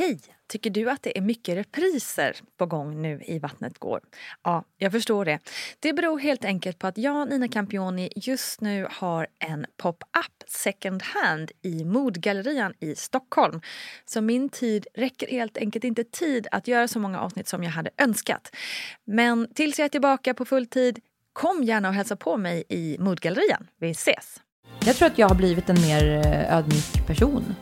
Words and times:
Hej! 0.00 0.20
Tycker 0.48 0.70
du 0.70 0.90
att 0.90 1.02
det 1.02 1.18
är 1.18 1.22
mycket 1.22 1.56
repriser 1.56 2.36
på 2.56 2.66
gång 2.66 3.02
nu 3.02 3.22
i 3.26 3.38
Vattnet 3.38 3.78
går? 3.78 4.00
Ja, 4.42 4.64
jag 4.78 4.92
förstår 4.92 5.24
det. 5.24 5.38
Det 5.80 5.92
beror 5.92 6.18
helt 6.18 6.44
enkelt 6.44 6.78
på 6.78 6.86
att 6.86 6.98
jag, 6.98 7.30
Nina 7.30 7.48
Campioni, 7.48 8.12
just 8.16 8.60
nu 8.60 8.86
har 8.90 9.26
en 9.38 9.66
pop-up 9.76 10.42
second 10.46 11.02
hand 11.02 11.50
i 11.62 11.84
Modgallerian 11.84 12.74
i 12.80 12.94
Stockholm. 12.94 13.60
Så 14.04 14.20
min 14.20 14.48
tid 14.48 14.86
räcker 14.94 15.30
helt 15.30 15.56
enkelt 15.56 15.84
inte 15.84 16.04
tid 16.04 16.46
att 16.50 16.68
göra 16.68 16.88
så 16.88 16.98
många 16.98 17.20
avsnitt 17.20 17.48
som 17.48 17.64
jag 17.64 17.70
hade 17.70 17.90
önskat. 17.98 18.56
Men 19.04 19.54
tills 19.54 19.78
jag 19.78 19.84
är 19.84 19.88
tillbaka 19.88 20.34
på 20.34 20.44
full 20.44 20.66
tid, 20.66 20.98
kom 21.32 21.64
gärna 21.64 21.88
och 21.88 21.94
hälsa 21.94 22.16
på 22.16 22.36
mig 22.36 22.64
i 22.68 22.96
Modgallerian. 22.98 23.66
Vi 23.80 23.90
ses! 23.90 24.40
Jag 24.84 24.96
tror 24.96 25.08
att 25.08 25.18
jag 25.18 25.28
har 25.28 25.36
blivit 25.36 25.68
en 25.68 25.80
mer 25.80 26.26
eh, 26.26 26.56
ödmjuk 26.56 27.06
person 27.06 27.54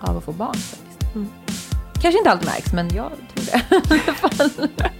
av 0.00 0.16
att 0.16 0.24
få 0.24 0.32
barn. 0.32 0.54
Faktiskt. 0.54 1.14
Mm. 1.14 1.28
Kanske 2.04 2.18
inte 2.18 2.30
alltid 2.30 2.48
märks, 2.48 2.72
men 2.72 2.88
jag 2.94 3.10
tror 3.34 3.44
det. 3.46 3.62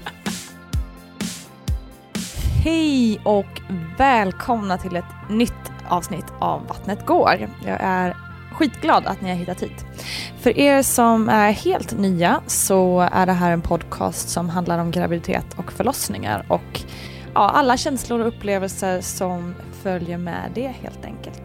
Hej 2.64 3.20
och 3.24 3.60
välkomna 3.98 4.78
till 4.78 4.96
ett 4.96 5.04
nytt 5.30 5.72
avsnitt 5.88 6.24
av 6.38 6.66
Vattnet 6.66 7.06
går. 7.06 7.48
Jag 7.66 7.78
är 7.80 8.16
skitglad 8.52 9.06
att 9.06 9.20
ni 9.20 9.28
har 9.28 9.36
hittat 9.36 9.62
hit. 9.62 9.84
För 10.40 10.58
er 10.58 10.82
som 10.82 11.28
är 11.28 11.52
helt 11.52 11.98
nya 11.98 12.40
så 12.46 13.08
är 13.12 13.26
det 13.26 13.32
här 13.32 13.52
en 13.52 13.62
podcast 13.62 14.28
som 14.28 14.48
handlar 14.48 14.78
om 14.78 14.90
graviditet 14.90 15.46
och 15.56 15.72
förlossningar 15.72 16.44
och 16.48 16.80
ja, 17.34 17.50
alla 17.50 17.76
känslor 17.76 18.20
och 18.20 18.28
upplevelser 18.28 19.00
som 19.00 19.54
följer 19.84 20.18
med 20.18 20.50
det 20.54 20.68
helt 20.68 21.04
enkelt. 21.04 21.42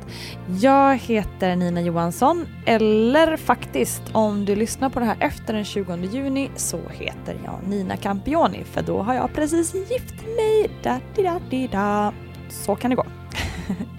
Jag 0.61 0.97
heter 0.97 1.55
Nina 1.55 1.81
Johansson, 1.81 2.47
eller 2.65 3.37
faktiskt 3.37 4.01
om 4.11 4.45
du 4.45 4.55
lyssnar 4.55 4.89
på 4.89 4.99
det 4.99 5.05
här 5.05 5.17
efter 5.19 5.53
den 5.53 5.65
20 5.65 5.95
juni 5.95 6.49
så 6.55 6.79
heter 6.89 7.35
jag 7.45 7.59
Nina 7.67 7.97
Campioni 7.97 8.63
för 8.63 8.81
då 8.81 9.01
har 9.01 9.13
jag 9.13 9.33
precis 9.33 9.73
gift 9.73 10.15
mig. 10.25 10.69
Da, 10.83 10.99
di, 11.15 11.23
da, 11.23 11.39
di, 11.49 11.67
da. 11.67 12.13
Så 12.49 12.75
kan 12.75 12.89
det 12.89 12.95
gå. 12.95 13.05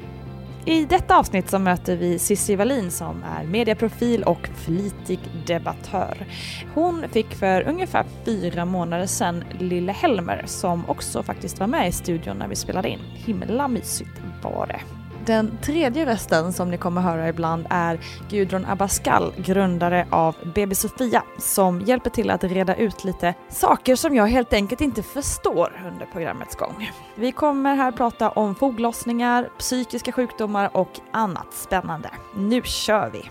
I 0.64 0.84
detta 0.84 1.18
avsnitt 1.18 1.50
så 1.50 1.58
möter 1.58 1.96
vi 1.96 2.18
Cissi 2.18 2.56
Wallin 2.56 2.90
som 2.90 3.24
är 3.38 3.44
medieprofil 3.44 4.22
och 4.22 4.48
flitig 4.56 5.18
debattör. 5.46 6.26
Hon 6.74 7.08
fick 7.08 7.34
för 7.34 7.68
ungefär 7.68 8.04
fyra 8.24 8.64
månader 8.64 9.06
sedan 9.06 9.44
Lille 9.58 9.92
Helmer 9.92 10.42
som 10.46 10.90
också 10.90 11.22
faktiskt 11.22 11.60
var 11.60 11.66
med 11.66 11.88
i 11.88 11.92
studion 11.92 12.36
när 12.36 12.48
vi 12.48 12.56
spelade 12.56 12.88
in. 12.88 13.00
Himla 13.14 13.68
mysigt 13.68 14.20
var 14.42 14.66
det. 14.66 14.99
Den 15.26 15.58
tredje 15.62 16.06
rösten 16.06 16.52
som 16.52 16.70
ni 16.70 16.76
kommer 16.76 17.00
höra 17.00 17.28
ibland 17.28 17.66
är 17.70 18.00
Gudrun 18.30 18.64
Abascal, 18.64 19.32
grundare 19.36 20.06
av 20.10 20.36
BB 20.54 20.74
Sofia, 20.74 21.22
som 21.38 21.80
hjälper 21.80 22.10
till 22.10 22.30
att 22.30 22.44
reda 22.44 22.76
ut 22.76 23.04
lite 23.04 23.34
saker 23.48 23.96
som 23.96 24.14
jag 24.14 24.26
helt 24.26 24.52
enkelt 24.52 24.80
inte 24.80 25.02
förstår 25.02 25.82
under 25.92 26.06
programmets 26.06 26.56
gång. 26.56 26.90
Vi 27.14 27.32
kommer 27.32 27.74
här 27.76 27.92
prata 27.92 28.30
om 28.30 28.54
foglossningar, 28.54 29.48
psykiska 29.58 30.12
sjukdomar 30.12 30.76
och 30.76 31.00
annat 31.12 31.54
spännande. 31.54 32.10
Nu 32.36 32.62
kör 32.62 33.10
vi! 33.10 33.30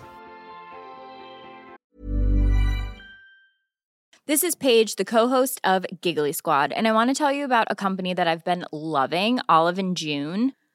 This 4.26 4.44
is 4.44 4.56
Paige, 4.56 4.96
the 4.96 5.04
co-host 5.04 5.60
of 5.64 5.84
Giggly 6.02 6.32
Squad, 6.32 6.72
and 6.72 6.86
I 6.86 6.92
want 6.92 7.10
to 7.10 7.24
tell 7.24 7.36
you 7.36 7.44
about 7.44 7.66
a 7.70 7.74
company 7.74 8.14
that 8.14 8.28
I've 8.28 8.44
been 8.44 8.64
loving, 8.72 9.40
Olive 9.48 9.80
and 9.80 9.98
June. 9.98 10.52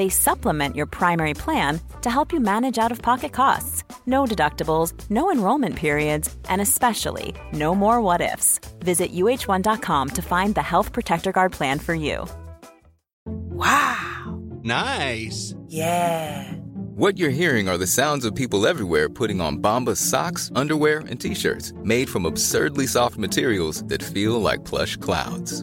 They 0.00 0.08
supplement 0.08 0.76
your 0.76 0.86
primary 0.86 1.34
plan 1.34 1.78
to 2.00 2.08
help 2.08 2.32
you 2.32 2.40
manage 2.40 2.78
out 2.78 2.90
of 2.90 3.02
pocket 3.02 3.32
costs. 3.32 3.84
No 4.06 4.24
deductibles, 4.24 4.94
no 5.10 5.30
enrollment 5.30 5.76
periods, 5.76 6.34
and 6.48 6.62
especially 6.62 7.34
no 7.52 7.74
more 7.74 8.00
what 8.00 8.22
ifs. 8.22 8.60
Visit 8.78 9.12
uh1.com 9.12 10.08
to 10.08 10.22
find 10.22 10.54
the 10.54 10.62
Health 10.62 10.94
Protector 10.94 11.32
Guard 11.32 11.52
plan 11.52 11.78
for 11.78 11.94
you. 11.94 12.26
Wow. 13.26 14.40
Nice. 14.62 15.54
Yeah. 15.66 16.50
What 16.96 17.18
you're 17.18 17.28
hearing 17.42 17.68
are 17.68 17.76
the 17.76 17.86
sounds 17.86 18.24
of 18.24 18.34
people 18.34 18.66
everywhere 18.66 19.10
putting 19.10 19.42
on 19.42 19.58
Bombas 19.58 19.98
socks, 19.98 20.50
underwear, 20.54 21.00
and 21.00 21.20
t-shirts 21.20 21.74
made 21.84 22.08
from 22.08 22.24
absurdly 22.24 22.86
soft 22.86 23.18
materials 23.18 23.84
that 23.88 24.02
feel 24.02 24.40
like 24.40 24.64
plush 24.64 24.96
clouds. 24.96 25.62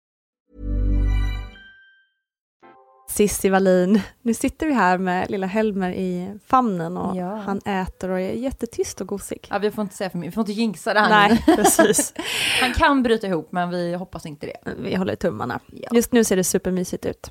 Cissi 3.15 3.49
Wallin, 3.49 4.01
nu 4.21 4.33
sitter 4.33 4.65
vi 4.67 4.73
här 4.73 4.97
med 4.97 5.31
lilla 5.31 5.47
Helmer 5.47 5.91
i 5.91 6.39
famnen 6.45 6.97
och 6.97 7.15
Ja. 7.17 7.35
han 7.35 7.57
äter 7.65 8.09
och 8.09 8.19
är 8.19 8.31
jättetyst 8.33 9.01
och 9.01 9.07
gosig. 9.07 9.47
Ja, 9.49 9.57
vi 9.57 9.71
får 9.71 9.81
inte 9.81 9.95
säga 9.95 10.09
för 10.09 10.17
mycket, 10.17 10.31
vi 10.31 10.35
får 10.35 10.41
inte 10.41 10.51
jinxa 10.51 10.93
det 10.93 10.99
här. 10.99 11.09
Nej, 11.29 11.43
precis. 11.55 12.13
Han 12.61 12.73
kan 12.73 13.03
bryta 13.03 13.27
ihop, 13.27 13.51
men 13.51 13.69
vi 13.69 13.93
hoppas 13.95 14.25
inte 14.25 14.45
det. 14.47 14.73
Vi 14.77 14.95
håller 14.95 15.15
tummarna. 15.15 15.59
Ja. 15.67 15.89
Just 15.91 16.11
nu 16.11 16.23
ser 16.23 16.35
det 16.35 16.43
supermysigt 16.43 17.05
ut. 17.05 17.29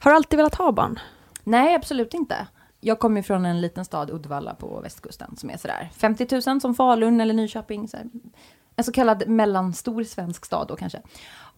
Har 0.00 0.10
du 0.10 0.16
alltid 0.16 0.36
velat 0.36 0.54
ha 0.54 0.72
barn? 0.72 0.98
Nej, 1.44 1.74
absolut 1.74 2.14
inte. 2.14 2.46
Jag 2.80 2.98
kommer 2.98 3.16
ju 3.16 3.22
från 3.22 3.44
en 3.46 3.60
liten 3.60 3.84
stad, 3.84 4.10
Uddevalla 4.10 4.54
på 4.54 4.80
västkusten, 4.80 5.36
som 5.36 5.50
är 5.50 5.56
sådär 5.56 5.90
50 5.96 6.26
000 6.50 6.60
som 6.60 6.74
Falun 6.74 7.20
eller 7.20 7.34
Nyköping. 7.34 7.88
Så 7.88 7.96
här. 7.96 8.06
En 8.76 8.84
så 8.84 8.92
kallad 8.92 9.28
mellanstor 9.28 10.04
svensk 10.04 10.44
stad 10.46 10.68
då 10.68 10.76
kanske. 10.76 11.00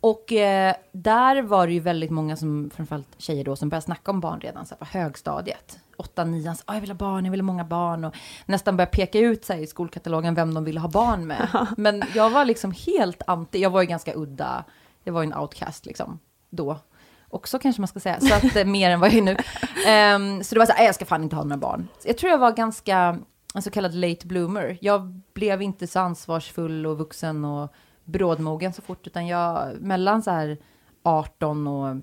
Och 0.05 0.33
eh, 0.33 0.75
där 0.93 1.43
var 1.43 1.67
det 1.67 1.73
ju 1.73 1.81
väldigt 1.81 2.11
många 2.11 2.37
som, 2.37 2.71
framförallt 2.75 3.09
tjejer 3.19 3.45
då, 3.45 3.56
som 3.56 3.69
började 3.69 3.85
snacka 3.85 4.11
om 4.11 4.21
barn 4.21 4.41
redan 4.41 4.67
så 4.67 4.75
här, 4.75 4.79
på 4.79 4.99
högstadiet. 4.99 5.79
Åtta, 5.97 6.25
nian, 6.25 6.56
så, 6.56 6.62
"Ah, 6.67 6.75
jag 6.75 6.81
vill 6.81 6.91
ha 6.91 6.97
barn, 6.97 7.25
jag 7.25 7.31
vill 7.31 7.41
ha 7.41 7.45
många 7.45 7.65
barn. 7.65 8.05
Och 8.05 8.15
nästan 8.47 8.77
började 8.77 8.91
peka 8.91 9.19
ut 9.19 9.45
sig 9.45 9.62
i 9.62 9.67
skolkatalogen 9.67 10.35
vem 10.35 10.55
de 10.55 10.65
ville 10.65 10.81
ha 10.81 10.89
barn 10.89 11.27
med. 11.27 11.49
Men 11.77 12.03
jag 12.15 12.31
var 12.31 12.45
liksom 12.45 12.73
helt 12.87 13.23
anti, 13.27 13.59
jag 13.62 13.71
var 13.71 13.81
ju 13.81 13.87
ganska 13.87 14.15
udda, 14.15 14.65
jag 15.05 15.12
var 15.12 15.23
ju 15.23 15.27
en 15.27 15.39
outcast 15.39 15.87
liksom, 15.87 16.19
då 16.51 16.79
också 17.29 17.59
kanske 17.59 17.81
man 17.81 17.89
ska 17.89 18.01
säga, 18.01 18.21
så 18.21 18.35
att 18.35 18.56
eh, 18.56 18.65
mer 18.65 18.91
än 18.91 19.01
vad 19.01 19.09
jag 19.11 19.19
är 19.19 19.23
nu. 19.23 19.37
Ehm, 19.87 20.45
så 20.45 20.55
det 20.55 20.59
var 20.59 20.67
så 20.67 20.73
här, 20.73 20.79
"Nej, 20.79 20.87
jag 20.87 20.95
ska 20.95 21.05
fan 21.05 21.23
inte 21.23 21.37
ha 21.37 21.43
några 21.45 21.56
barn. 21.56 21.89
Så 21.99 22.09
jag 22.09 22.19
tror 22.19 22.31
jag 22.31 22.39
var 22.39 22.53
ganska 22.53 23.19
en 23.55 23.62
så 23.62 23.71
kallad 23.71 23.95
late 23.95 24.27
bloomer. 24.27 24.79
Jag 24.81 25.21
blev 25.35 25.62
inte 25.62 25.87
så 25.87 26.01
ansvarsfull 26.01 26.87
och 26.87 26.99
vuxen 26.99 27.45
och 27.45 27.73
brådmogen 28.05 28.73
så 28.73 28.83
fort, 28.83 29.06
utan 29.06 29.27
jag 29.27 29.81
mellan 29.81 30.23
så 30.23 30.31
här 30.31 30.59
18 31.03 31.67
och 31.67 31.97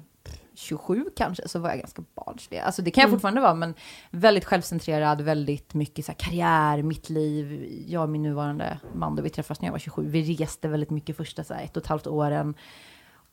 27 0.53 1.05
kanske, 1.15 1.47
så 1.47 1.59
var 1.59 1.69
jag 1.69 1.79
ganska 1.79 2.03
barnslig. 2.15 2.57
Alltså 2.59 2.81
det 2.81 2.91
kan 2.91 3.01
jag 3.01 3.07
Mm. 3.07 3.17
fortfarande 3.17 3.41
vara, 3.41 3.53
men 3.53 3.73
väldigt 4.11 4.45
självcentrerad, 4.45 5.21
väldigt 5.21 5.73
mycket 5.73 6.05
så 6.05 6.11
här 6.11 6.19
karriär, 6.19 6.83
mitt 6.83 7.09
liv. 7.09 7.67
Jag 7.87 8.03
och 8.03 8.09
min 8.09 8.23
nuvarande 8.23 8.79
man, 8.93 9.15
då 9.15 9.23
vi 9.23 9.29
träffades 9.29 9.61
när 9.61 9.67
jag 9.67 9.71
var 9.71 9.79
27, 9.79 10.07
vi 10.07 10.35
reste 10.35 10.67
väldigt 10.67 10.89
mycket 10.89 11.17
första 11.17 11.43
så 11.43 11.53
här, 11.53 11.63
ett 11.63 11.77
och 11.77 11.83
ett 11.83 11.89
halvt 11.89 12.07
åren. 12.07 12.53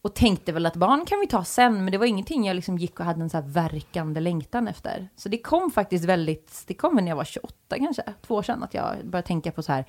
Och 0.03 0.15
tänkte 0.15 0.53
väl 0.53 0.67
att 0.67 0.76
barn 0.76 1.05
kan 1.06 1.20
vi 1.20 1.26
ta 1.26 1.44
sen, 1.44 1.85
men 1.85 1.93
det 1.93 1.99
var 1.99 2.06
ingenting 2.06 2.47
jag 2.47 2.55
liksom 2.55 2.79
gick 2.79 3.00
och 3.00 3.06
hade 3.06 3.20
en 3.20 3.31
så 3.31 3.37
här 3.37 3.49
verkande 3.49 4.20
längtan 4.20 4.69
efter. 4.69 5.09
Så 5.17 5.29
det 5.29 5.38
kom 5.38 5.70
faktiskt 5.70 6.05
väldigt, 6.05 6.65
det 6.67 6.75
kom 6.75 6.94
väl 6.94 7.05
när 7.05 7.11
jag 7.11 7.17
var 7.17 7.25
28 7.25 7.55
kanske, 7.79 8.03
två 8.26 8.35
år 8.35 8.43
sedan, 8.43 8.62
att 8.62 8.75
jag 8.75 8.94
började 9.05 9.26
tänka 9.26 9.53
på 9.53 9.62
så 9.62 9.73
här, 9.73 9.85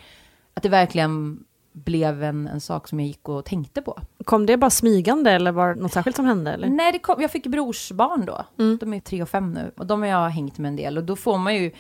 att 0.54 0.64
det 0.64 0.70
verkligen 0.70 1.44
blev 1.84 2.24
en, 2.24 2.48
en 2.48 2.62
sak 2.62 2.88
som 2.88 3.00
jag 3.00 3.08
gick 3.08 3.30
och 3.30 3.46
tänkte 3.46 3.82
på. 3.82 4.00
Kom 4.26 4.46
det 4.46 4.58
bara 4.58 4.70
smygande 4.70 5.32
eller 5.32 5.52
var 5.52 5.74
det 5.74 5.82
något 5.82 5.94
särskilt 5.94 6.16
som 6.16 6.26
hände? 6.26 6.52
Eller? 6.52 6.68
Nej, 6.68 6.92
det 6.92 7.00
kom, 7.00 7.22
jag 7.22 7.32
fick 7.32 7.48
brorsbarn 7.48 8.26
då. 8.26 8.46
Mm. 8.60 8.78
De 8.78 8.94
är 8.94 9.00
tre 9.00 9.22
och 9.22 9.30
fem 9.30 9.54
nu. 9.54 9.72
Och 9.78 9.86
de 9.86 10.02
har 10.02 10.08
jag 10.08 10.30
hängt 10.30 10.58
med 10.58 10.70
en 10.70 10.76
del. 10.76 10.98
Och 10.98 11.04
då 11.04 11.16
får 11.16 11.38
man 11.38 11.56
ju... 11.56 11.72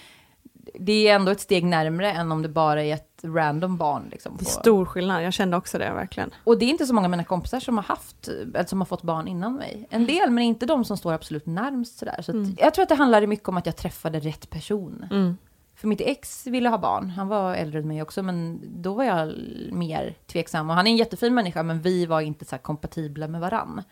Det 0.80 1.08
är 1.08 1.16
ändå 1.16 1.32
ett 1.32 1.40
steg 1.40 1.66
närmre 1.66 2.12
än 2.12 2.32
om 2.32 2.42
det 2.42 2.50
bara 2.50 2.84
är 2.84 2.94
ett 2.94 3.20
random 3.24 3.78
barn. 3.78 4.08
Liksom, 4.12 4.36
Det 4.40 4.44
är 4.44 4.46
stor 4.46 4.86
skillnad, 4.86 5.24
jag 5.24 5.34
kände 5.34 5.58
också 5.58 5.78
det 5.78 5.92
verkligen. 5.94 6.30
Och 6.44 6.60
det 6.60 6.66
är 6.66 6.70
inte 6.70 6.86
så 6.86 6.94
många 6.94 7.06
av 7.06 7.12
mina 7.12 7.24
kompisar 7.24 7.60
som 7.60 7.78
har 7.78 7.84
haft, 7.84 8.28
eller 8.28 8.66
som 8.66 8.82
har 8.82 8.86
fått 8.86 9.02
barn 9.02 9.28
innan 9.28 9.56
mig. 9.56 9.88
En 9.90 10.06
del, 10.06 10.30
men 10.30 10.44
inte 10.44 10.66
de 10.66 10.86
som 10.86 10.98
står 10.98 11.14
absolut 11.14 11.46
närmst 11.46 12.00
sådär. 12.00 12.22
Så 12.22 12.32
att, 12.32 12.60
jag 12.60 12.74
tror 12.74 12.84
att 12.84 12.90
det 12.90 12.96
handlade 12.96 13.28
mycket 13.28 13.50
om 13.50 13.58
att 13.58 13.66
jag 13.66 13.76
träffade 13.76 14.20
rätt 14.20 14.50
person. 14.50 15.06
Mm. 15.12 15.38
För 15.80 15.88
mitt 15.88 16.02
ex 16.02 16.48
ville 16.48 16.70
ha 16.70 16.78
barn, 16.78 17.10
han 17.10 17.28
var 17.28 17.56
äldre 17.56 17.80
än 17.80 17.88
mig 17.88 18.02
också, 18.02 18.24
men 18.24 18.62
då 18.82 18.94
var 18.94 19.04
jag 19.04 19.34
mer 19.72 20.16
tveksam. 20.28 20.70
Och 20.70 20.76
han 20.76 20.88
är 20.88 20.92
en 20.92 20.98
jättefin 20.98 21.34
människa, 21.34 21.64
men 21.64 21.82
vi 21.82 22.06
var 22.06 22.22
inte 22.22 22.46
så 22.46 22.58
kompatibla 22.58 23.28
med 23.28 23.42
varann. 23.42 23.84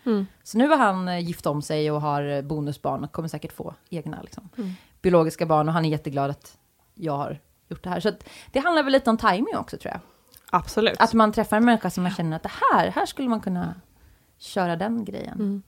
Så 0.43 0.57
nu 0.57 0.67
har 0.67 0.77
han 0.77 1.07
eh, 1.07 1.19
gift 1.19 1.45
om 1.45 1.61
sig 1.61 1.91
och 1.91 2.01
har 2.01 2.23
eh, 2.23 2.41
bonusbarn 2.41 3.03
och 3.03 3.11
kommer 3.11 3.27
säkert 3.27 3.51
få 3.51 3.73
egna 3.89 4.21
liksom, 4.21 4.49
biologiska 5.01 5.45
barn. 5.45 5.67
Och 5.67 5.73
han 5.73 5.85
är 5.85 5.89
jätteglad 5.89 6.29
att 6.29 6.57
jag 6.93 7.17
har 7.17 7.39
gjort 7.67 7.83
det 7.83 7.89
här. 7.89 7.99
Så 7.99 8.09
att 8.09 8.29
det 8.51 8.59
handlar 8.59 8.83
väl 8.83 8.93
lite 8.93 9.09
om 9.09 9.17
timing 9.17 9.57
också 9.57 9.77
tror 9.77 9.91
jag. 9.91 10.01
Absolut. 10.49 10.95
Att 10.99 11.13
man 11.13 11.31
träffar 11.31 11.57
en 11.57 11.65
människa 11.65 11.89
som 11.89 12.03
man 12.03 12.11
känner 12.11 12.35
att 12.35 12.43
det 12.43 12.51
här, 12.71 12.91
här 12.91 13.05
skulle 13.05 13.29
man 13.29 13.41
kunna 13.41 13.75
köra 14.37 14.75
den 14.75 15.05
grejen. 15.05 15.63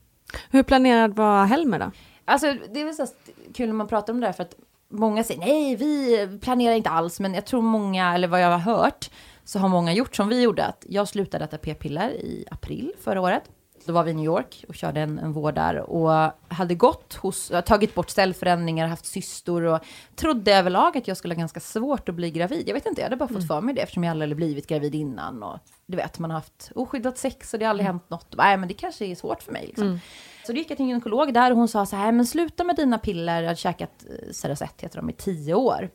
Hur 0.50 0.62
planerad 0.62 1.16
var 1.16 1.44
Helmer 1.44 1.78
då? 1.78 1.90
Alltså 2.24 2.54
det 2.72 2.80
är 2.80 2.84
väl 2.84 2.94
så 2.94 3.06
kul 3.54 3.66
när 3.66 3.74
man 3.74 3.88
pratar 3.88 4.12
om 4.12 4.20
det 4.20 4.26
här 4.26 4.32
för 4.32 4.42
att 4.42 4.54
många 4.90 5.24
säger 5.24 5.40
nej, 5.40 5.76
vi 5.76 6.38
planerar 6.40 6.74
inte 6.74 6.90
alls, 6.90 7.20
men 7.20 7.34
jag 7.34 7.46
tror 7.46 7.62
många, 7.62 8.14
eller 8.14 8.28
vad 8.28 8.42
jag 8.42 8.50
har 8.50 8.58
hört, 8.58 9.10
så 9.44 9.58
har 9.58 9.68
många 9.68 9.92
gjort 9.92 10.16
som 10.16 10.28
vi 10.28 10.42
gjorde, 10.42 10.66
att 10.66 10.84
jag 10.88 11.08
slutade 11.08 11.44
äta 11.44 11.58
p-piller 11.58 12.10
i 12.10 12.44
april 12.50 12.92
förra 13.04 13.20
året. 13.20 13.42
Då 13.86 13.92
var 13.92 14.04
vi 14.04 14.10
i 14.10 14.14
New 14.14 14.24
York 14.24 14.64
och 14.68 14.74
körde 14.74 15.00
en, 15.00 15.18
en 15.18 15.32
vård 15.32 15.54
där 15.54 15.76
och 15.76 16.32
hade 16.48 16.74
gått 16.74 17.14
hos, 17.14 17.52
tagit 17.66 17.94
bort 17.94 18.10
cellförändringar, 18.10 18.86
haft 18.86 19.06
cystor 19.06 19.62
och 19.62 19.80
trodde 20.16 20.54
överlag 20.54 20.96
att 20.96 21.08
jag 21.08 21.16
skulle 21.16 21.34
ha 21.34 21.38
ganska 21.38 21.60
svårt 21.60 22.08
att 22.08 22.14
bli 22.14 22.30
gravid. 22.30 22.68
Jag 22.68 22.74
vet 22.74 22.86
inte, 22.86 23.00
jag 23.00 23.06
hade 23.06 23.16
bara 23.16 23.28
fått 23.28 23.46
för 23.46 23.60
mig 23.60 23.74
det 23.74 23.80
eftersom 23.80 24.04
jag 24.04 24.10
aldrig 24.10 24.28
hade 24.28 24.34
blivit 24.36 24.66
gravid 24.66 24.94
innan 24.94 25.42
och 25.42 25.58
du 25.86 25.96
vet, 25.96 26.18
man 26.18 26.30
har 26.30 26.38
haft 26.38 26.72
oskyddat 26.74 27.18
sex 27.18 27.52
och 27.54 27.58
det 27.58 27.64
har 27.64 27.70
aldrig 27.70 27.86
hänt 27.86 28.10
något. 28.10 28.34
Nej, 28.36 28.56
men 28.56 28.68
det 28.68 28.74
kanske 28.74 29.04
är 29.06 29.14
svårt 29.14 29.42
för 29.42 29.52
mig 29.52 29.66
liksom. 29.66 30.00
Så 30.50 30.54
då 30.54 30.58
gick 30.58 30.70
jag 30.70 30.76
till 30.76 30.84
en 30.84 30.88
gynekolog 30.88 31.34
där 31.34 31.50
och 31.50 31.56
hon 31.56 31.68
sa 31.68 31.86
så 31.86 31.96
här, 31.96 32.12
men 32.12 32.26
sluta 32.26 32.64
med 32.64 32.76
dina 32.76 32.98
piller, 32.98 33.42
jag 33.42 33.50
har 33.50 33.54
käkat 33.54 34.04
eh, 34.44 34.56
heter 34.78 34.96
de 34.96 35.10
i 35.10 35.12
tio 35.12 35.54
år. 35.54 35.90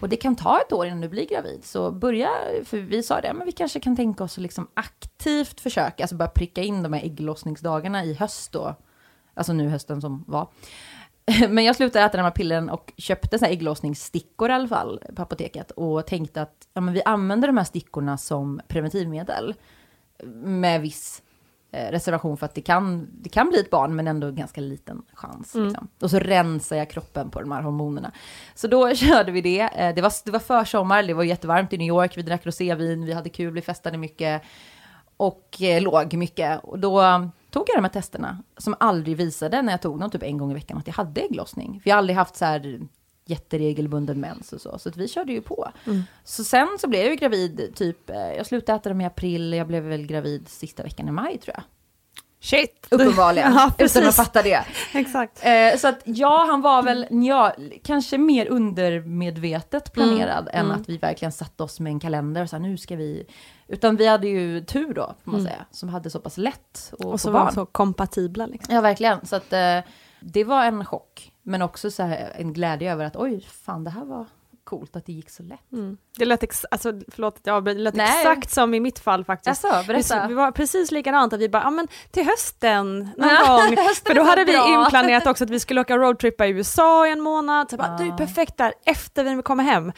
Och 0.00 0.08
det 0.08 0.16
kan 0.16 0.36
ta 0.36 0.60
ett 0.60 0.72
år 0.72 0.86
innan 0.86 1.00
du 1.00 1.08
blir 1.08 1.26
gravid. 1.26 1.64
Så 1.64 1.90
börja, 1.90 2.30
för 2.64 2.78
vi 2.78 3.02
sa 3.02 3.20
det, 3.20 3.32
men 3.32 3.46
vi 3.46 3.52
kanske 3.52 3.80
kan 3.80 3.96
tänka 3.96 4.24
oss 4.24 4.38
att 4.38 4.42
liksom 4.42 4.68
aktivt 4.74 5.60
försöka, 5.60 6.04
alltså 6.04 6.16
bara 6.16 6.28
pricka 6.28 6.62
in 6.62 6.82
de 6.82 6.92
här 6.92 7.04
ägglossningsdagarna 7.04 8.04
i 8.04 8.14
höst 8.14 8.52
då. 8.52 8.74
Alltså 9.34 9.52
nu 9.52 9.68
hösten 9.68 10.00
som 10.00 10.24
var. 10.26 10.48
Men 11.48 11.64
jag 11.64 11.76
slutade 11.76 12.04
äta 12.04 12.16
de 12.16 12.22
här 12.22 12.30
pillren 12.30 12.70
och 12.70 12.92
köpte 12.96 13.38
så 13.38 13.44
här 13.44 13.52
ägglossningsstickor 13.52 14.50
i 14.50 14.52
alla 14.52 14.68
fall 14.68 15.00
på 15.16 15.22
apoteket. 15.22 15.70
Och 15.70 16.06
tänkte 16.06 16.42
att 16.42 16.68
ja, 16.74 16.80
men 16.80 16.94
vi 16.94 17.02
använder 17.02 17.48
de 17.48 17.56
här 17.56 17.64
stickorna 17.64 18.18
som 18.18 18.60
preventivmedel. 18.68 19.54
Med 20.34 20.80
viss 20.80 21.22
reservation 21.90 22.36
för 22.36 22.46
att 22.46 22.54
det 22.54 22.60
kan, 22.60 23.08
det 23.12 23.28
kan 23.28 23.48
bli 23.48 23.60
ett 23.60 23.70
barn 23.70 23.96
men 23.96 24.08
ändå 24.08 24.30
ganska 24.30 24.60
liten 24.60 25.02
chans. 25.14 25.54
Liksom. 25.54 25.88
Och 26.02 26.10
så 26.10 26.18
rensar 26.18 26.76
jag 26.76 26.90
kroppen 26.90 27.30
på 27.30 27.40
de 27.40 27.52
här 27.52 27.62
hormonerna. 27.62 28.12
Så 28.54 28.68
då 28.68 28.94
körde 28.94 29.32
vi 29.32 29.40
det. 29.40 29.60
Eh, 29.60 29.94
det, 29.94 30.02
var, 30.02 30.12
det 30.24 30.30
var 30.30 30.38
försommar, 30.38 31.02
det 31.02 31.14
var 31.14 31.24
jättevarmt 31.24 31.72
i 31.72 31.78
New 31.78 31.88
York, 31.88 32.16
vi 32.16 32.22
drack 32.22 32.46
rosévin, 32.46 33.04
vi 33.04 33.12
hade 33.12 33.28
kul, 33.28 33.52
vi 33.52 33.62
festade 33.62 33.98
mycket. 33.98 34.42
Och 35.16 35.62
eh, 35.62 35.82
låg 35.82 36.14
mycket. 36.14 36.64
Och 36.64 36.78
då 36.78 37.02
um, 37.02 37.30
tog 37.50 37.64
jag 37.68 37.76
de 37.76 37.84
här 37.84 37.92
testerna 37.92 38.42
som 38.56 38.74
aldrig 38.80 39.16
visade 39.16 39.62
när 39.62 39.72
jag 39.72 39.82
tog 39.82 40.00
dem 40.00 40.10
typ 40.10 40.22
en 40.22 40.38
gång 40.38 40.50
i 40.50 40.54
veckan 40.54 40.78
att 40.78 40.86
jag 40.86 40.94
hade 40.94 41.20
ägglossning. 41.20 41.80
För 41.82 41.90
jag 41.90 41.94
har 41.94 41.98
aldrig 41.98 42.16
haft 42.16 42.36
så 42.36 42.44
här 42.44 42.80
jätteregelbunden 43.26 44.20
mens 44.20 44.52
och 44.52 44.60
så. 44.60 44.78
Så 44.78 44.88
att 44.88 44.96
vi 44.96 45.08
körde 45.08 45.32
ju 45.32 45.40
på. 45.42 45.70
Så 46.24 46.44
sen 46.44 46.68
så 46.80 46.88
blev 46.88 47.02
jag 47.02 47.10
ju 47.10 47.16
gravid 47.16 47.72
typ, 47.76 48.10
eh, 48.10 48.16
jag 48.16 48.46
slutade 48.46 48.76
äta 48.76 48.88
dem 48.88 49.00
i 49.00 49.04
april, 49.04 49.52
jag 49.52 49.66
blev 49.66 49.82
väl 49.82 50.06
gravid 50.06 50.48
sista 50.48 50.82
veckan 50.82 51.08
i 51.08 51.10
maj 51.10 51.38
tror 51.38 51.54
jag. 51.56 51.64
Shit! 52.40 52.86
Uppenbarligen, 52.90 53.52
ja, 53.54 53.72
utan 53.78 54.06
att 54.06 54.16
fatta 54.16 54.42
det. 54.42 54.64
Exakt. 54.94 55.44
Eh, 55.44 55.78
så 55.78 55.88
att 55.88 56.00
ja, 56.04 56.46
han 56.48 56.60
var 56.62 56.82
väl, 56.82 57.06
ja, 57.10 57.54
kanske 57.82 58.18
mer 58.18 58.46
undermedvetet 58.46 59.92
planerad 59.92 60.48
än 60.52 60.70
att 60.70 60.88
vi 60.88 60.96
verkligen 60.96 61.32
satte 61.32 61.62
oss 61.62 61.80
med 61.80 61.90
en 61.90 62.00
kalender 62.00 62.42
och 62.42 62.50
sa 62.50 62.58
nu 62.58 62.76
ska 62.78 62.96
vi... 62.96 63.26
Utan 63.68 63.96
vi 63.96 64.06
hade 64.06 64.28
ju 64.28 64.64
tur 64.64 64.94
då, 64.94 65.14
får 65.24 65.30
man 65.30 65.42
säga, 65.42 65.66
som 65.70 65.88
hade 65.88 66.10
så 66.10 66.20
pass 66.20 66.36
lätt 66.36 66.92
att 66.92 67.04
Och 67.04 67.20
så 67.20 67.28
få 67.28 67.32
var 67.32 67.40
barn. 67.44 67.52
så 67.52 67.66
kompatibla 67.66 68.46
liksom. 68.46 68.74
Ja, 68.74 68.80
verkligen. 68.80 69.26
Så 69.26 69.36
att 69.36 69.52
eh, 69.52 69.78
det 70.20 70.44
var 70.44 70.64
en 70.64 70.84
chock. 70.84 71.32
Men 71.48 71.62
också 71.62 71.90
så 71.90 72.02
här, 72.02 72.32
en 72.34 72.52
glädje 72.52 72.92
över 72.92 73.04
att 73.04 73.16
oj, 73.16 73.40
fan 73.40 73.84
det 73.84 73.90
här 73.90 74.04
var 74.04 74.26
coolt 74.66 74.96
att 74.96 75.06
det 75.06 75.12
gick 75.12 75.30
så 75.30 75.42
lätt. 75.42 75.60
Det 76.18 76.24
lät, 76.24 76.42
ex- 76.42 76.64
alltså, 76.70 76.92
förlåt 77.08 77.48
avbryter, 77.48 77.78
det 77.78 77.84
lät 77.84 77.94
Nej. 77.94 78.18
exakt 78.20 78.50
som 78.50 78.74
i 78.74 78.80
mitt 78.80 78.98
fall 78.98 79.24
faktiskt. 79.24 79.62
Berätta. 79.86 80.22
Vi, 80.22 80.28
vi 80.28 80.34
var 80.34 80.50
precis 80.52 80.90
likadant, 80.90 81.32
att 81.32 81.40
vi 81.40 81.48
bara, 81.48 81.62
ja 81.62 81.70
men 81.70 81.88
till 82.10 82.24
hösten 82.26 82.98
någon 83.16 83.28
Ja, 83.28 83.56
gång. 83.66 83.76
För 84.06 84.14
då 84.14 84.22
hade 84.22 84.44
vi 84.44 84.52
bra. 84.52 84.84
inplanerat 84.84 85.26
också 85.26 85.44
att 85.44 85.50
vi 85.50 85.60
skulle 85.60 85.80
åka 85.80 85.96
roadtrippa 85.96 86.46
i 86.46 86.50
USA 86.50 87.06
i 87.06 87.10
en 87.12 87.20
månad. 87.20 87.70
Så 87.70 87.76
bara, 87.76 87.96
det 87.96 88.04
är 88.04 88.16
perfekt 88.16 88.56
där, 88.56 88.72
efter 88.86 89.36
vi 89.36 89.42
kommer 89.42 89.64
hem. 89.64 89.92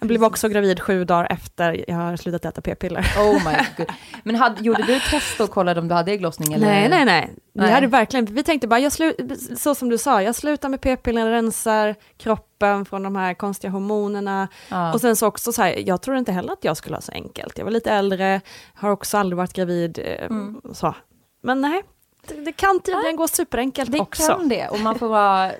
Jag 0.00 0.08
blev 0.08 0.24
också 0.24 0.48
gravid 0.48 0.80
sju 0.80 1.04
dagar 1.04 1.26
efter 1.30 1.84
jag 1.90 1.96
har 1.96 2.16
slutat 2.16 2.44
äta 2.44 2.60
p-piller. 2.60 3.06
Oh 3.18 3.34
my 3.50 3.56
god. 3.76 3.86
Men 4.22 4.34
hade, 4.36 4.62
gjorde 4.62 4.82
du 4.82 5.00
test 5.00 5.40
och 5.40 5.50
kollade 5.50 5.80
om 5.80 5.88
du 5.88 5.94
hade 5.94 6.12
ägglossning? 6.12 6.52
Eller? 6.52 6.66
Nej, 6.66 6.88
nej, 6.88 7.04
nej. 7.04 7.30
Vi 7.54 7.60
Nej. 7.60 7.70
hade 7.72 7.86
verkligen, 7.86 8.24
vi 8.24 8.42
tänkte 8.42 8.68
bara, 8.68 8.80
jag 8.80 8.90
slu- 8.90 9.56
så 9.56 9.74
som 9.74 9.88
du 9.88 9.98
sa, 9.98 10.22
jag 10.22 10.34
slutar 10.34 10.68
med 10.68 10.80
p-piller, 10.80 11.30
rensar 11.30 11.94
kroppen 12.18 12.53
från 12.88 13.02
de 13.02 13.16
här 13.16 13.34
konstiga 13.34 13.70
hormonerna. 13.70 14.48
Ja. 14.70 14.92
Och 14.94 15.00
sen 15.00 15.16
så 15.16 15.26
också 15.26 15.52
så 15.52 15.62
här, 15.62 15.88
jag 15.88 16.02
tror 16.02 16.16
inte 16.16 16.32
heller 16.32 16.52
att 16.52 16.64
jag 16.64 16.76
skulle 16.76 16.96
ha 16.96 17.00
så 17.00 17.12
enkelt. 17.12 17.58
Jag 17.58 17.64
var 17.64 17.72
lite 17.72 17.90
äldre, 17.92 18.40
har 18.74 18.90
också 18.90 19.18
aldrig 19.18 19.36
varit 19.36 19.52
gravid. 19.52 19.98
eh, 19.98 20.26
Mm. 20.26 20.60
Så. 20.72 20.94
Men 21.42 21.60
nej, 21.60 21.82
det, 22.28 22.34
det 22.34 22.52
kan 22.52 22.80
tydligen 22.80 23.16
gå 23.16 23.28
superenkelt 23.28 23.92
Det 23.92 24.00
också. 24.00 24.26
kan 24.26 24.48
det. 24.48 24.68
Och 24.68 24.80
man 24.80 24.98
får 24.98 25.08
vara... 25.08 25.52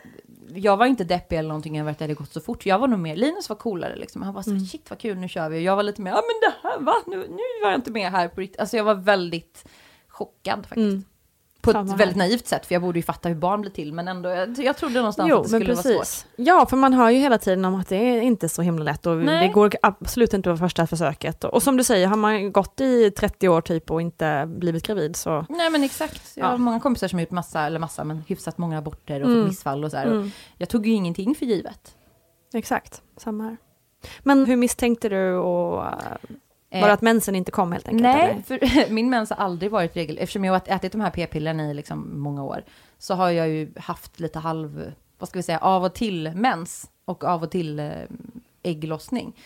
Jag 0.56 0.76
var 0.76 0.86
inte 0.86 1.04
deppig 1.04 1.36
eller 1.38 1.48
någonting 1.48 1.80
över 1.80 1.90
att 1.90 1.98
det 1.98 2.04
hade 2.04 2.14
gått 2.14 2.32
så 2.32 2.40
fort. 2.40 2.66
Jag 2.66 2.78
var 2.78 2.88
nog 2.88 2.98
mer, 2.98 3.16
Linus 3.16 3.48
var 3.48 3.56
coolare 3.56 3.96
liksom. 3.96 4.22
Han 4.22 4.34
var 4.34 4.42
så 4.42 4.50
Mm. 4.50 4.66
shit 4.66 4.90
vad 4.90 4.98
kul, 4.98 5.18
nu 5.18 5.28
kör 5.28 5.48
vi. 5.48 5.58
Och 5.58 5.62
jag 5.62 5.76
var 5.76 5.82
lite 5.82 6.02
mer, 6.02 6.10
ja 6.10 6.16
men 6.22 6.50
det 6.50 6.68
här, 6.68 6.78
va? 6.80 6.94
Nu, 7.06 7.16
nu 7.16 7.42
var 7.62 7.70
jag 7.70 7.78
inte 7.78 7.90
med 7.90 8.10
här 8.10 8.28
på 8.28 8.40
riktigt. 8.40 8.60
Alltså 8.60 8.76
jag 8.76 8.84
var 8.84 8.94
väldigt 8.94 9.64
chockad 10.08 10.58
faktiskt. 10.58 10.76
Mm. 10.76 11.04
På 11.64 11.72
Samma 11.72 11.84
ett 11.84 11.90
här. 11.90 11.98
väldigt 11.98 12.16
naivt 12.16 12.46
sätt, 12.46 12.66
för 12.66 12.74
jag 12.74 12.82
borde 12.82 12.98
ju 12.98 13.02
fatta 13.02 13.28
hur 13.28 13.36
barn 13.36 13.60
blir 13.60 13.70
till. 13.70 13.92
Men 13.92 14.08
ändå, 14.08 14.28
jag, 14.30 14.58
jag 14.58 14.76
trodde 14.76 14.94
någonstans 14.94 15.28
Jo, 15.30 15.36
att 15.36 15.42
det 15.42 15.48
skulle 15.48 15.64
vara 15.74 15.82
svårt. 15.82 15.98
precis. 15.98 16.26
Ja, 16.36 16.66
för 16.66 16.76
man 16.76 16.92
hör 16.92 17.10
ju 17.10 17.18
hela 17.18 17.38
tiden 17.38 17.64
om 17.64 17.74
att 17.74 17.88
det 17.88 17.96
är 17.96 18.20
inte 18.20 18.48
så 18.48 18.62
himla 18.62 18.84
lätt 18.84 19.06
och 19.06 19.16
Nej. 19.16 19.46
det 19.46 19.52
går 19.52 19.72
absolut 19.82 20.34
inte 20.34 20.50
på 20.50 20.56
första 20.56 20.86
försöket. 20.86 21.44
Och, 21.44 21.54
och 21.54 21.62
som 21.62 21.76
du 21.76 21.84
säger, 21.84 22.06
har 22.06 22.16
man 22.16 22.52
gått 22.52 22.80
i 22.80 23.10
30 23.10 23.48
år 23.48 23.60
typ 23.60 23.90
och 23.90 24.00
inte 24.00 24.44
blivit 24.46 24.86
gravid 24.86 25.16
så... 25.16 25.46
Nej 25.48 25.70
men 25.70 25.82
exakt. 25.84 26.32
Jag 26.36 26.44
har 26.44 26.52
Ja. 26.52 26.56
många 26.58 26.80
kompisar 26.80 27.08
som 27.08 27.16
har 27.16 27.20
gjort 27.20 27.30
massa, 27.30 27.66
eller 27.66 27.78
massa, 27.78 28.04
men 28.04 28.22
hyfsat 28.28 28.58
många 28.58 28.78
aborter 28.78 29.20
och 29.22 29.26
Mm. 29.30 29.40
fått 29.42 29.48
missfall 29.50 29.84
och 29.84 29.90
så 29.90 29.96
här. 29.96 30.06
Och 30.06 30.12
Mm. 30.16 30.30
jag 30.58 30.68
tog 30.68 30.86
ju 30.86 30.92
ingenting 30.92 31.34
för 31.34 31.46
givet. 31.46 31.94
Exakt, 32.54 33.02
samma 33.16 33.44
här. 33.44 33.56
Men 34.22 34.46
hur 34.46 34.56
misstänkte 34.56 35.08
du 35.08 35.34
och... 35.34 35.84
Eh, 36.74 36.86
det 36.86 36.92
att 36.92 37.02
mensen 37.02 37.34
inte 37.34 37.50
kom 37.50 37.72
helt 37.72 37.88
enkelt? 37.88 38.02
Nej, 38.02 38.42
för 38.46 38.90
min 38.92 39.10
mens 39.10 39.30
har 39.30 39.36
aldrig 39.36 39.70
varit 39.70 39.96
regel... 39.96 40.18
Eftersom 40.18 40.44
jag 40.44 40.52
har 40.52 40.62
ätit 40.66 40.92
de 40.92 41.00
här 41.00 41.10
p-pillerna 41.10 41.70
i 41.70 41.74
liksom 41.74 42.20
många 42.20 42.44
år, 42.44 42.64
så 42.98 43.14
har 43.14 43.30
jag 43.30 43.48
ju 43.48 43.72
haft 43.76 44.20
lite 44.20 44.38
halv, 44.38 44.92
vad 45.18 45.28
ska 45.28 45.38
vi 45.38 45.42
säga, 45.42 45.58
av 45.58 45.84
och 45.84 45.94
till 45.94 46.32
mens 46.34 46.90
och 47.04 47.24
av 47.24 47.42
och 47.42 47.50
till 47.50 47.78
eh, 47.78 47.92
ägglossning. 48.62 49.36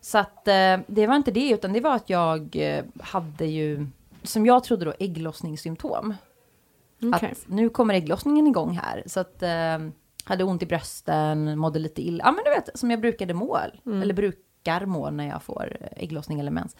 Så 0.00 0.18
att 0.18 0.48
eh, 0.48 0.78
det 0.86 1.06
var 1.06 1.16
inte 1.16 1.30
det, 1.30 1.50
utan 1.50 1.72
det 1.72 1.80
var 1.80 1.94
att 1.94 2.10
jag 2.10 2.56
eh, 2.56 2.84
hade 3.00 3.46
ju, 3.46 3.86
som 4.22 4.46
jag 4.46 4.64
trodde 4.64 4.84
då, 4.84 4.94
ägglossningssymptom. 4.98 6.14
Okej. 7.02 7.30
Att 7.32 7.48
nu 7.48 7.68
kommer 7.68 7.94
ägglossningen 7.94 8.46
igång 8.46 8.78
här. 8.82 9.02
Så 9.06 9.20
att, 9.20 9.42
hade 10.24 10.44
ont 10.44 10.62
i 10.62 10.66
brösten, 10.66 11.58
mådde 11.58 11.78
lite 11.78 12.02
illa. 12.02 12.24
Ja 12.24 12.32
men 12.32 12.44
du 12.44 12.50
vet, 12.50 12.78
som 12.78 12.90
jag 12.90 13.00
brukade 13.00 13.34
må. 13.34 13.58
Eller 13.84 14.14
brukar 14.58 14.86
mår 14.86 15.10
när 15.10 15.28
jag 15.28 15.42
får 15.42 15.76
ägglossning 15.96 16.40
eller 16.40 16.50
mens. 16.50 16.76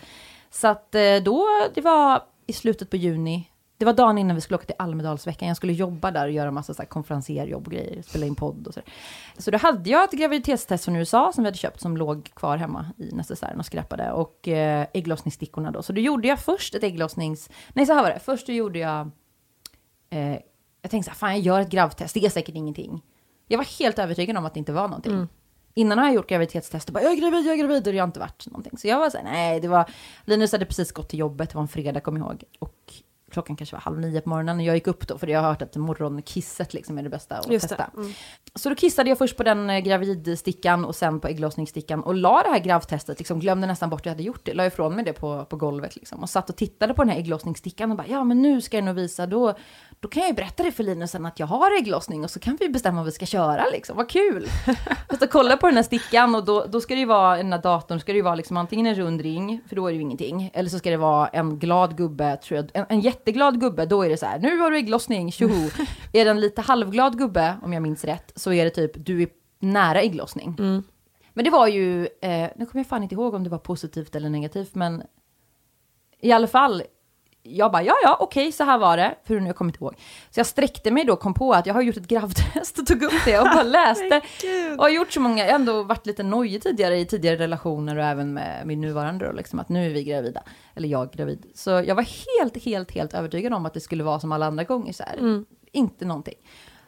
Så 0.50 0.68
att 0.68 0.94
eh, 0.94 1.16
då, 1.24 1.46
det 1.74 1.80
var 1.80 2.22
i 2.46 2.52
slutet 2.52 2.90
på 2.90 2.96
juni. 2.96 3.50
Det 3.78 3.84
var 3.84 3.92
dagen 3.92 4.18
innan 4.18 4.34
vi 4.34 4.40
skulle 4.40 4.56
åka 4.56 4.66
till 4.66 4.74
Almedalsveckan. 4.78 5.48
Jag 5.48 5.56
skulle 5.56 5.72
jobba 5.72 6.10
där 6.10 6.26
och 6.26 6.32
göra 6.32 6.50
massa 6.50 6.74
så 6.74 6.82
här 6.82 6.88
konferenserjobb 6.88 7.66
och 7.66 7.72
grejer. 7.72 8.02
Spela 8.02 8.26
in 8.26 8.34
podd 8.34 8.66
och 8.66 8.74
så. 8.74 8.80
Så 9.38 9.50
då 9.50 9.58
hade 9.58 9.90
jag 9.90 10.04
ett 10.04 10.18
graviditetstest 10.18 10.84
från 10.84 10.96
USA 10.96 11.32
som 11.34 11.44
vi 11.44 11.48
hade 11.48 11.58
köpt 11.58 11.80
som 11.80 11.96
låg 11.96 12.30
kvar 12.34 12.56
hemma 12.56 12.86
i 12.96 13.12
necessären 13.12 13.58
och 13.58 13.66
skräpade. 13.66 14.12
Och 14.12 14.48
eh, 14.48 14.86
ägglossningsstickorna 14.94 15.70
då. 15.70 15.82
Så 15.82 15.92
då 15.92 16.00
gjorde 16.00 16.28
jag 16.28 16.38
först 16.38 16.74
ett 16.74 16.82
ägglossnings... 16.82 17.50
Nej, 17.72 17.86
så 17.86 17.94
här 17.94 18.02
var 18.02 18.10
det. 18.10 18.18
Först 18.18 18.46
då 18.46 18.52
gjorde 18.52 18.78
jag... 18.78 19.10
Eh, 20.10 20.38
jag 20.82 20.90
tänkte 20.90 21.04
så 21.04 21.10
här, 21.10 21.18
fan 21.18 21.30
jag 21.30 21.40
gör 21.40 21.60
ett 21.60 21.70
gravtest, 21.70 22.14
det 22.14 22.24
är 22.24 22.30
säkert 22.30 22.54
ingenting. 22.54 23.02
Jag 23.46 23.58
var 23.58 23.78
helt 23.78 23.98
övertygad 23.98 24.36
om 24.36 24.46
att 24.46 24.54
det 24.54 24.58
inte 24.58 24.72
var 24.72 24.88
någonting. 24.88 25.12
Mm. 25.12 25.28
Innan 25.74 25.98
har 25.98 26.04
jag 26.04 26.14
gjort 26.14 26.28
graviditetstest 26.28 26.88
och 26.88 26.94
bara, 26.94 27.02
jag 27.02 27.12
är 27.12 27.16
gravid, 27.16 27.46
jag 27.46 27.52
är 27.52 27.58
gravid, 27.58 27.86
och 27.86 27.92
det 27.92 27.98
har 27.98 28.06
inte 28.06 28.20
varit 28.20 28.46
någonting. 28.46 28.78
Så 28.78 28.88
jag 28.88 28.98
var 28.98 29.10
så 29.10 29.16
här, 29.16 29.24
nej, 29.24 29.60
det 29.60 29.68
var, 29.68 29.90
Linus 30.24 30.52
hade 30.52 30.64
precis 30.64 30.92
gått 30.92 31.08
till 31.08 31.18
jobbet, 31.18 31.50
det 31.50 31.54
var 31.54 31.62
en 31.62 31.68
fredag, 31.68 32.00
kom 32.00 32.16
jag 32.16 32.26
ihåg. 32.26 32.44
Och 32.58 32.92
klockan 33.30 33.56
kanske 33.56 33.76
var 33.76 33.80
halv 33.80 33.98
nio 34.00 34.20
på 34.20 34.28
morgonen 34.28 34.56
och 34.56 34.62
jag 34.62 34.74
gick 34.74 34.86
upp 34.86 35.08
då, 35.08 35.18
för 35.18 35.26
jag 35.26 35.40
har 35.40 35.48
hört 35.48 35.62
att 35.62 35.76
morgonkisset 35.76 36.74
liksom 36.74 36.98
är 36.98 37.02
det 37.02 37.08
bästa 37.08 37.36
att 37.36 37.50
Just 37.50 37.68
testa. 37.68 37.90
Så 38.54 38.68
då 38.68 38.74
kissade 38.74 39.08
jag 39.08 39.18
först 39.18 39.36
på 39.36 39.42
den 39.42 39.70
eh, 39.70 39.78
gravidstickan 39.78 40.84
och 40.84 40.96
sen 40.96 41.20
på 41.20 41.28
ägglossningsstickan 41.28 42.02
och 42.02 42.14
la 42.14 42.42
det 42.42 42.48
här 42.48 42.58
gravtestet, 42.58 43.18
liksom 43.18 43.40
glömde 43.40 43.66
nästan 43.66 43.90
bort 43.90 44.00
att 44.00 44.06
jag 44.06 44.12
hade 44.12 44.22
gjort 44.22 44.40
det, 44.44 44.54
la 44.54 44.66
ifrån 44.66 44.94
mig 44.94 45.04
det 45.04 45.12
på, 45.12 45.44
på 45.44 45.56
golvet 45.56 45.96
liksom 45.96 46.22
och 46.22 46.30
satt 46.30 46.50
och 46.50 46.56
tittade 46.56 46.94
på 46.94 47.02
den 47.02 47.12
här 47.12 47.18
ägglossningsstickan 47.18 47.90
och 47.90 47.96
bara, 47.96 48.06
ja 48.06 48.24
men 48.24 48.42
nu 48.42 48.60
ska 48.60 48.76
jag 48.76 48.84
nog 48.84 48.94
visa, 48.94 49.26
då, 49.26 49.54
då 50.00 50.08
kan 50.08 50.20
jag 50.20 50.28
ju 50.28 50.34
berätta 50.34 50.62
det 50.62 50.72
för 50.72 50.84
Linus 50.84 51.10
sen 51.10 51.26
att 51.26 51.38
jag 51.40 51.46
har 51.46 51.78
ägglossning 51.78 52.24
och 52.24 52.30
så 52.30 52.40
kan 52.40 52.56
vi 52.60 52.68
bestämma 52.68 52.96
vad 52.96 53.06
vi 53.06 53.12
ska 53.12 53.26
köra 53.26 53.64
liksom, 53.72 53.96
vad 53.96 54.08
kul! 54.10 54.48
Satt 55.10 55.22
och 55.22 55.30
kollade 55.30 55.56
på 55.56 55.66
den 55.66 55.76
här 55.76 55.82
stickan 55.82 56.34
och 56.34 56.44
då, 56.44 56.66
då 56.66 56.80
ska 56.80 56.94
det 56.94 57.00
ju 57.00 57.06
vara, 57.06 57.36
den 57.36 57.52
här 57.52 57.62
datorn 57.62 58.00
ska 58.00 58.12
det 58.12 58.16
ju 58.16 58.22
vara 58.22 58.34
liksom 58.34 58.56
antingen 58.56 58.86
en 58.86 58.94
rund 58.94 59.20
ring, 59.20 59.60
för 59.68 59.76
då 59.76 59.86
är 59.86 59.90
det 59.90 59.96
ju 59.96 60.02
ingenting, 60.02 60.50
eller 60.54 60.70
så 60.70 60.78
ska 60.78 60.90
det 60.90 60.96
vara 60.96 61.28
en 61.28 61.58
glad 61.58 61.96
gubbe, 61.96 62.36
tror 62.36 62.56
jag, 62.56 62.70
en, 62.74 62.86
en 62.88 63.00
jätteglad 63.00 63.60
gubbe, 63.60 63.86
då 63.86 64.02
är 64.02 64.08
det 64.08 64.16
så 64.16 64.26
här, 64.26 64.38
nu 64.38 64.58
har 64.58 64.70
du 64.70 64.76
ägglossning, 64.76 65.32
tjoho! 65.32 65.70
är 66.12 66.24
det 66.24 66.30
en 66.30 66.40
lite 66.40 66.60
halvglad 66.60 67.18
gubbe, 67.18 67.56
om 67.62 67.72
jag 67.72 67.82
minns 67.82 68.04
rätt, 68.04 68.32
så 68.36 68.52
är 68.52 68.64
det 68.64 68.70
typ, 68.70 68.92
du 68.94 69.22
är 69.22 69.28
nära 69.58 70.00
ägglossning. 70.00 70.54
Men 71.32 71.44
det 71.44 71.50
var 71.50 71.66
ju, 71.66 72.02
eh, 72.02 72.50
nu 72.56 72.66
kommer 72.66 72.80
jag 72.80 72.86
fan 72.86 73.02
inte 73.02 73.14
ihåg 73.14 73.34
om 73.34 73.44
det 73.44 73.50
var 73.50 73.58
positivt 73.58 74.14
eller 74.14 74.30
negativt, 74.30 74.74
men 74.74 75.02
i 76.20 76.32
alla 76.32 76.46
fall, 76.46 76.82
jag 77.48 77.72
bara, 77.72 77.82
ja, 77.82 77.94
ja, 78.02 78.16
okej, 78.20 78.52
så 78.52 78.64
här 78.64 78.78
var 78.78 78.96
det, 78.96 79.14
för 79.24 79.34
nu 79.34 79.40
har 79.40 79.46
jag 79.46 79.56
kommit 79.56 79.76
ihåg. 79.76 79.94
Så 80.30 80.40
jag 80.40 80.46
sträckte 80.46 80.90
mig 80.90 81.04
då, 81.04 81.16
kom 81.16 81.34
på 81.34 81.52
att 81.52 81.66
jag 81.66 81.74
har 81.74 81.82
gjort 81.82 81.96
ett 81.96 82.08
gravtest 82.08 82.78
och 82.78 82.86
tog 82.86 83.02
upp 83.02 83.12
det 83.24 83.38
och 83.38 83.44
bara 83.44 83.62
läste. 83.62 84.20
och 84.76 84.82
har 84.82 84.88
gjort 84.88 85.12
så 85.12 85.20
många, 85.20 85.44
jag 85.44 85.50
har 85.50 85.58
ändå 85.58 85.82
varit 85.82 86.06
lite 86.06 86.22
nojig 86.22 86.62
tidigare 86.62 86.98
i 86.98 87.06
tidigare 87.06 87.36
relationer 87.36 87.96
och 87.98 88.04
även 88.04 88.34
med 88.34 88.66
min 88.66 88.80
nuvarande 88.80 89.26
då, 89.26 89.32
liksom 89.32 89.58
att 89.58 89.68
nu 89.68 89.86
är 89.86 89.90
vi 89.90 90.04
gravida. 90.04 90.42
Eller 90.74 90.88
jag 90.88 91.12
gravid. 91.12 91.46
Så 91.54 91.70
jag 91.70 91.94
var 91.94 92.06
helt, 92.40 92.64
helt, 92.64 92.90
helt 92.90 93.14
övertygad 93.14 93.52
om 93.52 93.66
att 93.66 93.74
det 93.74 93.80
skulle 93.80 94.04
vara 94.04 94.20
som 94.20 94.32
alla 94.32 94.46
andra 94.46 94.64
gånger 94.64 94.92
så 94.92 95.02
här. 95.02 95.44
Inte 95.72 96.04
någonting. 96.04 96.34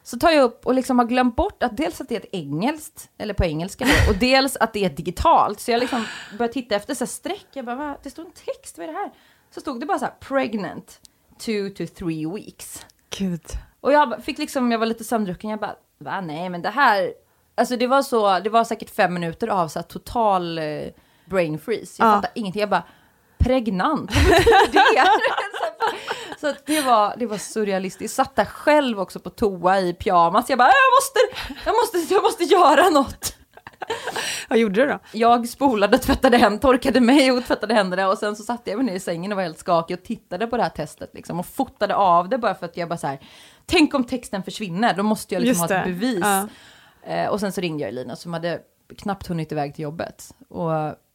Så 0.02 0.18
tar 0.18 0.30
jag 0.30 0.44
upp 0.44 0.66
och 0.66 0.74
liksom 0.74 0.98
har 0.98 1.06
glömt 1.06 1.36
bort 1.36 1.62
att 1.62 1.76
dels 1.76 2.00
att 2.00 2.08
det 2.08 2.14
är 2.16 2.20
ett 2.20 2.28
engelskt, 2.32 3.10
eller 3.18 3.34
på 3.34 3.44
engelska 3.44 3.84
då, 3.84 4.12
och 4.12 4.18
dels 4.18 4.56
att 4.56 4.72
det 4.72 4.84
är 4.84 4.90
digitalt. 4.90 5.60
Så 5.60 5.70
jag 5.70 5.80
liksom 5.80 6.04
börjar 6.38 6.52
titta 6.52 6.74
efter 6.74 6.94
så 6.94 7.04
här 7.04 7.06
streck, 7.10 7.46
jag 7.52 7.64
bara, 7.64 7.76
va? 7.76 7.96
det 8.02 8.10
står 8.10 8.24
en 8.24 8.30
text, 8.30 8.78
vad 8.78 8.88
är 8.88 8.92
det 8.92 8.98
här? 8.98 9.10
Så 9.54 9.60
stod 9.60 9.80
det 9.80 9.86
bara 9.86 9.98
så 9.98 10.04
här, 10.04 10.14
pregnant, 10.20 11.00
two 11.38 11.68
to 11.76 11.86
three 11.98 12.26
weeks. 12.34 12.86
Gud. 13.18 13.42
Och 13.80 13.92
jag 13.92 14.24
fick 14.24 14.38
liksom, 14.38 14.72
jag 14.72 14.78
var 14.78 14.86
lite 14.86 15.04
sömndrucken, 15.04 15.50
jag 15.50 15.58
bara, 15.60 15.76
va 15.98 16.20
nej 16.20 16.48
men 16.48 16.62
det 16.62 16.70
här, 16.70 17.12
alltså 17.54 17.76
det 17.76 17.86
var 17.86 18.02
så, 18.02 18.38
det 18.38 18.50
var 18.50 18.64
säkert 18.64 18.90
fem 18.90 19.14
minuter 19.14 19.48
av 19.48 19.68
så 19.68 19.78
här 19.78 19.86
total 19.86 20.58
eh, 20.58 20.82
brain 21.24 21.58
freeze. 21.58 22.02
Jag 22.02 22.08
Ja. 22.08 22.12
fattade 22.14 22.32
ingenting, 22.34 22.60
jag 22.60 22.68
bara, 22.70 22.82
pregnant, 23.38 24.10
vad 24.14 24.24
betyder 24.24 24.94
det? 24.94 25.10
så 26.40 26.46
att 26.48 26.66
det 26.66 26.80
var, 26.82 27.14
det 27.16 27.26
var 27.26 27.38
surrealistiskt. 27.38 28.16
Satt 28.16 28.36
där 28.36 28.44
själv 28.44 29.00
också 29.00 29.20
på 29.20 29.30
toa 29.30 29.80
i 29.80 29.92
pyjamas, 29.94 30.48
jag 30.50 30.58
bara, 30.58 30.68
jag 30.68 30.92
måste, 30.96 31.44
jag 31.64 31.74
måste, 31.74 32.14
jag 32.14 32.22
måste 32.22 32.44
göra 32.44 32.90
något. 32.90 33.36
Vad 34.48 34.58
gjorde 34.58 34.80
du 34.80 34.86
då? 34.86 34.98
Jag 35.12 35.48
spolade, 35.48 35.98
tvättade 35.98 36.36
händer, 36.36 36.58
torkade 36.58 37.00
mig 37.00 37.32
och 37.32 37.44
tvättade 37.44 37.74
händerna 37.74 38.08
och 38.08 38.18
sen 38.18 38.36
så 38.36 38.42
satte 38.42 38.70
jag 38.70 38.76
mig 38.76 38.86
ner 38.86 38.94
i 38.94 39.00
sängen 39.00 39.32
och 39.32 39.36
var 39.36 39.42
helt 39.42 39.58
skakig 39.58 39.98
och 39.98 40.04
tittade 40.04 40.46
på 40.46 40.56
det 40.56 40.62
här 40.62 40.70
testet 40.70 41.10
liksom 41.14 41.40
och 41.40 41.46
fotade 41.46 41.94
av 41.94 42.28
det 42.28 42.38
bara 42.38 42.54
för 42.54 42.66
att 42.66 42.76
jag 42.76 42.88
bara 42.88 42.98
så 42.98 43.06
här, 43.06 43.18
tänk 43.66 43.94
om 43.94 44.04
texten 44.04 44.42
försvinner, 44.42 44.94
då 44.94 45.02
måste 45.02 45.34
jag 45.34 45.42
liksom 45.42 45.68
ha 45.68 45.76
ett 45.76 45.84
bevis. 45.84 46.20
Ja. 46.22 46.48
Eh, 47.02 47.28
och 47.28 47.40
sen 47.40 47.52
så 47.52 47.60
ringde 47.60 47.82
jag 47.82 47.88
Elina 47.88 48.16
som 48.16 48.32
hade 48.32 48.60
knappt 48.98 49.26
hunnit 49.26 49.52
iväg 49.52 49.74
till 49.74 49.82
jobbet. 49.82 50.34
Och 50.48 50.72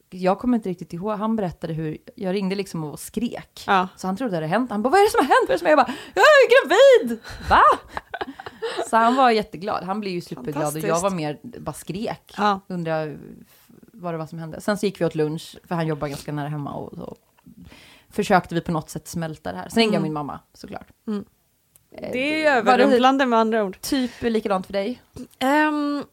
jag 0.09 0.39
kommer 0.39 0.57
inte 0.57 0.69
riktigt 0.69 0.93
ihåg, 0.93 1.17
han 1.17 1.35
berättade 1.35 1.73
hur, 1.73 1.97
jag 2.15 2.33
ringde 2.33 2.55
liksom 2.55 2.83
och 2.83 2.99
skrek. 2.99 3.63
Ja. 3.67 3.87
Så 3.95 4.07
han 4.07 4.17
trodde 4.17 4.31
det 4.31 4.35
hade 4.37 4.47
hänt. 4.47 4.71
Han 4.71 4.81
bara, 4.81 4.89
vad 4.89 4.99
är 4.99 5.03
det 5.05 5.11
som 5.11 5.19
har 5.19 5.35
hänt? 5.35 5.47
Vad 5.47 5.49
är 5.49 5.53
det 5.53 5.59
som 5.59 5.65
har 5.67 5.75
hänt? 5.77 5.79
Jag 5.79 5.87
bara, 5.87 6.23
jag 6.23 6.23
är 6.23 7.07
gravid! 7.09 7.19
Va? 7.49 7.61
Så 8.89 8.95
han 8.97 9.15
var 9.15 9.31
jätteglad. 9.31 9.83
Han 9.83 9.99
blev 9.99 10.13
ju 10.13 10.21
superglad 10.21 10.75
och 10.75 10.81
jag 10.81 11.01
var 11.01 11.09
mer, 11.09 11.39
bara 11.43 11.73
skrek. 11.73 12.33
Ja. 12.37 12.59
Undrar 12.67 13.17
vad 13.93 14.13
det 14.13 14.17
var 14.17 14.25
som 14.27 14.39
hände. 14.39 14.61
Sen 14.61 14.77
så 14.77 14.85
gick 14.85 15.01
vi 15.01 15.05
åt 15.05 15.15
lunch, 15.15 15.57
för 15.63 15.75
han 15.75 15.87
jobbar 15.87 16.07
ganska 16.07 16.31
nära 16.31 16.47
hemma 16.47 16.73
och 16.73 16.93
så 16.97 17.15
försökte 18.09 18.55
vi 18.55 18.61
på 18.61 18.71
något 18.71 18.89
sätt 18.89 19.07
smälta 19.07 19.51
det 19.51 19.57
här. 19.57 19.69
Sen 19.69 19.81
ringde 19.81 19.95
jag 19.95 20.03
min 20.03 20.13
mamma 20.13 20.39
såklart. 20.53 20.87
Mm. 21.07 21.25
Eh, 21.91 22.09
Det 22.11 22.33
är 22.33 22.37
ju 22.37 22.45
överrumplande 22.45 23.25
med 23.25 23.39
andra 23.39 23.63
ord. 23.63 23.81
Typ 23.81 24.11
likadant 24.21 24.65
för 24.65 24.73
dig? 24.73 25.01
Ehm, 25.39 26.03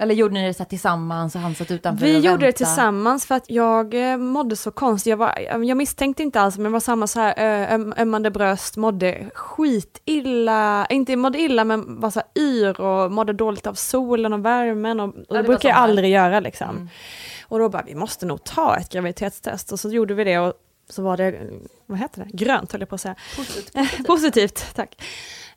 Eller 0.00 0.14
gjorde 0.14 0.34
ni 0.34 0.46
det 0.46 0.54
så 0.54 0.64
tillsammans 0.64 1.34
och 1.34 1.40
han 1.40 1.54
satt 1.54 1.70
utanför 1.70 2.06
vi 2.06 2.16
och 2.16 2.20
gjorde 2.20 2.46
det 2.46 2.52
tillsammans 2.52 3.26
för 3.26 3.34
att 3.34 3.50
jag 3.50 4.12
eh, 4.12 4.16
mådde 4.16 4.56
så 4.56 4.70
konstigt. 4.70 5.10
Jag, 5.10 5.16
var, 5.16 5.38
jag 5.64 5.76
misstänkte 5.76 6.22
inte 6.22 6.40
alls, 6.40 6.56
men 6.56 6.64
det 6.64 6.70
var 6.70 6.80
samma 6.80 7.06
så 7.06 7.20
här 7.20 7.34
öm, 7.74 7.94
ömmande 7.98 8.30
bröst, 8.30 8.76
mådde 8.76 9.30
skitilla, 9.34 10.86
inte 10.86 11.16
mådde 11.16 11.38
illa 11.38 11.64
men 11.64 12.00
var 12.00 12.10
så 12.10 12.20
här 12.20 12.42
yr 12.42 12.80
och 12.80 13.12
mådde 13.12 13.32
dåligt 13.32 13.66
av 13.66 13.74
solen 13.74 14.32
och 14.32 14.44
värmen 14.44 15.00
och, 15.00 15.06
och 15.06 15.14
det 15.14 15.24
det 15.28 15.34
var 15.34 15.42
brukar 15.42 15.68
jag 15.68 15.78
aldrig 15.78 16.10
göra 16.10 16.40
liksom. 16.40 16.70
Mm. 16.70 16.88
Och 17.48 17.58
då 17.58 17.68
bara, 17.68 17.82
vi 17.86 17.94
måste 17.94 18.26
nog 18.26 18.44
ta 18.44 18.76
ett 18.76 18.92
graviditetstest 18.92 19.72
och 19.72 19.80
så 19.80 19.88
gjorde 19.88 20.14
vi 20.14 20.24
det 20.24 20.38
och 20.38 20.52
så 20.88 21.02
var 21.02 21.16
det, 21.16 21.40
vad 21.86 21.98
heter 21.98 22.24
det, 22.24 22.30
grönt 22.36 22.72
höll 22.72 22.80
jag 22.80 22.88
på 22.88 22.94
att 22.94 23.00
säga. 23.00 23.14
Positivt. 23.36 24.06
Positivt, 24.06 24.74
tack. 24.74 24.96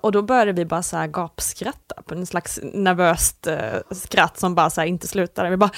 Och 0.04 0.12
då 0.12 0.22
började 0.22 0.52
vi 0.54 0.66
bara 0.66 0.84
så 0.84 0.98
här 0.98 1.08
gapskratta 1.08 2.02
på 2.06 2.14
en 2.16 2.26
slags 2.26 2.60
nervöst 2.64 3.48
eh, 3.48 3.58
skratt 3.92 4.40
som 4.40 4.56
bara 4.56 4.70
så 4.70 4.82
här 4.82 4.88
inte 4.88 5.08
slutade. 5.08 5.50
Vi 5.50 5.58
bara 5.58 5.72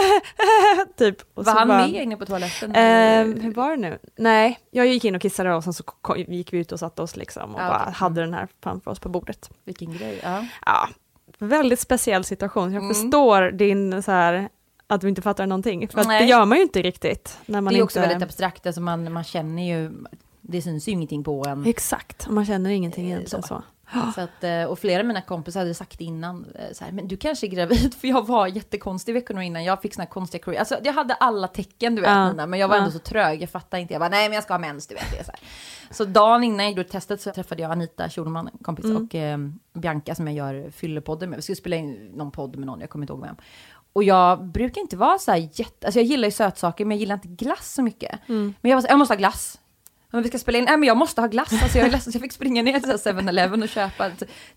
typ. 0.96 1.16
Och 1.34 1.44
Var 1.44 1.52
han 1.52 1.68
bara, 1.68 1.78
med 1.78 2.02
inne 2.02 2.16
på 2.16 2.26
toaletten? 2.26 2.70
Eh, 2.74 3.42
hur 3.42 3.52
var 3.54 3.70
det 3.70 3.76
nu? 3.76 3.98
Nej, 4.16 4.58
jag 4.70 4.86
gick 4.86 5.04
in 5.04 5.14
och 5.14 5.22
kissade 5.22 5.54
och 5.54 5.64
sen 5.64 5.72
så 5.72 5.84
gick 6.16 6.52
vi 6.52 6.58
ut 6.58 6.72
och 6.72 6.78
satte 6.78 7.02
oss 7.02 7.16
liksom 7.16 7.54
och 7.54 7.60
Ja, 7.60 7.68
bara 7.68 7.80
okej. 7.82 7.92
hade 7.94 8.20
den 8.20 8.34
här 8.34 8.48
framför 8.62 8.90
oss 8.90 8.98
på 9.00 9.08
bordet. 9.08 9.50
Vilken 9.64 9.92
grej. 9.92 10.20
Ja. 10.22 10.44
Ja, 10.66 10.88
väldigt 11.38 11.80
speciell 11.80 12.24
situation. 12.24 12.72
Jag 12.72 12.82
Mm. 12.82 12.94
förstår 12.94 13.50
din 13.50 14.02
så 14.02 14.10
här 14.12 14.48
att 14.86 15.00
du 15.00 15.08
inte 15.08 15.22
fattar 15.22 15.46
någonting. 15.46 15.88
För 15.88 16.04
det 16.04 16.24
gör 16.24 16.44
man 16.44 16.58
ju 16.58 16.62
inte 16.62 16.82
riktigt. 16.82 17.38
När 17.46 17.60
man 17.60 17.72
Det 17.72 17.76
är 17.76 17.76
inte... 17.76 17.84
också 17.84 18.00
väldigt 18.00 18.22
abstrakt, 18.22 18.66
alltså 18.66 18.80
man, 18.80 19.12
man 19.12 19.24
känner 19.24 19.62
ju, 19.62 19.90
det 20.50 20.62
syns 20.62 20.88
ju 20.88 20.92
ingenting 20.92 21.24
på 21.24 21.44
en. 21.48 21.66
Exakt, 21.66 22.28
man 22.28 22.44
känner 22.46 22.70
ingenting 22.70 23.04
Eh, 23.04 23.10
egentligen 23.10 23.42
så. 23.42 23.48
så. 23.48 23.62
Så 24.14 24.20
att, 24.20 24.44
eh, 24.44 24.64
och 24.64 24.78
flera 24.78 25.00
av 25.00 25.06
mina 25.06 25.20
kompisar 25.20 25.60
hade 25.60 25.74
sagt 25.74 26.00
innan, 26.00 26.46
eh, 26.54 26.72
så 26.72 26.84
här, 26.84 26.92
men 26.92 27.08
du 27.08 27.16
kanske 27.16 27.46
är 27.46 27.48
gravid, 27.48 27.94
för 28.00 28.08
jag 28.08 28.26
var 28.26 28.46
jättekonstig 28.46 29.14
veckorna 29.14 29.44
innan, 29.44 29.64
jag 29.64 29.82
fick 29.82 29.94
såna 29.94 30.04
här 30.04 30.10
konstiga 30.10 30.44
kurier. 30.44 30.60
Alltså 30.60 30.76
jag 30.84 30.92
hade 30.92 31.14
alla 31.14 31.48
tecken 31.48 31.94
du 31.94 32.02
vet 32.02 32.10
Ja, 32.10 32.28
Nina, 32.30 32.46
men 32.46 32.60
jag 32.60 32.68
var 32.68 32.74
ja. 32.76 32.80
ändå 32.80 32.92
så 32.92 32.98
trög, 32.98 33.42
jag 33.42 33.50
fattade 33.50 33.80
inte, 33.80 33.94
jag 33.94 34.00
bara 34.00 34.08
nej 34.08 34.28
men 34.28 34.34
jag 34.34 34.44
ska 34.44 34.54
ha 34.54 34.58
mens, 34.58 34.86
du 34.86 34.94
vet 34.94 35.10
det. 35.18 35.24
Så, 35.24 35.30
här. 35.30 35.40
så 35.90 36.04
dagen 36.04 36.44
innan 36.44 36.64
jag 36.66 36.70
gjorde 36.70 36.84
testet 36.88 37.20
så 37.20 37.30
träffade 37.32 37.62
jag 37.62 37.70
Anita 37.72 38.08
Schulman, 38.08 38.50
kompis, 38.62 38.84
Mm. 38.84 38.96
och 39.04 39.14
eh, 39.14 39.38
Bianca 39.72 40.14
som 40.14 40.26
jag 40.26 40.36
gör 40.36 40.70
fyllepodden 40.70 41.30
med. 41.30 41.36
Vi 41.36 41.42
skulle 41.42 41.56
spela 41.56 41.76
in 41.76 42.10
någon 42.14 42.30
podd 42.30 42.56
med 42.56 42.66
någon, 42.66 42.80
jag 42.80 42.90
kommer 42.90 43.02
inte 43.02 43.12
ihåg 43.12 43.22
vem. 43.22 43.36
Och 43.92 44.04
jag 44.04 44.44
brukar 44.44 44.80
inte 44.80 44.96
vara 44.96 45.18
så 45.18 45.30
här 45.30 45.48
jätte, 45.52 45.86
alltså 45.86 46.00
jag 46.00 46.06
gillar 46.06 46.28
ju 46.28 46.32
sötsaker 46.32 46.84
men 46.84 46.96
jag 46.96 47.00
gillar 47.00 47.14
inte 47.14 47.28
glass 47.28 47.74
så 47.74 47.82
mycket. 47.82 48.18
Mm. 48.28 48.54
Men 48.60 48.70
jag 48.70 48.76
var 48.76 48.82
så, 48.82 48.88
jag 48.90 48.98
måste 48.98 49.14
ha 49.14 49.18
glass. 49.18 49.58
Men 50.10 50.22
vi 50.22 50.28
ska 50.28 50.38
spela 50.38 50.58
in, 50.58 50.64
nej 50.64 50.76
men 50.76 50.86
jag 50.86 50.96
måste 50.96 51.20
ha 51.20 51.28
glass, 51.28 51.62
alltså 51.62 51.78
jag 51.78 51.86
är 51.86 51.90
ledsen 51.90 52.12
så 52.12 52.16
jag 52.16 52.22
fick 52.22 52.32
springa 52.32 52.62
ner 52.62 52.80
till 52.80 52.98
så 52.98 53.08
här 53.12 53.16
7-Eleven 53.16 53.62
och 53.62 53.68
köpa 53.68 54.10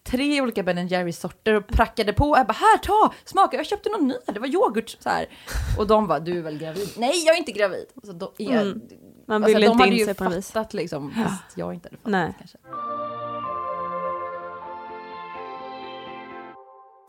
tre 0.04 0.42
olika 0.42 0.64
Ben 0.64 0.88
Jerry 0.88 1.12
sorter 1.12 1.54
och 1.54 1.68
prackade 1.68 2.14
på. 2.14 2.38
Jag 2.38 2.48
bara, 2.48 2.54
här 2.54 2.78
ta, 2.78 3.14
smaka, 3.26 3.58
jag 3.58 3.66
köpte 3.66 3.90
någon 3.90 4.08
ny, 4.08 4.16
det 4.34 4.40
var 4.40 4.48
yoghurt 4.48 4.90
så 5.00 5.10
här. 5.10 5.26
Och 5.78 5.88
de 5.88 6.08
var, 6.08 6.20
du 6.20 6.38
är 6.38 6.42
väl 6.42 6.58
gravid? 6.58 6.90
Nej 6.98 7.26
jag 7.26 7.36
är 7.36 7.40
inte 7.40 7.52
gravid. 7.52 7.86
Så 8.04 8.12
då, 8.14 8.34
jag, 8.38 8.62
Mm. 8.62 8.82
Man 9.28 9.44
alltså, 9.44 9.58
vill 9.58 9.66
de 9.66 9.72
inte 9.72 9.84
hade 9.84 9.92
in 9.94 9.98
ju 10.00 10.06
sig 10.06 10.14
på 10.14 10.24
något 10.24 10.34
vis. 10.34 10.52
fattat 10.52 10.74
liksom, 10.74 11.12
fast 11.12 11.58
jag 11.58 11.74
inte 11.74 11.88
hade 11.88 11.98
fattat 11.98 12.12
Nej. 12.12 12.34
kanske. 12.38 12.58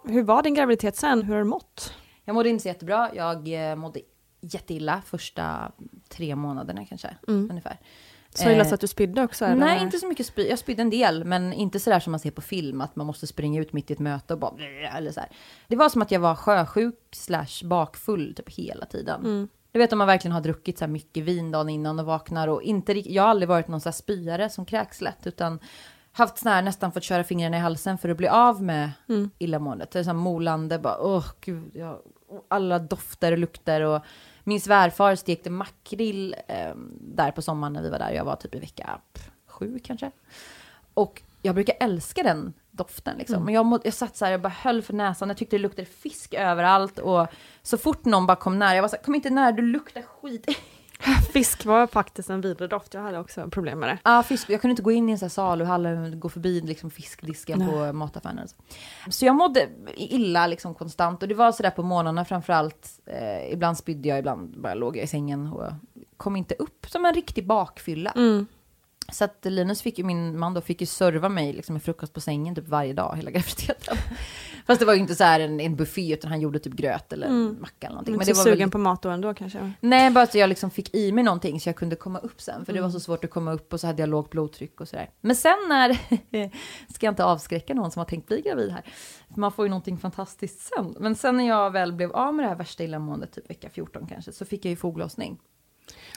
Hur 0.05 0.23
var 0.23 0.43
din 0.43 0.55
graviditet 0.55 0.97
sen? 0.97 1.23
Hur 1.23 1.35
har 1.35 1.43
du 1.43 1.49
mått? 1.49 1.95
Jag 2.25 2.35
mådde 2.35 2.49
inte 2.49 2.63
så 2.63 2.69
jättebra. 2.69 3.11
Jag 3.15 3.71
eh, 3.71 3.77
mådde 3.77 4.01
jätteilla 4.41 5.03
första 5.07 5.73
tre 6.09 6.37
månaderna 6.37 6.87
kanske, 6.87 7.17
Mm. 7.29 7.51
ungefär. 7.51 7.79
Så 8.35 8.51
illa 8.51 8.63
Eh, 8.63 8.69
så 8.69 8.75
att 8.75 8.81
du 8.81 8.87
spydde 8.87 9.23
också? 9.23 9.45
Eller? 9.45 9.57
Nej, 9.57 9.83
inte 9.83 9.99
så 9.99 10.07
mycket 10.07 10.27
spy. 10.27 10.49
Jag 10.49 10.59
spydde 10.59 10.83
en 10.83 10.91
del, 10.91 11.25
men 11.25 11.53
inte 11.53 11.81
sådär 11.81 12.01
som 12.01 12.11
man 12.11 12.21
ser 12.21 12.31
på 12.31 12.41
film, 12.41 12.81
att 12.81 12.97
man 12.97 13.07
måste 13.07 13.27
springa 13.27 13.61
ut 13.61 13.73
mitt 13.73 13.91
i 13.91 13.93
ett 13.93 13.99
möte 13.99 14.33
och 14.33 14.39
bara... 14.39 14.53
Eller 14.97 15.13
så 15.13 15.21
här. 15.21 15.29
Det 15.69 15.77
var 15.77 15.89
som 15.89 16.03
att 16.03 16.11
jag 16.11 16.21
var 16.21 16.35
sjösjuk 16.35 16.95
slash 17.13 17.65
bakfull 17.65 18.35
typ 18.35 18.51
hela 18.51 18.87
tiden. 18.87 19.21
Mm. 19.21 19.49
Du 19.73 19.79
vet 19.79 19.93
om 19.93 19.99
man 19.99 20.07
verkligen 20.07 20.33
har 20.33 20.41
druckit 20.41 20.79
så 20.79 20.85
här 20.85 20.93
mycket 20.93 21.25
vin 21.25 21.51
dagen 21.51 21.69
innan 21.69 21.99
och 21.99 22.07
vaknar 22.07 22.49
och 22.49 22.63
inte 22.63 23.13
Jag 23.13 23.23
har 23.23 23.31
aldrig 23.31 23.49
varit 23.49 23.69
någon 23.69 23.81
så 23.81 23.89
här 23.89 23.93
spyare 23.93 24.49
som 24.49 24.65
kräks 24.65 25.01
lätt, 25.01 25.27
utan 25.27 25.59
haft 26.13 26.39
sån 26.39 26.53
här, 26.53 26.63
nästan 26.63 26.93
fått 26.93 27.03
köra 27.03 27.25
fingrarna 27.25 27.57
i 27.57 27.61
halsen 27.61 27.99
för 27.99 28.09
att 28.09 28.17
bli 28.17 28.29
av 28.29 28.63
med 28.63 28.91
Mm. 29.09 29.31
illamåendet. 29.39 29.91
Det 29.91 29.99
är 29.99 30.03
så 30.03 30.11
här 30.11 30.15
molande, 30.15 30.79
bara 30.79 30.99
åh 31.01 31.25
gud, 31.41 31.71
jag, 31.75 31.99
alla 32.49 32.79
dofter 32.79 33.33
och 33.33 33.39
lukter 33.39 33.81
och 33.81 34.03
min 34.45 34.61
svärfar 34.61 35.15
stekte 35.15 35.51
makrill 35.51 36.37
eh, 36.49 36.75
där 37.01 37.31
på 37.31 37.43
sommaren 37.43 37.73
när 37.73 37.83
vi 37.83 37.91
var 37.91 37.99
där. 37.99 38.11
Jag 38.11 38.25
var 38.25 38.37
typ 38.37 38.55
i 38.55 38.59
vecka 38.59 39.01
sju 39.47 39.79
kanske. 39.85 40.11
Och 40.95 41.23
jag 41.43 41.55
brukar 41.55 41.77
älska 41.81 42.23
den 42.23 42.53
doften 42.71 43.19
liksom. 43.19 43.45
Men 43.45 43.55
jag, 43.55 43.67
må, 43.67 43.81
jag 43.85 43.95
satt 43.95 44.17
så 44.17 44.25
här, 44.25 44.33
jag 44.33 44.41
bara 44.41 44.49
höll 44.49 44.83
för 44.83 44.93
näsan, 44.93 45.29
jag 45.29 45.39
tyckte 45.39 45.57
det 45.57 45.63
luktade 45.63 45.87
fisk 45.87 46.35
överallt 46.35 46.99
och 46.99 47.27
så 47.63 47.79
fort 47.79 48.05
någon 48.05 48.27
bara 48.27 48.37
kom 48.37 48.59
nära, 48.59 48.75
jag 48.75 48.83
var 48.83 48.89
så 48.89 48.97
här, 48.97 49.03
kom 49.03 49.15
inte 49.15 49.31
nära, 49.31 49.53
du 49.53 49.63
luktar 49.63 50.03
skit. 50.03 50.47
Fisk 51.33 51.65
var 51.65 51.87
faktiskt 51.87 52.31
en 52.31 52.41
vidrig 52.41 52.71
doft, 52.71 52.95
jag 52.95 53.01
hade 53.03 53.19
också 53.19 53.51
problem 53.51 53.79
med 53.79 53.89
det. 53.89 53.99
Ja, 54.05 54.23
fisk. 54.23 54.51
Jag 54.51 54.61
kunde 54.61 54.73
inte 54.73 54.83
gå 54.83 54.93
in 54.93 55.09
i 55.09 55.13
en 55.13 55.19
sån 55.19 55.27
här 55.27 55.31
saluhall 55.31 55.87
och 55.87 56.21
gå 56.21 56.29
förbi 56.29 56.61
liksom 56.61 56.91
fiskdisken 56.91 57.67
på 57.71 57.93
mataffären. 57.93 58.39
och 59.07 59.15
Så. 59.15 59.25
jag 59.25 59.37
mådde 59.37 59.69
illa 59.97 60.47
liksom 60.47 60.75
konstant 60.75 61.23
och 61.23 61.29
det 61.29 61.35
var 61.35 61.53
sådär 61.53 61.71
på 61.71 61.83
morgnarna 61.83 62.25
framförallt. 62.25 63.01
Eh, 63.07 63.53
ibland 63.53 63.79
spydde 63.79 64.09
jag, 64.09 64.19
ibland 64.19 64.61
bara 64.61 64.75
låg 64.75 64.97
jag 64.97 65.05
i 65.05 65.07
sängen 65.07 65.47
och 65.47 65.71
kom 66.17 66.37
inte 66.37 66.55
upp 66.59 66.87
som 66.89 67.05
en 67.05 67.15
riktig 67.15 67.47
bakfylla. 67.47 68.13
Så 69.13 69.25
att 69.25 69.39
Linus 69.45 69.83
fick 69.83 69.99
ju, 69.99 70.05
min 70.05 70.39
man 70.39 70.55
då, 70.55 70.61
fick 70.61 70.81
ju 70.81 70.87
serva 70.87 71.29
mig 71.29 71.53
liksom 71.53 71.73
med 71.73 71.83
frukost 71.83 72.13
på 72.13 72.21
sängen 72.21 72.55
typ 72.55 72.69
varje 72.69 72.93
dag 72.93 73.17
hela 73.17 73.31
graviditeten. 73.37 73.97
Fast 74.67 74.81
det 74.81 74.87
var 74.87 74.95
ju 74.95 75.01
inte 75.01 75.15
så 75.15 75.25
här 75.25 75.41
en, 75.41 75.61
en 75.61 75.77
buffé 75.77 76.13
utan 76.13 76.31
han 76.31 76.41
gjorde 76.41 76.59
typ 76.59 76.73
gröt 76.73 77.13
eller 77.13 77.29
macka 77.61 77.87
eller 77.87 77.89
någonting. 77.91 78.13
Men 78.13 78.19
Men 78.19 78.27
det 78.27 78.33
var 78.33 78.43
sugen 78.45 78.59
väldigt- 78.59 78.73
på 78.73 78.79
mat 78.79 79.03
då 79.03 79.09
ändå 79.09 79.35
kanske? 79.35 79.73
Nej, 79.81 80.11
bara 80.11 80.25
att 80.25 80.35
jag 80.35 80.49
liksom 80.49 80.71
fick 80.71 80.95
i 80.95 81.13
mig 81.13 81.25
någonting 81.25 81.61
så 81.61 81.69
jag 81.69 81.77
kunde 81.77 81.97
komma 81.97 82.19
upp 82.19 82.41
sen. 82.41 82.65
För 82.67 82.73
det 82.73 82.81
var 82.81 82.89
Mm. 82.89 82.93
så 82.93 83.01
svårt 83.01 83.25
att 83.25 83.31
komma 83.31 83.53
upp 83.53 83.73
och 83.73 83.81
så 83.81 83.87
hade 83.87 84.03
jag 84.03 84.09
lågt 84.09 84.31
blodtryck 84.31 84.81
och 84.81 84.89
sådär. 84.89 85.11
Men 85.21 85.37
sen 85.37 85.57
när, 85.69 85.93
ska 86.95 87.07
jag 87.07 87.13
inte 87.13 87.25
avskräcka 87.25 87.75
någon 87.75 87.91
som 87.91 88.01
har 88.01 88.05
tänkt 88.07 88.29
bli 88.29 88.41
gravid 88.41 88.71
här. 88.71 88.83
För 89.35 89.41
man 89.41 89.53
får 89.53 89.65
ju 89.65 89.69
någonting 89.71 89.99
fantastiskt 89.99 90.61
sen. 90.61 90.97
Men 91.01 91.15
sen 91.15 91.37
när 91.37 91.49
jag 91.49 91.71
väl 91.71 91.93
blev 91.93 92.13
av 92.13 92.35
med 92.35 92.45
det 92.45 92.49
här 92.49 92.57
värsta 92.57 92.85
illamåendet, 92.85 93.33
typ 93.33 93.51
vecka 93.51 93.69
14 93.71 94.07
kanske, 94.07 94.33
så 94.33 94.45
fick 94.45 94.65
jag 94.65 94.71
ju 94.71 94.77
foglossning. 94.77 95.39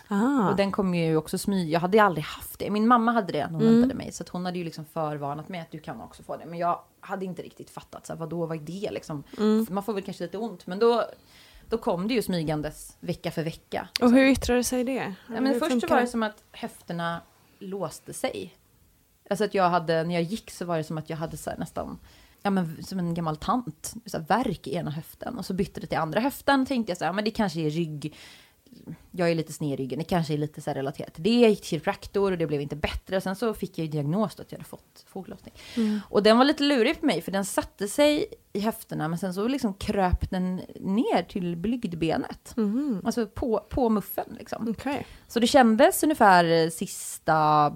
Ah. 0.07 0.49
Och 0.49 0.55
den 0.55 0.71
kom 0.71 0.95
ju 0.95 1.17
också 1.17 1.37
smyga, 1.37 1.69
jag 1.69 1.79
hade 1.79 2.03
aldrig 2.03 2.25
haft 2.25 2.59
det. 2.59 2.69
Min 2.69 2.87
mamma 2.87 3.11
hade 3.11 3.31
det 3.33 3.45
när 3.47 3.53
hon 3.53 3.61
Mm. 3.61 3.73
väntade 3.73 3.93
mig. 3.95 4.11
Så 4.11 4.23
hon 4.31 4.45
hade 4.45 4.57
ju 4.57 4.63
liksom 4.63 4.85
förvarnat 4.85 5.49
mig 5.49 5.59
att 5.59 5.71
du 5.71 5.79
kan 5.79 6.01
också 6.01 6.23
få 6.23 6.37
det. 6.37 6.45
Men 6.45 6.59
jag 6.59 6.79
hade 6.99 7.25
inte 7.25 7.41
riktigt 7.41 7.69
fattat, 7.69 8.05
så 8.05 8.13
här, 8.13 8.19
vadå, 8.19 8.45
vad 8.45 8.57
är 8.57 8.61
det 8.61 8.91
liksom? 8.91 9.23
Mm. 9.37 9.67
Man 9.69 9.83
får 9.83 9.93
väl 9.93 10.03
kanske 10.03 10.23
lite 10.23 10.37
ont. 10.37 10.67
Men 10.67 10.79
då, 10.79 11.03
då 11.69 11.77
kom 11.77 12.07
det 12.07 12.13
ju 12.13 12.21
smygandes 12.21 12.97
vecka 12.99 13.31
för 13.31 13.43
vecka. 13.43 13.87
Och 14.01 14.11
hur 14.11 14.25
yttrade 14.25 14.63
sig 14.63 14.83
det? 14.83 14.93
Ja, 15.27 15.33
men 15.41 15.45
Hur 15.47 15.59
först 15.59 15.71
funkar 15.71 15.87
var 15.87 16.01
det 16.01 16.07
som 16.07 16.23
att 16.23 16.43
höfterna 16.51 17.21
låste 17.59 18.13
sig. 18.13 18.55
Alltså 19.29 19.45
att 19.45 19.53
jag 19.53 19.69
hade, 19.69 20.03
när 20.03 20.13
jag 20.13 20.23
gick 20.23 20.51
så 20.51 20.65
var 20.65 20.77
det 20.77 20.83
som 20.83 20.97
att 20.97 21.09
jag 21.09 21.17
hade 21.17 21.37
så 21.37 21.49
här 21.49 21.57
nästan, 21.57 21.99
ja 22.41 22.49
men 22.49 22.83
som 22.83 22.99
en 22.99 23.13
gammal 23.13 23.37
tant, 23.37 23.93
så 24.05 24.17
här 24.17 24.25
värk 24.25 24.67
i 24.67 24.75
ena 24.75 24.91
höften. 24.91 25.37
Och 25.37 25.45
så 25.45 25.53
bytte 25.53 25.79
det 25.79 25.87
till 25.87 25.97
andra 25.97 26.19
höften, 26.19 26.65
tänkte 26.65 26.91
jag 26.91 26.97
så 26.97 27.05
här, 27.05 27.13
men 27.13 27.23
det 27.25 27.31
kanske 27.31 27.59
är 27.59 27.69
rygg, 27.69 28.15
jag 29.11 29.31
är 29.31 29.35
lite 29.35 29.53
sned 29.53 29.79
i 29.79 29.83
ryggen, 29.83 29.99
det 29.99 30.05
kanske 30.05 30.33
är 30.33 30.37
lite 30.37 30.61
så 30.61 30.71
relaterat 30.71 31.13
till 31.13 31.23
det. 31.23 31.39
Jag 31.39 31.49
gick 31.49 31.61
till 31.61 31.69
kiropraktor 31.69 32.31
och 32.31 32.37
det 32.37 32.47
blev 32.47 32.61
inte 32.61 32.75
bättre. 32.75 33.21
Sen 33.21 33.35
så 33.35 33.53
fick 33.53 33.77
jag 33.77 33.85
ju 33.85 33.91
diagnos 33.91 34.35
då 34.35 34.41
att 34.41 34.51
jag 34.51 34.59
hade 34.59 34.69
fått 34.69 35.05
foglossning. 35.07 35.53
Och 36.09 36.23
den 36.23 36.37
var 36.37 36.45
lite 36.45 36.63
lurig 36.63 36.95
för 36.95 37.05
mig, 37.05 37.21
för 37.21 37.31
den 37.31 37.45
satte 37.45 37.87
sig 37.87 38.25
i 38.53 38.59
höfterna, 38.59 39.07
men 39.07 39.19
sen 39.19 39.33
så 39.33 39.47
liksom 39.47 39.73
kröp 39.73 40.29
den 40.29 40.61
ner 40.79 41.23
till 41.23 41.57
blygdbenet. 41.57 42.55
Alltså 43.03 43.27
på, 43.27 43.65
på 43.69 43.89
muffen 43.89 44.35
liksom. 44.39 44.69
Okej. 44.69 45.05
Så 45.27 45.39
det 45.39 45.47
kändes 45.47 46.03
ungefär 46.03 46.69
sista 46.69 47.71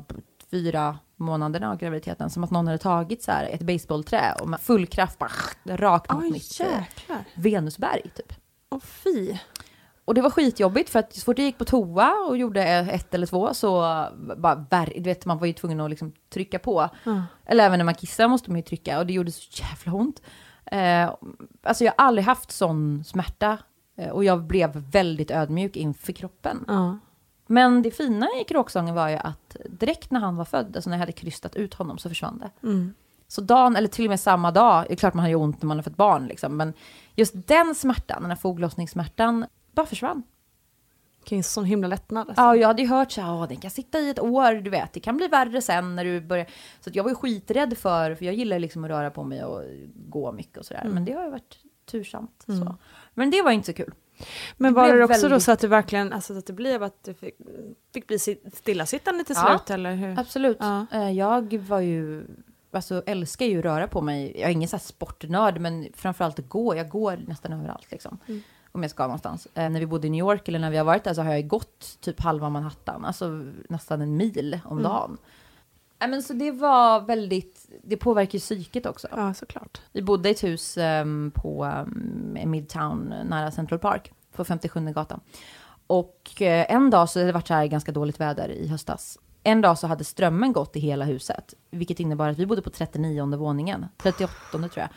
fyra 0.52 1.00
månaderna 1.16 1.72
av 1.72 1.78
graviditeten 1.78 2.30
som 2.30 2.44
att 2.44 2.52
någon 2.52 2.68
hade 2.68 2.78
tagit 2.78 3.24
så 3.24 3.32
här 3.32 3.46
ett 3.46 3.62
baseballträ 3.62 4.34
och 4.42 4.50
med 4.50 4.60
full 4.62 4.88
kraft 4.88 5.20
bara 5.20 5.32
rakt 5.66 6.12
mot 6.12 6.24
Oj, 6.24 6.32
mitt 6.32 6.60
eh, 6.60 6.68
jäklar. 6.68 7.26
Venusberg 7.36 8.12
typ. 8.16 8.34
Åh 8.70 8.80
fy. 8.80 9.38
Och 10.10 10.16
det 10.16 10.22
var 10.22 10.30
skitjobbigt 10.30 10.90
för 10.90 11.00
att 11.00 11.14
så 11.14 11.22
fort 11.22 11.38
jag 11.38 11.46
gick 11.46 11.58
på 11.58 11.66
toa 11.66 12.14
och 12.30 12.38
gjorde 12.38 12.64
ett 12.64 13.14
eller 13.14 13.28
två 13.28 13.54
så 13.54 13.82
bara 14.38 14.86
du 14.96 15.02
vet 15.02 15.26
man 15.26 15.38
var 15.38 15.48
ju 15.48 15.54
tvungen 15.54 15.80
att 15.80 15.90
liksom 15.90 16.14
trycka 16.30 16.60
på. 16.60 16.90
Eller 17.46 17.66
även 17.66 17.80
när 17.80 17.86
man 17.86 17.94
kissar 17.94 18.28
måste 18.28 18.52
man 18.52 18.58
ju 18.58 18.64
trycka 18.64 19.00
och 19.00 19.06
det 19.06 19.14
gjorde 19.14 19.32
så 19.32 19.64
jävla 19.64 19.94
ont. 20.00 20.22
Eh, 20.66 21.14
alltså 21.64 21.84
jag 21.84 21.94
har 21.98 22.06
aldrig 22.06 22.26
haft 22.26 22.52
sån 22.52 23.04
smärta 23.04 23.58
eh, 23.98 24.10
och 24.10 24.24
jag 24.24 24.44
blev 24.44 24.72
väldigt 24.76 25.32
ödmjuk 25.32 25.76
inför 25.76 26.14
kroppen. 26.14 26.66
Ja. 26.68 26.98
Men 27.48 27.82
det 27.82 27.92
fina 27.92 28.28
i 28.42 28.44
kråksången 28.44 28.96
var 28.96 29.10
ju 29.10 29.16
att 29.16 29.56
direkt 29.70 30.12
när 30.12 30.20
han 30.20 30.36
var 30.36 30.46
född, 30.46 30.76
alltså 30.76 30.90
när 30.90 30.98
jag 30.98 31.00
hade 31.00 31.12
krystat 31.12 31.56
ut 31.56 31.74
honom, 31.74 31.98
så 31.98 32.10
försvann 32.10 32.38
det. 32.38 32.68
Mm. 32.68 32.94
Så 33.28 33.42
dagen, 33.42 33.76
eller 33.76 33.88
till 33.88 34.06
och 34.06 34.10
med 34.10 34.20
samma 34.20 34.52
dag, 34.52 34.86
det 34.88 34.94
är 34.94 34.98
klart 34.98 35.14
man 35.14 35.24
har 35.24 35.30
ju 35.30 35.36
ont 35.36 35.62
när 35.62 35.68
man 35.68 35.78
har 35.78 35.84
fått 35.84 35.98
barn, 35.98 36.28
liksom, 36.28 36.58
men 36.58 36.74
just 37.16 37.34
den 37.48 37.76
smärtan, 37.76 38.22
den 38.22 38.32
här 38.32 38.38
foglossningssmärtan, 38.38 39.46
bara 39.80 39.88
försvann. 39.88 40.24
Vilken 41.20 41.44
sån 41.44 41.66
himla 41.66 41.88
lättnad. 41.88 42.28
Alltså. 42.30 42.42
Ja, 42.42 42.56
jag 42.56 42.68
hade 42.68 42.82
ju 42.82 42.88
hört 42.88 43.12
så 43.12 43.22
här, 43.22 43.34
"Åh, 43.34 43.48
den 43.48 43.58
kan 43.58 43.72
sitta 43.72 44.00
i 44.00 44.10
ett 44.10 44.20
år, 44.20 44.54
du 44.54 44.70
vet, 44.70 44.94
det 44.94 45.00
kan 45.00 45.18
bli 45.18 45.28
värre 45.28 45.62
sen 45.62 45.96
när 45.96 46.04
du 46.06 46.22
börjar. 46.22 46.46
Så 46.82 46.90
jag 46.94 47.04
var 47.04 47.12
ju 47.12 47.16
skiträdd 47.16 47.78
för, 47.78 48.16
för 48.16 48.26
jag 48.26 48.34
gillar 48.36 48.60
liksom 48.60 48.84
att 48.84 48.90
röra 48.90 49.10
på 49.12 49.24
mig 49.24 49.44
och 49.44 49.64
gå 49.96 50.32
mycket 50.32 50.58
och 50.58 50.66
sådär, 50.66 50.90
men 50.94 51.06
det 51.06 51.14
har 51.14 51.24
ju 51.26 51.32
varit 51.32 51.58
tursamt. 51.86 52.44
Så. 52.46 52.76
Men 53.14 53.32
det 53.32 53.42
var 53.42 53.52
inte 53.52 53.66
så 53.66 53.74
kul. 53.74 53.94
Men 54.58 54.74
det 54.74 54.80
var 54.80 54.88
det 54.96 55.04
också 55.04 55.22
då 55.22 55.28
väldigt- 55.30 55.44
så 55.44 55.52
att 55.52 55.60
det 55.60 55.68
verkligen, 55.68 56.14
alltså 56.14 56.34
så 56.34 56.40
att 56.40 56.46
det 56.46 56.54
blev 56.54 56.84
att 56.84 57.04
du 57.04 57.14
fick, 57.14 57.36
fick 57.94 58.08
bli 58.08 58.18
sit- 58.20 58.56
stillasittande 58.56 59.24
till 59.24 59.36
Ja. 59.38 59.48
slut 59.58 59.70
eller 59.70 59.96
hur? 59.96 60.20
Absolut. 60.20 60.58
Ja. 60.60 60.86
Eh, 60.92 61.12
Jag 61.12 61.54
var 61.58 61.80
ju, 61.80 62.26
alltså 62.72 63.04
älskar 63.06 63.46
ju 63.46 63.60
att 63.60 63.66
röra 63.66 63.88
på 63.88 64.02
mig. 64.02 64.32
Jag 64.40 64.50
är 64.50 64.54
ingen 64.54 64.70
så 64.70 64.76
här 64.76 64.82
sportnörd, 64.84 65.60
men 65.60 65.88
framförallt 65.94 66.40
att 66.40 66.50
gå. 66.50 66.76
Jag 66.76 66.90
går 66.90 67.20
nästan 67.28 67.54
överallt 67.54 67.92
liksom. 67.92 68.18
Om 68.80 68.84
jag 68.84 68.92
ska 68.92 69.04
någonstans. 69.04 69.48
Eh, 69.54 69.70
när 69.70 69.80
vi 69.80 69.86
bodde 69.86 70.08
i 70.08 70.10
New 70.10 70.20
York 70.20 70.48
eller 70.48 70.60
när 70.60 70.72
vi 70.72 70.78
har 70.78 70.86
varit 70.86 71.04
där 71.04 71.14
så 71.14 71.22
har 71.22 71.34
jag 71.34 71.48
gått 71.48 71.98
typ 72.02 72.20
halva 72.20 72.50
Manhattan. 72.50 73.06
Alltså 73.06 73.44
nästan 73.70 74.02
en 74.02 74.18
mil 74.18 74.60
om 74.66 74.84
dagen. 74.84 75.18
Nej, 76.00 76.10
men 76.10 76.24
så 76.24 76.34
det 76.34 76.52
var 76.52 77.02
väldigt, 77.02 77.70
det 77.84 77.98
påverkar 77.98 78.34
ju 78.34 78.40
psyket 78.40 78.86
också. 78.86 79.08
Ja, 79.12 79.34
såklart. 79.34 79.82
Vi 79.92 80.02
bodde 80.02 80.30
i 80.30 80.32
ett 80.32 80.44
hus 80.44 80.78
ehm, 80.78 81.32
på 81.36 81.66
um, 81.66 82.38
Midtown 82.46 83.14
nära 83.26 83.52
Central 83.52 83.80
Park 83.80 84.12
på 84.32 84.44
57 84.44 84.80
gatan. 84.80 85.20
Och 85.88 86.42
eh, 86.42 86.72
en 86.72 86.90
dag 86.90 87.10
så 87.10 87.20
hade 87.20 87.30
det 87.30 87.34
varit 87.34 87.48
så 87.48 87.54
här 87.54 87.66
ganska 87.66 87.92
dåligt 87.92 88.20
väder 88.20 88.50
i 88.50 88.68
höstas. 88.68 89.20
En 89.44 89.62
dag 89.62 89.80
så 89.80 89.88
hade 89.88 90.04
strömmen 90.04 90.54
gått 90.54 90.76
i 90.76 90.80
hela 90.80 91.06
huset, 91.06 91.54
vilket 91.72 92.00
innebar 92.00 92.30
att 92.30 92.38
vi 92.38 92.46
bodde 92.46 92.62
på 92.62 92.70
39 92.70 93.36
våningen, 93.36 93.86
38 93.98 94.34
tror 94.52 94.72
jag. 94.76 94.90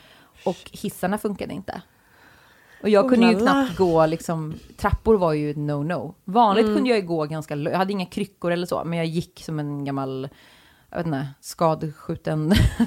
Och 0.44 0.70
hissarna 0.72 1.18
funkade 1.18 1.54
inte. 1.54 1.82
Och 2.82 2.88
jag 2.88 3.08
kunde 3.08 3.26
ju 3.26 3.38
knappt 3.38 3.76
gå, 3.76 4.06
liksom, 4.06 4.54
trappor 4.76 5.14
var 5.14 5.32
ju 5.32 5.50
ett 5.50 5.56
no-no. 5.56 6.14
Vanligt 6.24 6.66
kunde 6.66 6.90
jag 6.90 6.98
ju 6.98 7.06
gå 7.06 7.24
ganska, 7.24 7.56
jag 7.56 7.78
hade 7.78 7.92
inga 7.92 8.06
kryckor 8.06 8.50
eller 8.50 8.66
så, 8.66 8.84
men 8.84 8.98
jag 8.98 9.06
gick 9.06 9.42
som 9.44 9.58
en 9.58 9.84
gammal, 9.84 10.28
jag 10.90 10.96
vet 10.96 11.06
inte, 11.06 11.28
skadskjuten, 11.40 12.52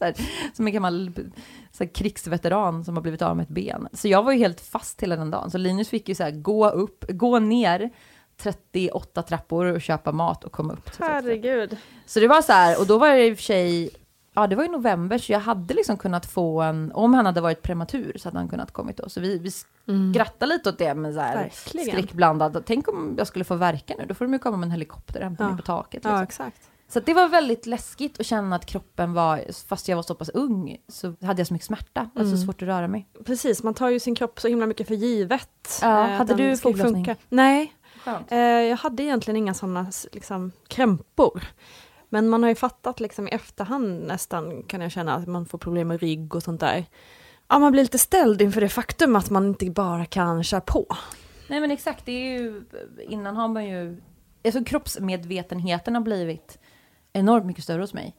här, 0.00 0.14
som 0.56 0.66
en 0.66 0.72
gammal 0.72 1.12
så 1.72 1.84
här, 1.84 1.90
krigsveteran 1.94 2.84
som 2.84 2.96
har 2.96 3.02
blivit 3.02 3.22
av 3.22 3.36
med 3.36 3.42
ett 3.42 3.48
ben. 3.48 3.88
Så 3.92 4.08
jag 4.08 4.22
var 4.22 4.32
ju 4.32 4.38
helt 4.38 4.60
fast 4.60 5.02
hela 5.02 5.16
den 5.16 5.30
dagen. 5.30 5.50
Så 5.50 5.58
Linus 5.58 5.88
fick 5.88 6.08
ju 6.08 6.14
så 6.14 6.22
här, 6.22 6.30
gå 6.30 6.70
upp, 6.70 7.04
gå 7.08 7.38
ner 7.38 7.90
38 8.42 9.22
trappor 9.22 9.66
och 9.66 9.80
köpa 9.80 10.12
mat 10.12 10.44
och 10.44 10.52
komma 10.52 10.72
upp. 10.72 10.90
Herregud. 10.98 11.76
Så 12.06 12.20
det 12.20 12.28
var 12.28 12.42
så 12.42 12.52
här, 12.52 12.80
och 12.80 12.86
då 12.86 12.98
var 12.98 13.08
det 13.08 13.26
i 13.26 13.32
och 13.32 13.36
för 13.36 13.44
sig, 13.44 13.90
ja 14.34 14.46
det 14.46 14.56
var 14.56 14.64
i 14.64 14.68
november, 14.68 15.18
så 15.18 15.32
jag 15.32 15.40
hade 15.40 15.74
liksom 15.74 15.96
kunnat 15.96 16.26
få 16.26 16.60
en, 16.62 16.92
om 16.94 17.14
han 17.14 17.26
hade 17.26 17.40
varit 17.40 17.62
prematur 17.62 18.12
så 18.18 18.28
hade 18.28 18.38
han 18.38 18.48
kunnat 18.48 18.72
kommit 18.72 18.96
då. 18.96 19.08
Så 19.08 19.20
vi, 19.20 19.38
vi 19.38 19.50
skrattade 20.12 20.52
lite 20.52 20.68
åt 20.68 20.78
det 20.78 20.94
med 20.94 21.14
så 21.14 21.20
här 21.20 21.50
skräckblandad, 21.52 22.62
tänk 22.66 22.88
om 22.88 23.14
jag 23.18 23.26
skulle 23.26 23.44
få 23.44 23.54
verka 23.54 23.94
nu, 23.98 24.06
då 24.06 24.14
får 24.14 24.24
de 24.24 24.32
ju 24.32 24.38
komma 24.38 24.56
med 24.56 24.66
en 24.66 24.70
helikopter 24.70 25.20
och 25.20 25.24
hämta 25.24 25.44
Ja. 25.44 25.48
mig 25.48 25.56
på 25.56 25.62
taket. 25.62 26.04
Ja, 26.04 26.10
Liksom. 26.10 26.22
exakt. 26.22 26.70
Så 26.88 27.00
det 27.00 27.14
var 27.14 27.28
väldigt 27.28 27.66
läskigt 27.66 28.20
att 28.20 28.26
känna 28.26 28.56
att 28.56 28.66
kroppen 28.66 29.12
var, 29.12 29.44
fast 29.68 29.88
jag 29.88 29.96
var 29.96 30.02
så 30.02 30.14
pass 30.14 30.28
ung, 30.28 30.76
så 30.88 31.14
hade 31.22 31.40
jag 31.40 31.46
så 31.46 31.52
mycket 31.54 31.66
smärta, 31.66 32.10
alltså 32.14 32.36
svårt 32.36 32.62
att 32.62 32.68
röra 32.68 32.88
mig. 32.88 33.08
Precis, 33.24 33.62
man 33.62 33.74
tar 33.74 33.88
ju 33.88 34.00
sin 34.00 34.14
kropp 34.14 34.40
så 34.40 34.48
himla 34.48 34.66
mycket 34.66 34.86
för 34.88 34.94
givet. 34.94 35.78
Ja, 35.82 36.08
eh, 36.08 36.16
hade 36.16 36.34
du 36.34 36.56
foglossning? 36.56 37.14
Nej, 37.28 37.72
eh, 38.28 38.38
jag 38.38 38.76
hade 38.76 39.02
egentligen 39.02 39.36
inga 39.36 39.54
sådana 39.54 39.86
liksom, 40.12 40.52
krämpor. 40.68 41.42
Men 42.12 42.28
man 42.28 42.42
har 42.42 42.50
ju 42.50 42.54
fattat 42.54 43.00
liksom 43.00 43.28
i 43.28 43.30
efterhand 43.30 44.06
nästan 44.06 44.62
kan 44.62 44.80
jag 44.80 44.92
känna 44.92 45.14
att 45.14 45.26
man 45.28 45.46
får 45.46 45.58
problem 45.58 45.88
med 45.88 46.00
rygg 46.00 46.34
och 46.34 46.42
sånt 46.42 46.60
där. 46.60 46.84
Ja, 47.48 47.58
man 47.58 47.72
blir 47.72 47.82
lite 47.82 47.98
ställd 47.98 48.42
inför 48.42 48.60
det 48.60 48.68
faktum 48.68 49.16
att 49.16 49.30
man 49.30 49.46
inte 49.46 49.70
bara 49.70 50.06
kan 50.06 50.44
köra 50.44 50.60
på. 50.60 50.86
Nej 51.48 51.60
men 51.60 51.70
exakt, 51.70 52.06
det 52.06 52.12
är 52.12 52.40
ju, 52.40 52.64
innan 53.08 53.36
har 53.36 53.48
man 53.48 53.64
ju 53.68 54.00
alltså 54.44 54.64
kroppsmedvetenheten 54.64 55.94
har 55.94 56.02
blivit 56.02 56.58
enormt 57.12 57.46
mycket 57.46 57.64
större 57.64 57.80
hos 57.80 57.94
mig. 57.94 58.16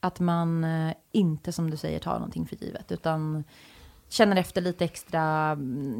Att 0.00 0.20
man 0.20 0.64
eh, 0.64 0.94
inte, 1.12 1.52
som 1.52 1.70
du 1.70 1.76
säger, 1.76 1.98
tar 1.98 2.14
någonting 2.14 2.46
för 2.46 2.56
givet, 2.56 2.92
utan 2.92 3.44
känner 4.08 4.36
efter 4.36 4.60
lite 4.60 4.84
extra. 4.84 5.20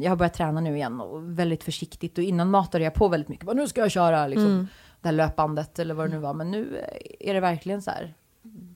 Jag 0.01 0.11
har 0.11 0.15
börjat 0.15 0.33
träna 0.33 0.61
nu 0.61 0.75
igen 0.75 1.01
och 1.01 1.39
väldigt 1.39 1.63
försiktigt. 1.63 2.17
Och 2.17 2.23
innan 2.23 2.49
matade 2.49 2.83
jag 2.83 2.93
på 2.93 3.07
väldigt 3.07 3.29
mycket. 3.29 3.45
Bara, 3.45 3.53
nu 3.53 3.67
ska 3.67 3.81
jag 3.81 3.91
köra 3.91 4.27
liksom, 4.27 4.45
Mm. 4.45 4.67
Det 5.01 5.07
här 5.07 5.15
löpbandet 5.15 5.79
eller 5.79 5.93
vad 5.93 6.05
det 6.09 6.15
nu 6.15 6.17
var. 6.17 6.33
Men 6.33 6.51
nu 6.51 6.85
är 7.19 7.33
det 7.33 7.39
verkligen 7.39 7.81
så 7.81 7.91
här 7.91 8.13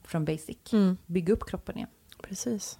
från 0.04 0.24
basic. 0.24 0.72
Mm. 0.72 0.96
Bygga 1.06 1.32
upp 1.32 1.46
kroppen 1.46 1.76
igen. 1.76 1.88
Precis. 2.22 2.78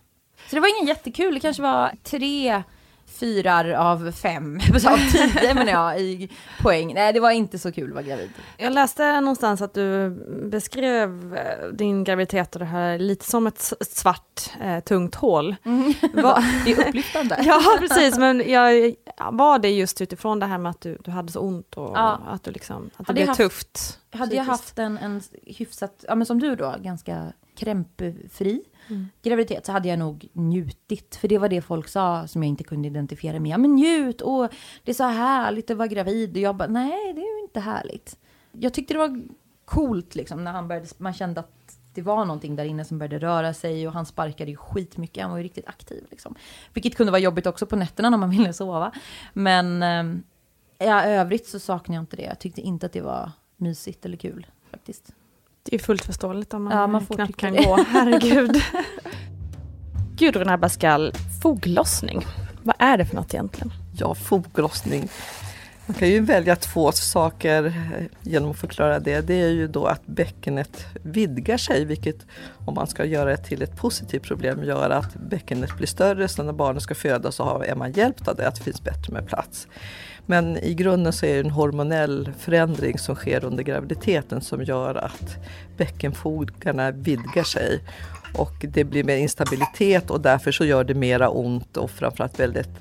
Så 0.48 0.56
det 0.56 0.60
var 0.60 0.78
ingen 0.78 0.88
jättekul. 0.88 1.34
Det 1.34 1.40
kanske 1.40 1.62
var 1.62 1.92
tre 2.02 2.62
fyrar 3.06 3.70
av 3.72 4.12
fem, 4.12 4.60
av 4.86 5.10
tio 5.12 5.54
menar 5.54 5.72
jag, 5.72 6.00
i 6.00 6.28
poäng. 6.62 6.94
Nej, 6.94 7.12
det 7.12 7.20
var 7.20 7.30
inte 7.30 7.58
så 7.58 7.72
kul 7.72 7.88
att 7.88 7.94
vara 7.94 8.02
gravid. 8.02 8.30
Jag 8.56 8.72
läste 8.72 9.20
någonstans 9.20 9.62
att 9.62 9.74
du 9.74 10.10
beskrev 10.50 11.36
eh, 11.36 11.68
din 11.68 12.04
graviditet 12.04 12.54
och 12.54 12.58
det 12.58 12.64
här 12.64 12.98
lite 12.98 13.24
som 13.24 13.46
ett 13.46 13.72
svart 13.80 14.50
eh, 14.62 14.80
tungt 14.80 15.14
hål. 15.14 15.56
Vad- 16.14 16.44
Det 16.64 16.72
är 16.72 16.88
upplyftande. 16.88 17.36
ja, 17.46 17.60
precis, 17.80 18.18
men 18.18 18.42
jag, 18.50 18.94
var 19.32 19.58
det 19.58 19.70
just 19.70 20.00
utifrån 20.00 20.38
det 20.40 20.46
här 20.46 20.58
med 20.58 20.70
att 20.70 20.80
du, 20.80 20.98
du 21.04 21.10
hade 21.10 21.32
så 21.32 21.40
ont 21.40 21.74
och 21.74 21.92
Ja. 21.96 22.20
att, 22.28 22.42
du 22.44 22.50
liksom, 22.50 22.76
att 22.76 22.90
det 22.98 23.04
Hade 23.06 23.12
blev 23.14 23.22
jag 23.26 23.28
haft- 23.28 23.38
tufft? 23.38 23.98
Hade 24.10 24.36
jag 24.36 24.44
psykiskt? 24.46 24.48
haft 24.68 24.78
en, 24.78 24.98
en 24.98 25.22
hyfsat, 25.46 26.04
ja 26.08 26.14
men 26.14 26.26
som 26.26 26.40
du 26.40 26.56
då, 26.56 26.74
ganska 26.80 27.32
krämpfri 27.56 28.62
Mm. 28.88 29.08
graviditet 29.22 29.66
så 29.66 29.72
hade 29.72 29.88
jag 29.88 29.98
nog 29.98 30.28
njutit. 30.32 31.16
För 31.16 31.28
det 31.28 31.38
var 31.38 31.48
det 31.48 31.60
folk 31.60 31.88
sa 31.88 32.26
som 32.26 32.42
jag 32.42 32.48
inte 32.48 32.64
kunde 32.64 32.88
identifiera 32.88 33.40
med. 33.40 33.50
Ja 33.52 33.58
men 33.58 33.74
njut, 33.74 34.20
och 34.20 34.48
det 34.82 34.90
är 34.90 34.94
så 34.94 35.04
härligt 35.04 35.70
att 35.70 35.76
vara 35.76 35.88
gravid. 35.88 36.30
Och 36.30 36.36
jag 36.42 36.56
bara, 36.56 36.68
nej 36.68 37.12
det 37.14 37.20
är 37.20 37.36
ju 37.38 37.42
inte 37.42 37.60
härligt. 37.60 38.18
Jag 38.52 38.74
tyckte 38.74 38.94
det 38.94 38.98
var 38.98 39.22
coolt 39.64 40.14
liksom 40.14 40.44
när 40.44 40.52
han 40.52 40.68
började, 40.68 40.88
man 40.98 41.12
kände 41.14 41.40
att 41.40 41.78
det 41.94 42.02
var 42.02 42.24
någonting 42.24 42.56
där 42.56 42.64
inne 42.64 42.84
som 42.84 42.98
började 42.98 43.18
röra 43.18 43.54
sig 43.54 43.86
och 43.88 43.92
han 43.94 44.06
sparkade 44.06 44.50
ju 44.50 44.56
skitmycket, 44.56 45.22
han 45.22 45.30
var 45.30 45.38
ju 45.38 45.44
riktigt 45.44 45.68
aktiv 45.68 46.04
liksom. 46.10 46.34
Vilket 46.72 46.96
kunde 46.96 47.12
vara 47.12 47.20
jobbigt 47.20 47.46
också 47.46 47.66
på 47.66 47.76
nätterna 47.76 48.10
när 48.10 48.18
man 48.18 48.30
ville 48.30 48.52
sova. 48.52 48.92
Men 49.32 49.82
eh, 49.82 50.20
ja, 50.88 51.04
övrigt 51.04 51.46
så 51.46 51.58
saknar 51.58 51.94
jag 51.96 52.02
inte 52.02 52.16
det. 52.16 52.22
Jag 52.22 52.38
tyckte 52.38 52.60
inte 52.60 52.86
att 52.86 52.92
det 52.92 53.00
var 53.00 53.32
mysigt 53.56 54.04
eller 54.04 54.16
kul 54.16 54.46
faktiskt. 54.70 55.12
Det 55.64 55.74
är 55.74 55.78
fullt 55.78 56.04
förståeligt 56.04 56.54
om 56.54 56.64
man, 56.64 56.76
Ja, 56.76 56.86
man 56.86 57.06
får 57.06 57.14
knappt 57.14 57.36
kan 57.36 57.52
det. 57.52 57.64
gå. 57.64 57.76
Herregud. 57.88 58.62
Gudrun 60.16 60.48
Abascal, 60.48 61.12
foglossning. 61.42 62.26
Vad 62.62 62.76
är 62.78 62.98
det 62.98 63.06
för 63.06 63.16
något 63.16 63.34
egentligen? 63.34 63.72
Ja, 63.98 64.14
foglossning. 64.14 65.08
Man 65.86 65.94
kan 65.94 66.08
ju 66.08 66.20
välja 66.20 66.56
två 66.56 66.92
saker 66.92 67.64
eh, 67.66 68.04
genom 68.22 68.50
att 68.50 68.58
förklara 68.58 68.98
det. 68.98 69.20
Det 69.20 69.34
är 69.42 69.48
ju 69.48 69.68
då 69.68 69.86
att 69.86 70.06
bäckenet 70.06 70.86
vidgar 71.02 71.56
sig, 71.56 71.84
vilket 71.84 72.16
om 72.66 72.74
man 72.74 72.86
ska 72.86 73.04
göra 73.04 73.30
det 73.30 73.36
till 73.36 73.62
ett 73.62 73.76
positivt 73.76 74.22
problem 74.22 74.64
gör 74.64 74.90
att 74.90 75.14
bäckenet 75.14 75.76
blir 75.76 75.86
större. 75.86 76.28
Så 76.28 76.42
när 76.42 76.52
barnet 76.52 76.82
ska 76.82 76.94
födas 76.94 77.34
så 77.34 77.44
har- 77.44 77.64
är 77.64 77.74
man 77.74 77.92
hjälpt 77.92 78.28
av 78.28 78.36
det, 78.36 78.48
att 78.48 78.54
det 78.54 78.62
finns 78.62 78.82
bättre 78.82 79.12
med 79.12 79.26
plats. 79.26 79.66
Men 80.26 80.56
i 80.56 80.74
grunden 80.74 81.12
så 81.12 81.26
är 81.26 81.34
det 81.34 81.40
en 81.40 81.50
hormonell 81.50 82.30
förändring 82.38 82.98
som 82.98 83.14
sker 83.14 83.44
under 83.44 83.62
graviditeten 83.62 84.40
som 84.40 84.64
gör 84.64 84.94
att 84.94 85.36
bäckenfogarna 85.76 86.90
vidgar 86.90 87.44
sig. 87.44 87.80
Och 88.34 88.54
det 88.68 88.84
blir 88.84 89.04
mer 89.04 89.16
instabilitet 89.16 90.10
och 90.10 90.20
därför 90.20 90.52
så 90.52 90.64
gör 90.64 90.84
det 90.84 90.94
mera 90.94 91.28
ont 91.28 91.76
och 91.76 91.90
framförallt 91.90 92.40
väldigt 92.40 92.80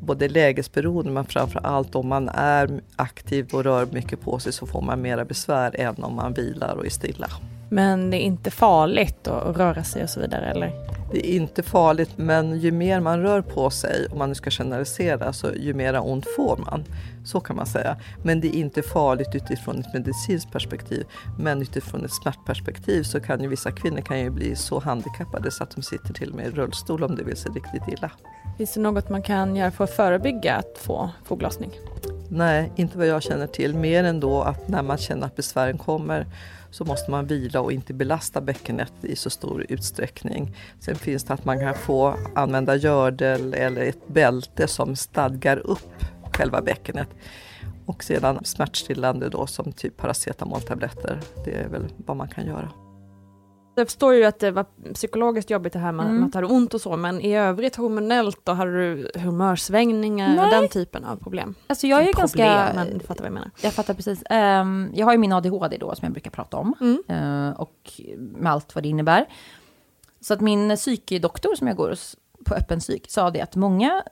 både 0.00 0.28
lägesberoende 0.28 1.10
men 1.12 1.24
framförallt 1.24 1.94
om 1.94 2.08
man 2.08 2.28
är 2.28 2.80
aktiv 2.96 3.48
och 3.52 3.64
rör 3.64 3.86
mycket 3.86 4.20
på 4.20 4.38
sig 4.38 4.52
så 4.52 4.66
får 4.66 4.82
man 4.82 5.02
mera 5.02 5.24
besvär 5.24 5.80
än 5.80 6.02
om 6.02 6.14
man 6.14 6.32
vilar 6.32 6.74
och 6.74 6.86
är 6.86 6.90
stilla. 6.90 7.28
Men 7.70 8.10
det 8.10 8.16
är 8.16 8.20
inte 8.20 8.50
farligt 8.50 9.28
att 9.28 9.56
röra 9.56 9.84
sig 9.84 10.02
och 10.02 10.10
så 10.10 10.20
vidare 10.20 10.50
eller? 10.50 10.72
Det 11.12 11.30
är 11.30 11.36
inte 11.36 11.62
farligt 11.62 12.10
men 12.16 12.58
ju 12.58 12.72
mer 12.72 13.00
man 13.00 13.22
rör 13.22 13.42
på 13.42 13.70
sig, 13.70 14.06
om 14.10 14.18
man 14.18 14.28
nu 14.28 14.34
ska 14.34 14.50
generalisera, 14.50 15.32
så 15.32 15.50
ju 15.56 15.74
mera 15.74 16.00
ont 16.00 16.26
får 16.36 16.56
man. 16.56 16.84
Så 17.24 17.40
kan 17.40 17.56
man 17.56 17.66
säga. 17.66 17.96
Men 18.22 18.40
det 18.40 18.48
är 18.48 18.60
inte 18.60 18.82
farligt 18.82 19.34
utifrån 19.34 19.78
ett 19.78 19.94
medicinskt 19.94 20.52
perspektiv. 20.52 21.06
Men 21.38 21.62
utifrån 21.62 22.04
ett 22.04 22.12
smärtperspektiv 22.12 23.02
så 23.02 23.20
kan 23.20 23.42
ju 23.42 23.48
vissa 23.48 23.70
kvinnor 23.70 24.00
kan 24.00 24.20
ju 24.20 24.30
bli 24.30 24.56
så 24.56 24.80
handikappade 24.80 25.50
så 25.50 25.62
att 25.62 25.70
de 25.70 25.82
sitter 25.82 26.14
till 26.14 26.30
och 26.30 26.36
med 26.36 26.46
i 26.46 26.50
rullstol 26.50 27.04
om 27.04 27.16
det 27.16 27.24
vill 27.24 27.36
sig 27.36 27.52
riktigt 27.52 27.98
illa. 27.98 28.10
Finns 28.58 28.74
det 28.74 28.80
något 28.80 29.08
man 29.08 29.22
kan 29.22 29.56
göra 29.56 29.70
för 29.70 29.84
att 29.84 29.90
förebygga 29.90 30.56
att 30.56 30.78
få 30.78 31.10
foglossning? 31.24 31.70
Nej, 32.30 32.72
inte 32.76 32.98
vad 32.98 33.06
jag 33.06 33.22
känner 33.22 33.46
till. 33.46 33.74
Mer 33.74 34.04
än 34.04 34.20
då 34.20 34.42
att 34.42 34.68
när 34.68 34.82
man 34.82 34.98
känner 34.98 35.26
att 35.26 35.36
besvären 35.36 35.78
kommer 35.78 36.26
så 36.70 36.84
måste 36.84 37.10
man 37.10 37.26
vila 37.26 37.60
och 37.60 37.72
inte 37.72 37.94
belasta 37.94 38.40
bäckenet 38.40 38.92
i 39.02 39.16
så 39.16 39.30
stor 39.30 39.66
utsträckning. 39.68 40.56
Sen 40.80 40.96
finns 40.96 41.24
det 41.24 41.34
att 41.34 41.44
man 41.44 41.60
kan 41.60 41.74
få 41.74 42.14
använda 42.34 42.76
gördel 42.76 43.54
eller 43.54 43.82
ett 43.82 44.08
bälte 44.08 44.66
som 44.66 44.96
stadgar 44.96 45.56
upp 45.56 46.04
själva 46.32 46.62
bäckenet. 46.62 47.08
Och 47.86 48.04
sedan 48.04 48.44
smärtstillande 48.44 49.28
då 49.28 49.46
som 49.46 49.72
typ 49.72 49.96
paracetamoltabletter. 49.96 51.20
Det 51.44 51.54
är 51.54 51.68
väl 51.68 51.84
vad 51.96 52.16
man 52.16 52.28
kan 52.28 52.46
göra. 52.46 52.87
Jag 53.80 53.88
förstår 53.88 54.14
ju 54.14 54.24
att 54.24 54.38
det 54.38 54.50
var 54.50 54.66
psykologiskt 54.94 55.50
jobbigt 55.50 55.72
det 55.72 55.78
här 55.78 55.92
med, 55.92 56.06
Mm. 56.06 56.20
med 56.20 56.36
att 56.36 56.48
ha 56.48 56.54
ont 56.56 56.74
och 56.74 56.80
så, 56.80 56.96
men 56.96 57.20
i 57.20 57.36
övrigt 57.36 57.76
hormonellt 57.76 58.40
då, 58.44 58.52
hade 58.52 58.70
du 58.94 59.10
humörsvängningar 59.14 60.30
och 60.30 60.36
Nej. 60.50 60.60
den 60.60 60.68
typen 60.68 61.04
av 61.04 61.16
problem? 61.16 61.54
Alltså 61.66 61.86
jag 61.86 61.98
är 62.00 62.04
Problem, 62.04 62.20
ganska... 62.20 62.72
Men 62.74 62.98
du 62.98 63.04
fattar 63.04 63.20
vad 63.20 63.26
jag 63.26 63.34
menar. 63.34 63.50
Jag 63.60 63.72
fattar 63.72 63.94
precis. 63.94 64.22
Ehm, 64.30 64.90
jag 64.94 65.06
har 65.06 65.12
ju 65.12 65.18
min 65.18 65.32
ADHD 65.32 65.76
då 65.78 65.94
som 65.94 66.06
jag 66.06 66.12
brukar 66.12 66.30
prata 66.30 66.56
om. 66.56 66.74
Mm. 66.80 67.02
Eh, 67.48 67.60
och 67.60 68.00
med 68.18 68.52
allt 68.52 68.74
vad 68.74 68.84
det 68.84 68.88
innebär. 68.88 69.26
Så 70.20 70.34
att 70.34 70.40
min 70.40 70.76
psykdoktor 70.76 71.54
som 71.54 71.66
jag 71.66 71.76
går 71.76 71.90
hos 71.90 72.16
på 72.44 72.54
öppen 72.54 72.80
psyk 72.80 73.10
sa 73.10 73.30
det 73.30 73.40
att 73.40 73.56
många 73.56 74.02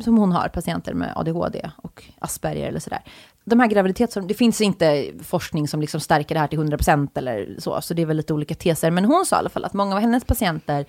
som 0.00 0.18
hon 0.18 0.32
har, 0.32 0.48
patienter 0.48 0.94
med 0.94 1.12
ADHD 1.16 1.70
och 1.76 2.04
Asperger 2.18 2.68
eller 2.68 2.80
sådär. 2.80 3.02
De 3.48 3.60
här 3.60 3.66
graviditetshormonerna, 3.66 4.28
det 4.28 4.34
finns 4.34 4.60
inte 4.60 5.10
forskning 5.22 5.68
som 5.68 5.80
liksom 5.80 6.00
stärker 6.00 6.34
det 6.34 6.40
här 6.40 6.48
till 6.48 6.58
100% 6.58 7.08
eller 7.14 7.56
så, 7.58 7.80
så 7.80 7.94
det 7.94 8.02
är 8.02 8.06
väl 8.06 8.16
lite 8.16 8.34
olika 8.34 8.54
teser. 8.54 8.90
Men 8.90 9.04
hon 9.04 9.26
sa 9.26 9.36
i 9.36 9.38
alla 9.38 9.48
fall 9.48 9.64
att 9.64 9.72
många 9.74 9.94
av 9.94 10.00
hennes 10.00 10.24
patienter 10.24 10.86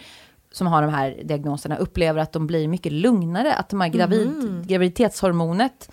som 0.51 0.67
har 0.67 0.81
de 0.81 0.93
här 0.93 1.21
diagnoserna 1.23 1.77
upplever 1.77 2.21
att 2.21 2.31
de 2.31 2.47
blir 2.47 2.67
mycket 2.67 2.91
lugnare, 2.91 3.53
att 3.53 3.69
de 3.69 3.81
här 3.81 3.89
gravid, 3.89 4.63
graviditetshormonet 4.67 5.91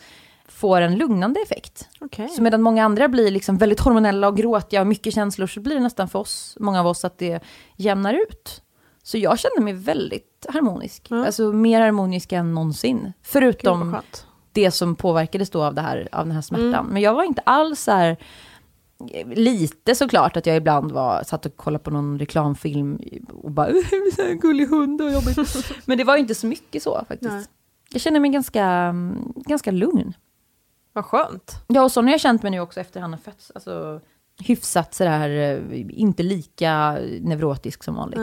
får 0.48 0.80
en 0.80 0.96
lugnande 0.96 1.40
effekt. 1.40 1.88
Okej. 2.00 2.28
Så 2.28 2.42
medan 2.42 2.62
många 2.62 2.84
andra 2.84 3.08
blir 3.08 3.30
liksom 3.30 3.58
väldigt 3.58 3.80
hormonella 3.80 4.28
och 4.28 4.36
gråtiga 4.36 4.80
och 4.80 4.86
mycket 4.86 5.14
känslor, 5.14 5.46
så 5.46 5.60
blir 5.60 5.74
det 5.74 5.82
nästan 5.82 6.08
för 6.08 6.18
oss, 6.18 6.56
många 6.60 6.80
av 6.80 6.86
oss, 6.86 7.04
att 7.04 7.18
det 7.18 7.42
jämnar 7.76 8.14
ut. 8.14 8.62
Så 9.02 9.18
jag 9.18 9.38
kände 9.38 9.60
mig 9.60 9.72
väldigt 9.72 10.46
harmonisk. 10.48 11.06
Ja. 11.10 11.26
Alltså 11.26 11.52
mer 11.52 11.80
harmonisk 11.80 12.32
än 12.32 12.54
någonsin. 12.54 13.02
Gud, 13.02 13.12
Förutom 13.22 13.92
skönt. 13.92 14.25
Det 14.56 14.70
som 14.70 14.96
påverkades 14.96 15.50
då 15.50 15.62
av, 15.62 15.74
det 15.74 15.80
här, 15.80 16.08
av 16.12 16.26
den 16.26 16.34
här 16.34 16.42
smärtan. 16.42 16.74
Mm. 16.74 16.86
Men 16.86 17.02
jag 17.02 17.14
var 17.14 17.24
inte 17.24 17.42
alls 17.42 17.80
så 17.80 17.90
här... 17.90 18.16
Lite 19.26 19.94
såklart 19.94 20.36
att 20.36 20.46
jag 20.46 20.56
ibland 20.56 20.92
var, 20.92 21.22
satt 21.22 21.46
och 21.46 21.56
kollade 21.56 21.84
på 21.84 21.90
någon 21.90 22.18
reklamfilm 22.18 23.00
och 23.42 23.50
bara 23.50 23.66
så 24.16 24.22
här, 24.22 24.30
en 24.30 24.38
gullig 24.38 24.66
hund 24.66 25.00
och 25.00 25.12
jobbigt. 25.12 25.38
Men 25.86 25.98
det 25.98 26.04
var 26.04 26.16
inte 26.16 26.34
så 26.34 26.46
mycket 26.46 26.82
så 26.82 27.04
faktiskt. 27.08 27.32
Nej. 27.32 27.44
Jag 27.90 28.00
känner 28.00 28.20
mig 28.20 28.30
ganska, 28.30 28.94
ganska 29.34 29.70
lugn. 29.70 30.12
Vad 30.92 31.04
skönt. 31.04 31.54
Ja, 31.66 31.82
och 31.82 31.92
så 31.92 32.02
har 32.02 32.10
jag 32.10 32.20
känt 32.20 32.42
mig 32.42 32.50
nu 32.50 32.60
också 32.60 32.80
efter 32.80 33.00
han 33.00 33.12
har 33.12 33.20
fötts. 33.20 33.52
Alltså, 33.54 34.00
hyfsat 34.44 34.94
sådär, 34.94 35.30
eh, 35.30 36.00
inte 36.00 36.22
lika 36.22 36.98
neurotisk 37.20 37.84
som 37.84 37.94
vanligt. 37.94 38.20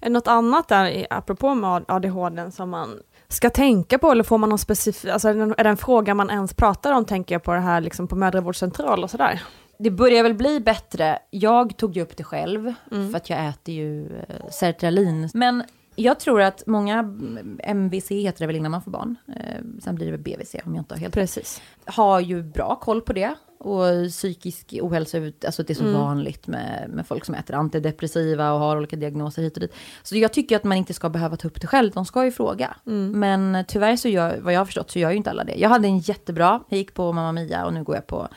Det 0.00 0.08
något 0.08 0.28
annat 0.28 0.68
där, 0.68 1.06
apropå 1.10 1.54
med 1.54 1.84
ADHD, 1.88 2.50
som 2.50 2.70
man 2.70 3.02
ska 3.28 3.50
tänka 3.50 3.98
på? 3.98 4.10
Eller 4.10 4.24
får 4.24 4.38
man 4.38 4.48
någon 4.48 4.58
specifik, 4.58 5.10
alltså 5.10 5.28
är 5.28 5.34
det 5.34 5.42
en- 5.42 5.54
är 5.58 5.64
det 5.64 5.70
en 5.70 5.76
fråga 5.76 6.14
man 6.14 6.30
ens 6.30 6.54
pratar 6.54 6.92
om, 6.92 7.04
tänker 7.04 7.34
jag 7.34 7.42
på 7.42 7.52
det 7.54 7.60
här 7.60 7.80
liksom 7.80 8.08
på 8.08 8.16
mödravårdscentral 8.16 9.04
och 9.04 9.10
sådär? 9.10 9.42
Det 9.78 9.90
börjar 9.90 10.22
väl 10.22 10.34
bli 10.34 10.60
bättre. 10.60 11.18
Jag 11.30 11.76
tog 11.76 11.96
ju 11.96 12.02
upp 12.02 12.16
det 12.16 12.24
själv, 12.24 12.72
Mm. 12.92 13.10
för 13.10 13.16
att 13.16 13.30
jag 13.30 13.46
äter 13.48 13.74
ju 13.74 14.06
eh, 14.18 14.48
sertralin. 14.50 15.30
Men 15.34 15.62
jag 16.02 16.20
tror 16.20 16.42
att 16.42 16.66
många, 16.66 16.98
mm, 16.98 17.60
MVC 17.64 18.10
heter 18.10 18.40
det 18.40 18.46
väl 18.46 18.56
innan 18.56 18.70
man 18.70 18.82
får 18.82 18.90
barn, 18.90 19.16
eh, 19.36 19.62
sen 19.80 19.94
blir 19.94 20.12
det 20.12 20.18
BVC 20.18 20.54
om 20.64 20.74
jag 20.74 20.80
inte 20.82 20.94
har 20.94 21.00
helt 21.00 21.14
Precis. 21.14 21.60
har 21.84 22.20
ju 22.20 22.42
bra 22.42 22.76
koll 22.76 23.00
på 23.00 23.12
det. 23.12 23.34
Och 23.60 23.84
psykisk 24.10 24.78
ohälsa, 24.82 25.18
alltså 25.46 25.62
det 25.62 25.72
är 25.72 25.74
så 25.74 25.82
Mm. 25.84 25.94
vanligt 26.00 26.46
med, 26.46 26.90
med 26.90 27.06
folk 27.06 27.24
som 27.24 27.34
äter 27.34 27.54
antidepressiva 27.56 28.52
och 28.52 28.58
har 28.60 28.76
olika 28.76 28.96
diagnoser 28.96 29.42
hit 29.42 29.54
och 29.56 29.60
dit. 29.60 29.74
Så 30.02 30.16
jag 30.16 30.32
tycker 30.32 30.56
att 30.56 30.64
man 30.64 30.76
inte 30.76 30.94
ska 30.94 31.08
behöva 31.08 31.36
ta 31.36 31.48
upp 31.48 31.60
det 31.60 31.66
själv, 31.66 31.92
de 31.92 32.04
ska 32.04 32.24
ju 32.24 32.30
fråga. 32.30 32.76
Mm. 32.86 33.20
Men 33.20 33.64
tyvärr 33.68 33.96
så 33.96 34.08
gör, 34.08 34.40
vad 34.40 34.52
jag 34.52 34.60
har 34.60 34.64
förstått, 34.64 34.90
så 34.90 34.98
gör 34.98 35.10
ju 35.10 35.16
inte 35.16 35.30
alla 35.30 35.44
det. 35.44 35.54
Jag 35.54 35.68
hade 35.68 35.88
en 35.88 35.98
jättebra, 35.98 36.60
jag 36.68 36.78
gick 36.78 36.94
på 36.94 37.12
Mamma 37.12 37.32
Mia 37.32 37.66
och 37.66 37.74
nu 37.74 37.84
går 37.84 37.94
jag 37.94 38.06
på 38.06 38.28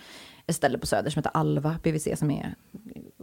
ett 0.47 0.55
ställe 0.55 0.77
på 0.77 0.87
Söder 0.87 1.09
som 1.09 1.19
heter 1.19 1.31
Alva 1.33 1.75
BVC 1.83 2.07
som 2.19 2.31
är 2.31 2.55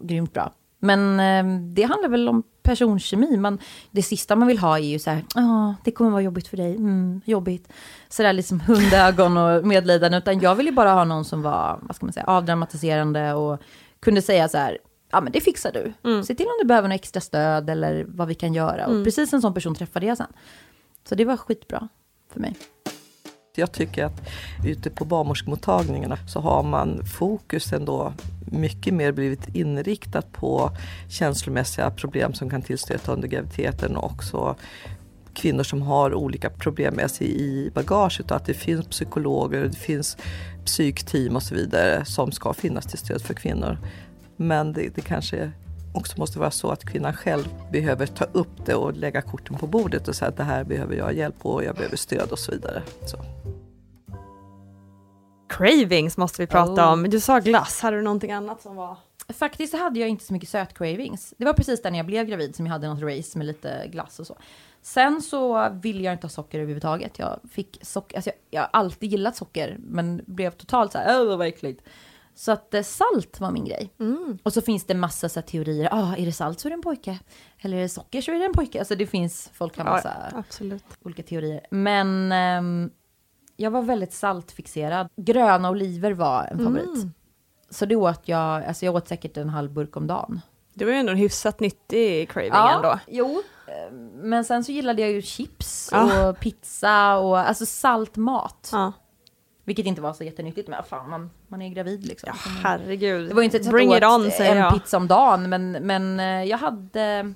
grymt 0.02 0.32
bra. 0.32 0.52
Men 0.78 1.20
eh, 1.20 1.60
det 1.74 1.82
handlar 1.82 2.08
väl 2.08 2.28
om 2.28 2.42
personkemi. 2.68 3.36
Man, 3.36 3.58
det 3.90 4.02
sista 4.02 4.36
man 4.36 4.48
vill 4.48 4.58
ha 4.58 4.78
är 4.78 4.82
ju 4.82 4.98
så 4.98 5.10
här, 5.10 5.24
ja, 5.34 5.74
det 5.84 5.90
kommer 5.90 6.10
vara 6.10 6.22
jobbigt 6.22 6.48
för 6.48 6.56
dig, 6.56 6.76
mm, 6.76 7.20
jobbigt. 7.24 7.68
Så 8.08 8.22
där 8.22 8.32
liksom 8.32 8.60
hundögon 8.60 9.36
och 9.36 9.66
medlidande. 9.66 10.18
Utan 10.18 10.40
jag 10.40 10.54
ville 10.54 10.72
bara 10.72 10.92
ha 10.92 11.04
någon 11.04 11.24
som 11.24 11.42
var, 11.42 11.78
vad 11.82 11.96
ska 11.96 12.06
man 12.06 12.12
säga, 12.12 12.26
avdramatiserande 12.26 13.34
och 13.34 13.60
kunde 14.00 14.22
säga 14.22 14.48
så 14.48 14.58
här, 14.58 14.78
ja 15.10 15.20
men 15.20 15.32
det 15.32 15.40
fixar 15.40 15.72
du. 15.72 15.92
Mm. 16.10 16.24
Se 16.24 16.34
till 16.34 16.46
om 16.46 16.58
du 16.60 16.66
behöver 16.66 16.88
något 16.88 16.94
extra 16.94 17.20
stöd 17.20 17.70
eller 17.70 18.04
vad 18.08 18.28
vi 18.28 18.34
kan 18.34 18.54
göra. 18.54 18.86
Och 18.86 19.04
precis 19.04 19.32
en 19.32 19.40
sån 19.40 19.54
person 19.54 19.74
träffade 19.74 20.06
jag 20.06 20.16
sen. 20.16 20.32
Så 21.08 21.14
det 21.14 21.24
var 21.24 21.36
skitbra 21.36 21.88
för 22.32 22.40
mig. 22.40 22.56
Jag 23.58 23.72
tycker 23.72 24.04
att 24.04 24.28
ute 24.64 24.90
på 24.90 25.04
barnmorskemottagningarna 25.04 26.18
så 26.26 26.40
har 26.40 26.62
man 26.62 27.04
fokus 27.04 27.72
ändå 27.72 28.12
mycket 28.52 28.94
mer 28.94 29.12
blivit 29.12 29.56
inriktat 29.56 30.32
på 30.32 30.70
känslomässiga 31.08 31.90
problem 31.90 32.34
som 32.34 32.50
kan 32.50 32.62
tillstöta 32.62 33.12
under 33.12 33.28
graviditeten 33.28 33.96
och 33.96 34.04
också 34.04 34.56
kvinnor 35.34 35.62
som 35.62 35.82
har 35.82 36.14
olika 36.14 36.50
problem 36.50 36.94
med 36.94 37.10
sig 37.10 37.40
i 37.40 37.70
bagaget 37.74 38.30
och 38.30 38.36
att 38.36 38.46
det 38.46 38.54
finns 38.54 38.86
psykologer, 38.86 39.62
det 39.62 39.76
finns 39.76 40.16
psykteam 40.64 41.36
och 41.36 41.42
så 41.42 41.54
vidare 41.54 42.04
som 42.04 42.32
ska 42.32 42.52
finnas 42.52 42.86
till 42.86 42.98
stöd 42.98 43.22
för 43.22 43.34
kvinnor. 43.34 43.78
Men 44.36 44.72
det, 44.72 44.88
det 44.94 45.00
kanske 45.00 45.52
också 45.92 46.18
måste 46.18 46.38
vara 46.38 46.50
så 46.50 46.70
att 46.70 46.84
kvinnan 46.84 47.12
själv 47.12 47.44
behöver 47.72 48.06
ta 48.06 48.24
upp 48.24 48.66
det 48.66 48.74
och 48.74 48.92
lägga 48.92 49.22
korten 49.22 49.56
på 49.56 49.66
bordet 49.66 50.08
och 50.08 50.14
säga 50.14 50.28
att 50.28 50.36
det 50.36 50.44
här 50.44 50.64
behöver 50.64 50.96
jag 50.96 51.14
hjälp 51.14 51.38
på 51.38 51.50
och 51.50 51.64
jag 51.64 51.74
behöver 51.74 51.96
stöd 51.96 52.30
och 52.30 52.38
så 52.38 52.52
vidare. 52.52 52.82
Så. 53.06 53.18
Cravings 55.48 56.16
måste 56.16 56.42
vi 56.42 56.46
prata 56.46 56.86
Oh. 56.86 56.92
om. 56.92 57.10
Du 57.10 57.20
sa 57.20 57.38
glass, 57.38 57.80
hade 57.80 57.96
du 57.96 58.02
någonting 58.02 58.32
annat 58.32 58.62
som 58.62 58.76
var? 58.76 58.96
Faktiskt 59.34 59.72
så 59.72 59.78
hade 59.78 60.00
jag 60.00 60.08
inte 60.08 60.24
så 60.24 60.32
mycket 60.32 60.48
söt-cravings. 60.48 61.34
Det 61.38 61.44
var 61.44 61.52
precis 61.52 61.82
där 61.82 61.90
när 61.90 61.98
jag 61.98 62.06
blev 62.06 62.26
gravid 62.26 62.56
som 62.56 62.66
jag 62.66 62.72
hade 62.72 62.88
något 62.88 63.02
race 63.02 63.38
med 63.38 63.46
lite 63.46 63.88
glass 63.92 64.20
och 64.20 64.26
så. 64.26 64.36
Sen 64.82 65.22
så 65.22 65.68
ville 65.82 66.02
jag 66.02 66.12
inte 66.12 66.24
ha 66.24 66.30
socker 66.30 66.58
överhuvudtaget. 66.58 67.18
Jag 67.18 67.40
fick 67.50 67.78
socker, 67.82 68.16
alltså 68.16 68.30
jag, 68.30 68.36
jag 68.50 68.60
har 68.60 68.70
alltid 68.72 69.10
gillat 69.10 69.36
socker, 69.36 69.76
men 69.80 70.22
blev 70.26 70.50
totalt 70.50 70.92
så 70.92 70.98
här, 70.98 71.20
åh 71.20 71.36
vad 71.36 71.46
äckligt. 71.46 71.82
Så 72.38 72.52
att 72.52 72.74
eh, 72.74 72.82
salt 72.82 73.40
var 73.40 73.50
min 73.50 73.64
grej. 73.64 73.92
Och 74.42 74.52
så 74.52 74.60
finns 74.60 74.84
det 74.84 74.94
massa 74.94 75.28
så 75.28 75.42
teorier, 75.42 75.88
ah, 75.92 76.16
är 76.16 76.26
det 76.26 76.32
salt 76.32 76.60
så 76.60 76.68
är 76.68 76.70
det 76.70 76.74
en 76.74 76.82
pojke. 76.82 77.18
Eller 77.58 77.76
är 77.76 77.80
det 77.82 77.88
socker 77.88 78.20
så 78.20 78.32
är 78.32 78.38
det 78.38 78.44
en 78.44 78.52
pojke. 78.52 78.78
Alltså 78.78 78.94
det 78.94 79.06
finns, 79.06 79.50
folk 79.54 79.78
har 79.78 79.84
massa 79.84 80.12
absolut. 80.34 80.84
olika 81.02 81.22
teorier. 81.22 81.66
Men 81.70 82.32
ehm, 82.32 82.90
jag 83.56 83.70
var 83.70 83.82
väldigt 83.82 84.12
saltfixerad. 84.12 85.08
Gröna 85.16 85.70
oliver 85.70 86.10
var 86.12 86.44
en 86.44 86.58
favorit. 86.58 87.06
Så 87.70 87.86
det 87.86 87.96
åt 87.96 88.28
jag, 88.28 88.64
alltså 88.64 88.84
jag 88.84 88.94
åt 88.94 89.08
säkert 89.08 89.36
en 89.36 89.48
halv 89.48 89.72
burk 89.72 89.96
om 89.96 90.06
dagen. 90.06 90.40
Det 90.74 90.84
var 90.84 90.92
ju 90.92 90.98
ändå 90.98 91.12
en 91.12 91.18
hyfsat 91.18 91.60
nyttig 91.60 92.30
craving 92.30 92.52
ändå. 92.76 92.98
jo. 93.06 93.42
Men 94.14 94.44
sen 94.44 94.64
så 94.64 94.72
gillade 94.72 95.02
jag 95.02 95.10
ju 95.10 95.22
chips 95.22 95.88
Ja. 95.92 96.28
och 96.28 96.40
pizza 96.40 97.16
och 97.18 97.38
alltså 97.38 97.66
saltmat. 97.66 98.68
Ja. 98.72 98.92
Vilket 99.64 99.86
inte 99.86 100.00
var 100.00 100.12
så 100.12 100.24
jättenyttigt, 100.24 100.68
men 100.68 100.84
fan 100.84 101.10
man, 101.10 101.30
man 101.48 101.62
är 101.62 101.68
gravid 101.68 102.06
liksom. 102.06 102.30
Ja, 102.32 102.50
herregud. 102.62 103.28
det 103.28 103.34
var 103.34 103.42
ju 103.42 103.44
inte 103.44 103.64
så 103.64 103.70
Bring 103.70 103.94
it 103.94 104.04
on 104.04 104.30
säger 104.30 104.52
en 104.52 104.58
jag. 104.58 104.72
pizza 104.72 104.96
om 104.96 105.08
dagen, 105.08 105.48
men, 105.48 105.72
men 105.72 106.20
eh, 106.20 106.44
jag 106.44 106.58
hade... 106.58 107.34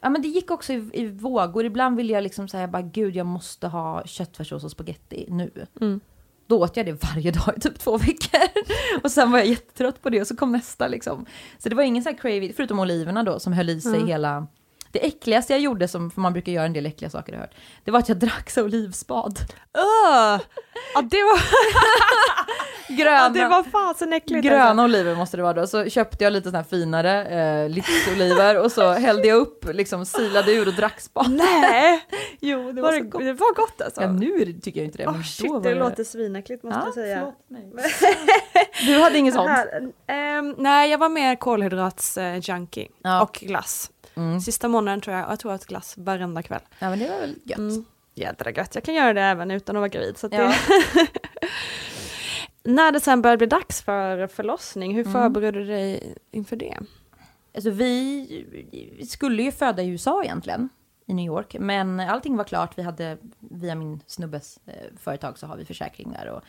Ja 0.00 0.08
men 0.10 0.22
det 0.22 0.28
gick 0.28 0.50
också 0.50 0.72
i, 0.72 0.90
i 0.92 1.06
vågor. 1.06 1.64
Ibland 1.64 1.96
ville 1.96 2.12
jag 2.12 2.22
liksom 2.22 2.48
säga 2.48 2.68
bara 2.68 2.82
gud 2.82 3.16
jag 3.16 3.26
måste 3.26 3.68
ha 3.68 4.04
köttfärssås 4.04 4.64
och 4.64 4.70
spaghetti 4.70 5.26
nu. 5.28 5.50
Mm. 5.80 6.00
Då 6.46 6.60
åt 6.60 6.76
jag 6.76 6.86
det 6.86 7.04
varje 7.04 7.30
dag 7.30 7.54
i 7.56 7.60
typ 7.60 7.78
två 7.78 7.96
veckor. 7.96 8.40
och 9.02 9.10
sen 9.10 9.30
var 9.30 9.38
jag 9.38 9.48
jättetrött 9.48 10.02
på 10.02 10.10
det 10.10 10.20
och 10.20 10.26
så 10.26 10.36
kom 10.36 10.52
nästa 10.52 10.88
liksom. 10.88 11.26
Så 11.58 11.68
det 11.68 11.74
var 11.74 11.82
ingen 11.82 12.02
sån 12.02 12.12
här 12.12 12.18
craving, 12.18 12.52
förutom 12.56 12.78
oliverna 12.78 13.22
då 13.22 13.38
som 13.38 13.52
höll 13.52 13.70
i 13.70 13.80
sig 13.80 14.06
hela... 14.06 14.46
Det 14.92 15.06
äckligaste 15.06 15.52
jag 15.52 15.60
gjorde, 15.60 15.88
som, 15.88 16.10
man 16.14 16.32
brukar 16.32 16.52
göra 16.52 16.66
en 16.66 16.72
del 16.72 16.86
äckliga 16.86 17.10
saker 17.10 17.32
jag 17.32 17.40
hört, 17.40 17.54
det 17.84 17.90
var 17.90 17.98
att 17.98 18.08
jag 18.08 18.18
drack 18.18 18.50
så 18.50 18.62
olivspad. 18.64 19.38
Öh! 19.78 20.40
Ja, 20.94 21.02
det 21.02 21.22
var, 21.22 21.38
Gröna, 22.96 23.16
ja, 23.16 23.28
det 23.28 23.48
var 23.48 23.62
fasen 23.62 24.12
äckligt. 24.12 24.44
gröna 24.44 24.64
alltså. 24.64 24.84
oliver 24.84 25.14
måste 25.14 25.36
det 25.36 25.42
vara 25.42 25.52
då. 25.52 25.66
Så 25.66 25.88
köpte 25.90 26.24
jag 26.24 26.32
lite 26.32 26.48
såna 26.50 26.58
här 26.58 26.64
finare 26.64 27.24
eh, 27.62 27.68
livsoliver 27.68 28.58
och 28.64 28.72
så 28.72 28.90
hällde 28.90 29.28
jag 29.28 29.36
upp, 29.38 29.64
liksom 29.72 30.06
silade 30.06 30.52
ur 30.52 30.68
och 30.68 30.74
drack 30.74 31.00
spad. 31.00 31.30
Nej! 31.30 32.00
Jo, 32.44 32.72
det 32.72 32.82
Var 32.82 32.82
var, 32.82 32.92
det, 32.92 32.98
så 32.98 33.04
gott. 33.04 33.22
det 33.22 33.32
var 33.32 33.54
gott 33.54 33.80
alltså. 33.82 34.00
Ja, 34.02 34.12
nu 34.12 34.44
det- 34.44 34.60
tycker 34.60 34.80
jag 34.80 34.84
inte 34.86 34.98
det. 34.98 35.10
Men 35.10 35.24
shit, 35.24 35.50
var 35.50 35.60
det 35.60 35.74
låter 35.74 36.04
svinäckligt 36.04 36.62
måste 36.62 36.78
Ja, 36.80 36.84
jag 36.86 36.94
säga. 36.94 37.32
Du 38.86 39.02
hade 39.02 39.18
inget 39.18 39.34
sånt? 39.34 39.48
Här, 39.50 39.90
ehm, 40.06 40.54
nej, 40.58 40.90
jag 40.90 40.98
var 40.98 41.08
mer 41.08 41.34
kolhydrats-junkie 41.36 42.88
Ja. 43.02 43.22
och 43.22 43.32
glass. 43.42 43.90
Mm. 44.14 44.40
Sista 44.40 44.68
månaden 44.68 45.00
tror 45.00 45.16
jag, 45.16 45.30
jag 45.30 45.38
tror 45.40 45.52
jag 45.52 45.60
åt 45.60 45.66
glass 45.66 45.94
varenda 45.98 46.42
kväll. 46.42 46.60
Ja, 46.78 46.90
men 46.90 46.98
det 46.98 47.08
var 47.08 47.20
väl 47.20 47.34
gött. 47.44 47.58
Mm. 47.58 47.84
Jädra 48.14 48.50
gött, 48.50 48.74
jag 48.74 48.84
kan 48.84 48.94
göra 48.94 49.12
det 49.12 49.20
även 49.22 49.50
utan 49.50 49.76
att 49.76 49.80
vara 49.80 49.88
gravid. 49.88 50.18
Så 50.18 50.28
Ja. 50.32 50.38
det... 50.38 50.54
När 52.64 52.92
det 52.92 53.00
sen 53.00 53.22
började 53.22 53.38
bli 53.38 53.46
dags 53.46 53.82
för 53.82 54.26
förlossning, 54.26 54.94
hur 54.94 55.00
Mm. 55.06 55.12
förberedde 55.12 55.58
du 55.58 55.64
dig 55.66 56.14
inför 56.30 56.56
det? 56.56 56.78
Alltså 57.54 57.70
vi, 57.70 59.04
skulle 59.08 59.42
ju 59.42 59.52
föda 59.52 59.82
i 59.82 59.88
USA 59.88 60.22
egentligen, 60.24 60.68
i 61.06 61.14
New 61.14 61.26
York. 61.26 61.56
Men 61.60 62.00
allting 62.00 62.36
var 62.36 62.44
klart. 62.44 62.78
Vi 62.78 62.82
hade, 62.82 63.18
via 63.38 63.74
min 63.74 64.00
snubbes 64.06 64.58
eh, 64.66 64.74
företag 65.00 65.38
så 65.38 65.46
har 65.46 65.56
vi 65.56 65.64
försäkringar. 65.64 66.26
Och 66.26 66.42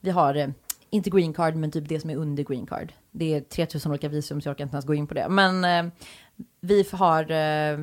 vi 0.00 0.10
har, 0.10 0.34
eh, 0.34 0.48
inte 0.90 1.10
green 1.10 1.32
card, 1.34 1.54
men 1.54 1.70
typ 1.70 1.88
det 1.88 2.00
som 2.00 2.10
är 2.10 2.16
under 2.16 2.42
green 2.42 2.66
card. 2.66 2.92
Det 3.10 3.34
är 3.34 3.40
3000 3.40 3.90
olika 3.92 4.08
visum, 4.08 4.40
så 4.40 4.48
jag 4.48 4.52
orkar 4.54 4.64
inte 4.64 4.74
ens 4.74 4.86
gå 4.86 4.94
in 4.94 5.06
på 5.06 5.14
det. 5.14 5.28
Men 5.28 5.64
eh, 5.64 5.92
vi 6.60 6.86
har 6.92 7.30
eh, 7.30 7.78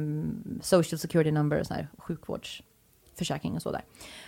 social 0.62 1.00
security 1.00 1.32
number 1.32 1.60
och 1.60 1.68
sån 1.68 1.76
här 1.76 1.88
sjukvårdsförsäkring 1.98 3.54
och 3.54 3.62
så 3.62 3.72
där. 3.72 3.82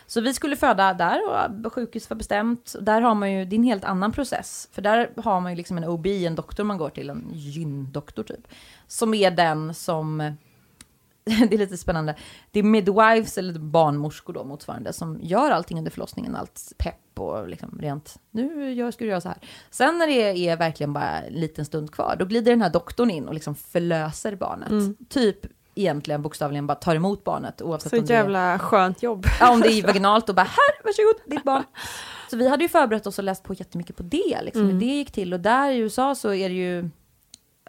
Så 0.07 0.21
vi 0.21 0.33
skulle 0.33 0.55
föda 0.55 0.93
där 0.93 1.19
och 1.65 1.73
sjukhus 1.73 2.09
var 2.09 2.17
bestämt. 2.17 2.75
Där 2.81 3.01
har 3.01 3.15
man 3.15 3.31
ju, 3.31 3.45
det 3.45 3.55
är 3.55 3.57
en 3.57 3.63
helt 3.63 3.83
annan 3.83 4.11
process. 4.11 4.69
För 4.71 4.81
där 4.81 5.09
har 5.15 5.41
man 5.41 5.51
ju 5.51 5.55
liksom 5.55 5.77
en 5.77 5.85
OB, 5.85 6.07
en 6.07 6.35
doktor 6.35 6.63
man 6.63 6.77
går 6.77 6.89
till, 6.89 7.09
en 7.09 7.29
gyndoktor 7.33 8.23
typ. 8.23 8.47
Som 8.88 9.13
är 9.13 9.31
den 9.31 9.73
som, 9.73 10.35
det 11.49 11.55
är 11.55 11.57
lite 11.57 11.77
spännande, 11.77 12.15
det 12.51 12.59
är 12.59 12.63
midwives 12.63 13.38
eller 13.38 13.59
barnmorskor 13.59 14.33
då 14.33 14.43
motsvarande 14.43 14.93
som 14.93 15.19
gör 15.21 15.51
allting 15.51 15.77
under 15.77 15.91
förlossningen, 15.91 16.35
allt 16.35 16.73
pepp 16.77 17.19
och 17.19 17.47
liksom 17.47 17.79
rent, 17.81 18.15
nu 18.31 18.73
gör, 18.73 18.91
ska 18.91 19.03
du 19.03 19.09
göra 19.09 19.21
så 19.21 19.27
här. 19.27 19.38
Sen 19.69 19.97
när 19.97 20.07
det 20.07 20.47
är 20.47 20.57
verkligen 20.57 20.93
bara 20.93 21.21
en 21.21 21.33
liten 21.33 21.65
stund 21.65 21.91
kvar, 21.91 22.15
då 22.19 22.25
glider 22.25 22.51
den 22.51 22.61
här 22.61 22.69
doktorn 22.69 23.09
in 23.09 23.27
och 23.27 23.33
liksom 23.33 23.55
förlöser 23.55 24.35
barnet. 24.35 25.09
Typ 25.09 25.45
egentligen 25.75 26.21
bokstavligen 26.21 26.67
bara 26.67 26.75
tar 26.75 26.95
emot 26.95 27.23
barnet 27.23 27.61
oavsett 27.61 27.89
Så 27.89 27.97
om 27.97 28.05
det 28.05 28.13
är 28.13 28.17
jävla 28.17 28.59
skönt 28.59 29.03
jobb. 29.03 29.25
Ja, 29.39 29.51
om 29.51 29.61
det 29.61 29.71
är 29.71 29.83
vaginalt 29.83 30.29
och 30.29 30.35
bara 30.35 30.43
här, 30.43 30.83
varsågod, 30.83 31.31
ditt 31.31 31.43
barn. 31.43 31.63
Så 32.29 32.38
vi 32.38 32.47
hade 32.47 32.63
ju 32.63 32.69
förberett 32.69 33.07
oss 33.07 33.17
och 33.17 33.23
läst 33.23 33.43
på 33.43 33.53
jättemycket 33.53 33.95
på 33.95 34.03
det, 34.03 34.41
liksom, 34.41 34.69
hur 34.69 34.79
det 34.79 34.85
gick 34.85 35.11
till. 35.11 35.33
Och 35.33 35.39
där 35.39 35.71
i 35.71 35.77
USA 35.77 36.15
så 36.15 36.33
är 36.33 36.49
det 36.49 36.55
ju, 36.55 36.79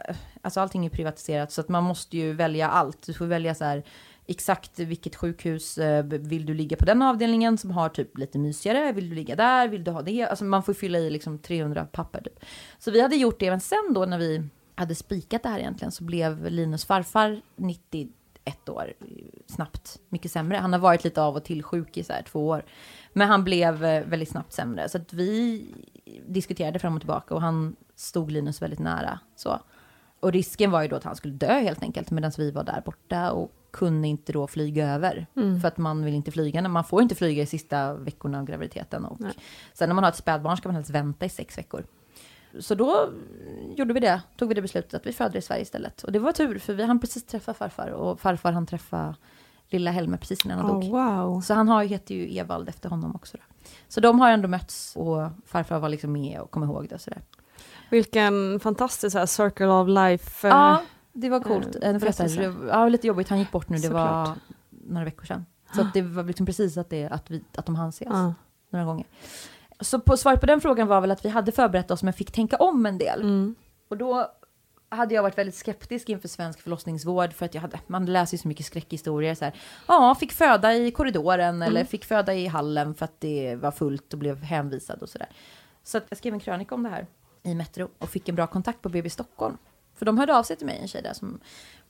eh, 0.08 0.16
alltså 0.46 0.60
allting 0.60 0.86
är 0.86 0.90
privatiserat 0.90 1.52
så 1.52 1.60
att 1.60 1.68
man 1.68 1.84
måste 1.84 2.16
ju 2.16 2.32
välja 2.32 2.68
allt. 2.68 3.02
Du 3.06 3.14
får 3.14 3.26
välja 3.26 3.54
så 3.54 3.64
här 3.64 3.84
exakt 4.26 4.78
vilket 4.78 5.16
sjukhus 5.16 5.78
eh, 5.78 6.04
vill 6.04 6.46
du 6.46 6.54
ligga 6.54 6.76
på 6.76 6.84
den 6.84 7.02
avdelningen 7.02 7.58
som 7.58 7.70
har 7.70 7.88
typ 7.88 8.18
lite 8.18 8.38
mysigare, 8.38 8.92
vill 8.92 9.08
du 9.08 9.14
ligga 9.14 9.36
där, 9.36 9.68
vill 9.68 9.84
du 9.84 9.90
ha 9.90 10.02
det? 10.02 10.22
Alltså 10.22 10.44
man 10.44 10.62
får 10.62 10.74
fylla 10.74 10.98
i 10.98 11.10
liksom 11.10 11.38
300 11.38 11.84
papper 11.84 12.20
typ. 12.20 12.44
Så 12.78 12.90
vi 12.90 13.00
hade 13.00 13.16
gjort 13.16 13.40
det, 13.40 13.50
men 13.50 13.60
sen 13.60 13.92
då 13.94 14.04
när 14.04 14.18
vi 14.18 14.48
hade 14.74 14.94
spikat 14.94 15.42
det 15.42 15.48
här 15.48 15.58
egentligen 15.58 15.92
så 15.92 16.04
blev 16.04 16.50
Linus 16.50 16.84
farfar 16.84 17.40
91 17.56 18.68
år 18.68 18.92
snabbt 19.46 19.98
mycket 20.08 20.32
sämre. 20.32 20.56
Han 20.56 20.72
har 20.72 20.80
varit 20.80 21.04
lite 21.04 21.22
av 21.22 21.36
och 21.36 21.44
till 21.44 21.62
sjuk 21.62 21.96
i 21.96 22.04
så 22.04 22.12
här 22.12 22.22
två 22.22 22.48
år. 22.48 22.64
Men 23.12 23.28
han 23.28 23.44
blev 23.44 23.84
eh, 23.84 24.04
väldigt 24.04 24.30
snabbt 24.30 24.52
sämre. 24.52 24.88
Så 24.88 24.98
att 24.98 25.12
vi 25.12 25.64
diskuterade 26.26 26.78
fram 26.78 26.94
och 26.94 27.00
tillbaka 27.00 27.34
och 27.34 27.40
han 27.40 27.76
stod 27.96 28.30
Linus 28.30 28.62
väldigt 28.62 28.78
nära. 28.78 29.20
Så. 29.36 29.60
Och 30.26 30.32
risken 30.32 30.70
var 30.70 30.82
ju 30.82 30.88
då 30.88 30.96
att 30.96 31.04
han 31.04 31.16
skulle 31.16 31.34
dö 31.34 31.58
helt 31.58 31.82
enkelt 31.82 32.10
medan 32.10 32.32
vi 32.38 32.50
var 32.50 32.64
där 32.64 32.82
borta 32.84 33.32
och 33.32 33.52
kunde 33.70 34.08
inte 34.08 34.32
då 34.32 34.46
flyga 34.46 34.94
över. 34.94 35.26
För 35.60 35.68
att 35.68 35.78
man 35.78 36.04
vill 36.04 36.14
inte 36.14 36.30
flyga, 36.30 36.68
man 36.68 36.84
får 36.84 37.02
inte 37.02 37.14
flyga 37.14 37.42
i 37.42 37.46
sista 37.46 37.94
veckorna 37.94 38.38
av 38.38 38.44
graviditeten. 38.44 39.04
Och 39.04 39.18
sen 39.72 39.88
när 39.88 39.94
man 39.94 40.04
har 40.04 40.10
ett 40.10 40.16
spädbarn 40.16 40.56
ska 40.56 40.68
man 40.68 40.74
helst 40.74 40.90
vänta 40.90 41.26
i 41.26 41.28
sex 41.28 41.58
veckor. 41.58 41.84
Så 42.58 42.74
då 42.74 43.08
gjorde 43.76 43.94
vi 43.94 44.00
det, 44.00 44.22
tog 44.36 44.48
vi 44.48 44.54
det 44.54 44.62
beslutet 44.62 44.94
att 44.94 45.06
vi 45.06 45.12
födde 45.12 45.38
i 45.38 45.42
Sverige 45.42 45.62
istället. 45.62 46.02
Och 46.02 46.12
det 46.12 46.18
var 46.18 46.32
tur, 46.32 46.58
för 46.58 46.74
vi 46.74 46.84
hann 46.84 47.00
precis 47.00 47.26
träffa 47.26 47.54
farfar 47.54 47.88
och 47.88 48.20
farfar 48.20 48.52
han 48.52 48.66
träffa 48.66 49.14
lilla 49.68 49.90
Helmer 49.90 50.18
precis 50.18 50.44
innan 50.44 50.58
han 50.58 50.68
dog. 50.68 50.84
Oh, 50.84 50.90
wow. 50.90 51.40
Så 51.40 51.54
han 51.54 51.68
har, 51.68 51.84
heter 51.84 52.14
ju 52.14 52.38
Evald 52.38 52.68
efter 52.68 52.88
honom 52.88 53.14
också. 53.14 53.36
Då. 53.36 53.68
Så 53.88 54.00
de 54.00 54.20
har 54.20 54.30
ändå 54.30 54.48
mötts 54.48 54.96
och 54.96 55.30
farfar 55.46 55.78
var 55.78 55.88
liksom 55.88 56.12
med 56.12 56.40
och 56.40 56.50
kom 56.50 56.64
ihåg 56.64 56.88
det 56.88 56.94
och 56.94 57.00
sådär. 57.00 57.22
Vilken 57.90 58.60
fantastisk 58.60 59.12
så 59.12 59.18
här, 59.18 59.26
circle 59.26 59.66
of 59.66 59.88
life. 59.88 60.48
eh, 60.48 60.54
Ja, 60.54 60.82
det 61.12 61.28
var 61.28 61.40
coolt. 61.40 61.76
eh, 61.82 61.92
var 61.92 62.68
ja, 62.68 62.88
lite 62.88 63.06
jobbigt, 63.06 63.28
han 63.28 63.38
gick 63.38 63.52
bort 63.52 63.68
nu, 63.68 63.76
det 63.78 63.88
var 63.88 64.24
Såklart. 64.26 64.38
några 64.70 65.04
veckor 65.04 65.24
sedan. 65.24 65.46
Så 65.74 65.86
det 65.94 66.02
var 66.02 66.24
liksom 66.24 66.46
precis 66.46 66.76
att, 66.76 66.90
det, 66.90 67.06
att, 67.08 67.30
vi, 67.30 67.44
att 67.56 67.66
de 67.66 67.74
hann 67.76 67.88
ses 67.88 68.08
Ja. 68.12 68.34
några 68.70 68.84
gånger. 68.84 69.06
Så 69.80 70.00
på, 70.00 70.16
svaret 70.16 70.40
på 70.40 70.46
den 70.46 70.60
frågan 70.60 70.88
var 70.88 71.00
väl 71.00 71.10
att 71.10 71.24
vi 71.24 71.28
hade 71.28 71.52
förberett 71.52 71.90
oss 71.90 72.02
men 72.02 72.12
fick 72.12 72.32
tänka 72.32 72.56
om 72.56 72.86
en 72.86 72.98
del. 72.98 73.20
Mm. 73.20 73.54
Och 73.88 73.96
då 73.96 74.26
hade 74.88 75.14
jag 75.14 75.22
varit 75.22 75.38
väldigt 75.38 75.54
skeptisk 75.54 76.08
inför 76.08 76.28
svensk 76.28 76.60
förlossningsvård 76.60 77.32
för 77.32 77.46
att 77.46 77.54
jag 77.54 77.62
hade, 77.62 77.78
man 77.86 78.06
läser 78.06 78.34
ju 78.36 78.38
så 78.38 78.48
mycket 78.48 78.66
skräckhistorier 78.66 79.34
så 79.34 79.44
här. 79.44 79.54
Ja, 79.88 80.14
fick 80.20 80.32
föda 80.32 80.74
i 80.74 80.90
korridoren 80.90 81.62
eller 81.62 81.84
fick 81.84 82.04
föda 82.04 82.34
i 82.34 82.46
hallen 82.46 82.94
för 82.94 83.04
att 83.04 83.20
det 83.20 83.56
var 83.56 83.70
fullt 83.70 84.12
och 84.12 84.18
blev 84.18 84.42
hänvisad 84.42 85.02
och 85.02 85.08
sådär. 85.08 85.28
Så 85.82 85.98
att 85.98 86.04
jag 86.08 86.18
skrev 86.18 86.34
en 86.34 86.40
krönika 86.40 86.74
om 86.74 86.82
det 86.82 86.88
här 86.88 87.06
i 87.46 87.54
Metro 87.54 87.88
och 87.98 88.08
fick 88.08 88.28
en 88.28 88.34
bra 88.34 88.46
kontakt 88.46 88.82
på 88.82 88.88
BB 88.88 89.10
Stockholm. 89.10 89.56
För 89.94 90.06
de 90.06 90.18
hörde 90.18 90.36
av 90.36 90.42
sig 90.42 90.56
till 90.56 90.66
mig, 90.66 90.78
en 90.82 90.88
tjej 90.88 91.02
där 91.02 91.12
som 91.12 91.40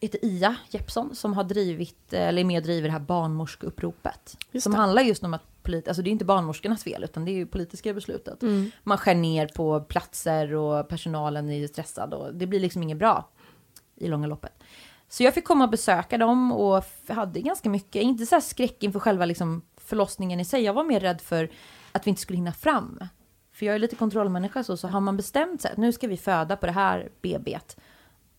heter 0.00 0.24
Ia 0.24 0.56
Jeppsson, 0.70 1.14
som 1.14 1.32
har 1.32 1.44
drivit, 1.44 2.12
eller 2.12 2.40
är 2.40 2.44
med 2.44 2.58
och 2.58 2.62
driver 2.62 2.88
det 2.88 2.92
här 2.92 3.00
barnmorskeuppropet. 3.00 4.36
Som 4.60 4.74
handlar 4.74 5.02
just 5.02 5.24
om 5.24 5.34
att, 5.34 5.62
polit, 5.62 5.88
alltså 5.88 6.02
det 6.02 6.10
är 6.10 6.12
inte 6.12 6.24
barnmorskornas 6.24 6.84
fel, 6.84 7.04
utan 7.04 7.24
det 7.24 7.30
är 7.30 7.34
ju 7.34 7.46
politiska 7.46 7.94
beslutet. 7.94 8.42
Man 8.82 8.98
skär 8.98 9.14
ner 9.14 9.48
på 9.48 9.80
platser 9.80 10.54
och 10.54 10.88
personalen 10.88 11.50
är 11.50 11.66
stressad 11.66 12.14
och 12.14 12.34
det 12.34 12.46
blir 12.46 12.60
liksom 12.60 12.82
inget 12.82 12.98
bra 12.98 13.28
i 13.96 14.08
långa 14.08 14.26
loppet. 14.26 14.52
Så 15.08 15.22
jag 15.22 15.34
fick 15.34 15.44
komma 15.44 15.64
och 15.64 15.70
besöka 15.70 16.18
dem 16.18 16.52
och 16.52 16.84
hade 17.08 17.40
ganska 17.40 17.70
mycket, 17.70 18.02
inte 18.02 18.26
så 18.26 18.34
här 18.34 18.40
skräck 18.40 18.82
inför 18.82 19.00
själva 19.00 19.24
liksom 19.24 19.62
förlossningen 19.76 20.40
i 20.40 20.44
sig, 20.44 20.62
jag 20.62 20.72
var 20.72 20.84
mer 20.84 21.00
rädd 21.00 21.20
för 21.20 21.50
att 21.92 22.06
vi 22.06 22.08
inte 22.08 22.22
skulle 22.22 22.36
hinna 22.36 22.52
fram. 22.52 22.98
För 23.56 23.66
jag 23.66 23.74
är 23.74 23.78
lite 23.78 23.96
kontrollmänniska 23.96 24.64
så, 24.64 24.76
så 24.76 24.88
har 24.88 25.00
man 25.00 25.16
bestämt 25.16 25.62
sig 25.62 25.70
att 25.72 25.76
nu 25.76 25.92
ska 25.92 26.06
vi 26.08 26.16
föda 26.16 26.56
på 26.56 26.66
det 26.66 26.72
här 26.72 27.08
BB't, 27.22 27.76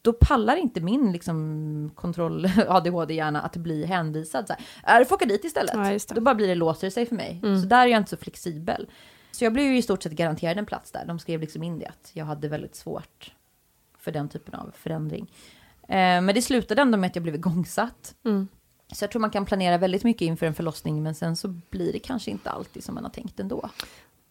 då 0.01 0.13
pallar 0.13 0.55
inte 0.55 0.81
min 0.81 1.11
liksom, 1.11 1.91
kontroll 1.95 2.45
ADHD-hjärna 2.67 3.41
att 3.41 3.55
bli 3.55 3.85
hänvisad. 3.85 4.47
Så 4.47 4.55
här, 4.83 4.95
"Äh, 4.95 4.99
du 4.99 5.05
får 5.05 5.15
åka 5.15 5.25
dit 5.25 5.43
istället. 5.43 5.73
Ja. 5.73 6.15
Då 6.15 6.21
bara 6.21 6.35
blir 6.35 6.47
det 6.47 6.55
låser 6.55 6.89
sig 6.89 7.05
för 7.05 7.15
mig. 7.15 7.39
Så 7.61 7.67
där 7.67 7.81
är 7.81 7.85
jag 7.87 7.97
inte 7.97 8.09
så 8.09 8.17
flexibel. 8.17 8.87
Så 9.31 9.43
jag 9.43 9.53
blev 9.53 9.65
ju 9.65 9.77
i 9.77 9.81
stort 9.81 10.03
sett 10.03 10.11
garanterad 10.11 10.57
en 10.57 10.65
plats 10.65 10.91
där. 10.91 11.05
De 11.05 11.19
skrev 11.19 11.41
liksom 11.41 11.63
in 11.63 11.79
det 11.79 11.85
att 11.87 12.09
jag 12.13 12.25
hade 12.25 12.47
väldigt 12.47 12.75
svårt 12.75 13.33
för 13.99 14.11
den 14.11 14.29
typen 14.29 14.53
av 14.55 14.71
förändring. 14.77 15.31
Eh, 15.81 15.95
men 16.21 16.27
det 16.27 16.41
slutade 16.41 16.81
ändå 16.81 16.97
med 16.97 17.07
att 17.07 17.15
jag 17.15 17.23
blev 17.23 17.35
igångsatt. 17.35 18.15
Så 18.91 19.03
jag 19.03 19.11
tror 19.11 19.19
man 19.19 19.29
kan 19.29 19.45
planera 19.45 19.77
väldigt 19.77 20.03
mycket 20.03 20.21
inför 20.25 20.45
en 20.45 20.53
förlossning, 20.53 21.03
men 21.03 21.15
sen 21.15 21.35
så 21.35 21.47
blir 21.47 21.93
det 21.93 21.99
kanske 21.99 22.31
inte 22.31 22.49
alltid 22.49 22.83
som 22.83 22.95
man 22.95 23.03
har 23.03 23.11
tänkt 23.11 23.39
ändå. 23.39 23.69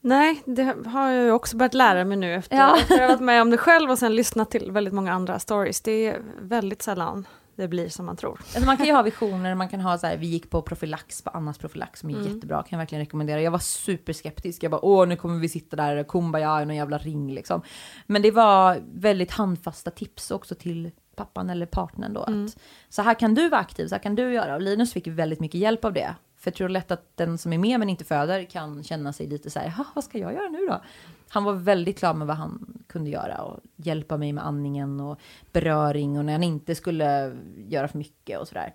Nej, 0.06 0.42
det 0.44 0.74
har 0.86 1.10
jag 1.10 1.24
ju 1.24 1.30
också 1.30 1.56
börjat 1.56 1.74
lära 1.74 2.04
mig 2.04 2.16
nu 2.16 2.34
efter 2.34 2.56
Ja. 2.56 2.76
efter 2.76 2.94
att 2.94 3.00
har 3.00 3.08
varit 3.08 3.20
med 3.20 3.42
om 3.42 3.50
det 3.50 3.58
själv 3.58 3.90
och 3.90 3.98
sen 3.98 4.14
lyssnat 4.14 4.50
till 4.50 4.72
väldigt 4.72 4.94
många 4.94 5.12
andra 5.12 5.38
stories. 5.38 5.80
Det 5.80 6.06
är 6.06 6.22
väldigt 6.40 6.82
sällan 6.82 7.26
det 7.56 7.68
blir 7.68 7.88
som 7.88 8.06
man 8.06 8.16
tror. 8.16 8.40
Alltså 8.40 8.66
man 8.66 8.76
kan 8.76 8.86
ju 8.86 8.92
ha 8.92 9.02
visioner, 9.02 9.54
man 9.54 9.68
kan 9.68 9.80
ha 9.80 9.98
så 9.98 10.06
här, 10.06 10.16
vi 10.16 10.26
gick 10.26 10.50
på 10.50 10.62
profylax, 10.62 11.22
på 11.22 11.30
Annas 11.30 11.58
profylax 11.58 12.00
som 12.00 12.10
är 12.10 12.20
jättebra, 12.20 12.56
kan 12.56 12.68
jag 12.70 12.78
verkligen 12.78 13.04
rekommendera. 13.04 13.40
Jag 13.40 13.50
var 13.50 13.58
superskeptisk, 13.58 14.62
jag 14.62 14.70
bara 14.70 14.84
åh 14.84 15.06
nu 15.06 15.16
kommer 15.16 15.38
vi 15.38 15.48
sitta 15.48 15.76
där, 15.76 16.04
kumbaya 16.04 16.62
i 16.62 16.66
någon 16.66 16.76
jävla 16.76 16.98
ring 16.98 17.34
liksom. 17.34 17.62
Men 18.06 18.22
det 18.22 18.30
var 18.30 18.82
väldigt 18.94 19.30
handfasta 19.30 19.90
tips 19.90 20.30
också 20.30 20.54
till 20.54 20.90
pappan 21.16 21.50
eller 21.50 21.66
partnern 21.66 22.12
då. 22.12 22.20
Att, 22.20 22.56
så 22.88 23.02
här 23.02 23.14
kan 23.14 23.34
du 23.34 23.48
vara 23.48 23.60
aktiv, 23.60 23.88
så 23.88 23.94
här 23.94 24.02
kan 24.02 24.14
du 24.14 24.32
göra. 24.32 24.54
Och 24.54 24.60
Linus 24.60 24.92
fick 24.92 25.06
väldigt 25.06 25.40
mycket 25.40 25.60
hjälp 25.60 25.84
av 25.84 25.92
det. 25.92 26.14
För 26.46 26.50
jag 26.50 26.56
tror 26.56 26.68
lätt 26.68 26.90
att 26.90 27.16
den 27.16 27.38
som 27.38 27.52
är 27.52 27.59
med 27.59 27.78
men 27.78 27.88
inte 27.88 28.04
föder 28.04 28.44
kan 28.44 28.82
känna 28.82 29.12
sig 29.12 29.26
lite 29.26 29.50
så 29.50 29.59
här, 29.59 29.68
"Ha, 29.68 29.85
vad 29.94 30.04
ska 30.04 30.18
jag 30.18 30.32
göra 30.32 30.48
nu 30.48 30.66
då? 30.66 30.80
Han 31.28 31.44
var 31.44 31.52
väldigt 31.52 31.98
klar 31.98 32.14
med 32.14 32.26
vad 32.26 32.37
han 32.37 32.82
kunde 32.87 33.11
göra 33.11 33.42
och 33.42 33.61
hjälpa 33.76 34.16
mig 34.16 34.32
med 34.32 34.46
andningen 34.46 35.00
och 35.00 35.18
beröring 35.52 36.18
och 36.18 36.24
när 36.24 36.32
han 36.32 36.42
inte 36.42 36.74
skulle 36.74 37.37
göra 37.68 37.88
för 37.88 37.98
mycket 37.98 38.38
och 38.40 38.48
sådär. 38.48 38.74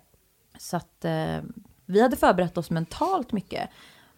Så 0.58 0.76
att 0.76 1.04
eh, 1.04 1.38
vi 1.86 2.02
hade 2.02 2.16
förberett 2.16 2.58
oss 2.58 2.70
mentalt 2.70 3.32
mycket. 3.32 3.68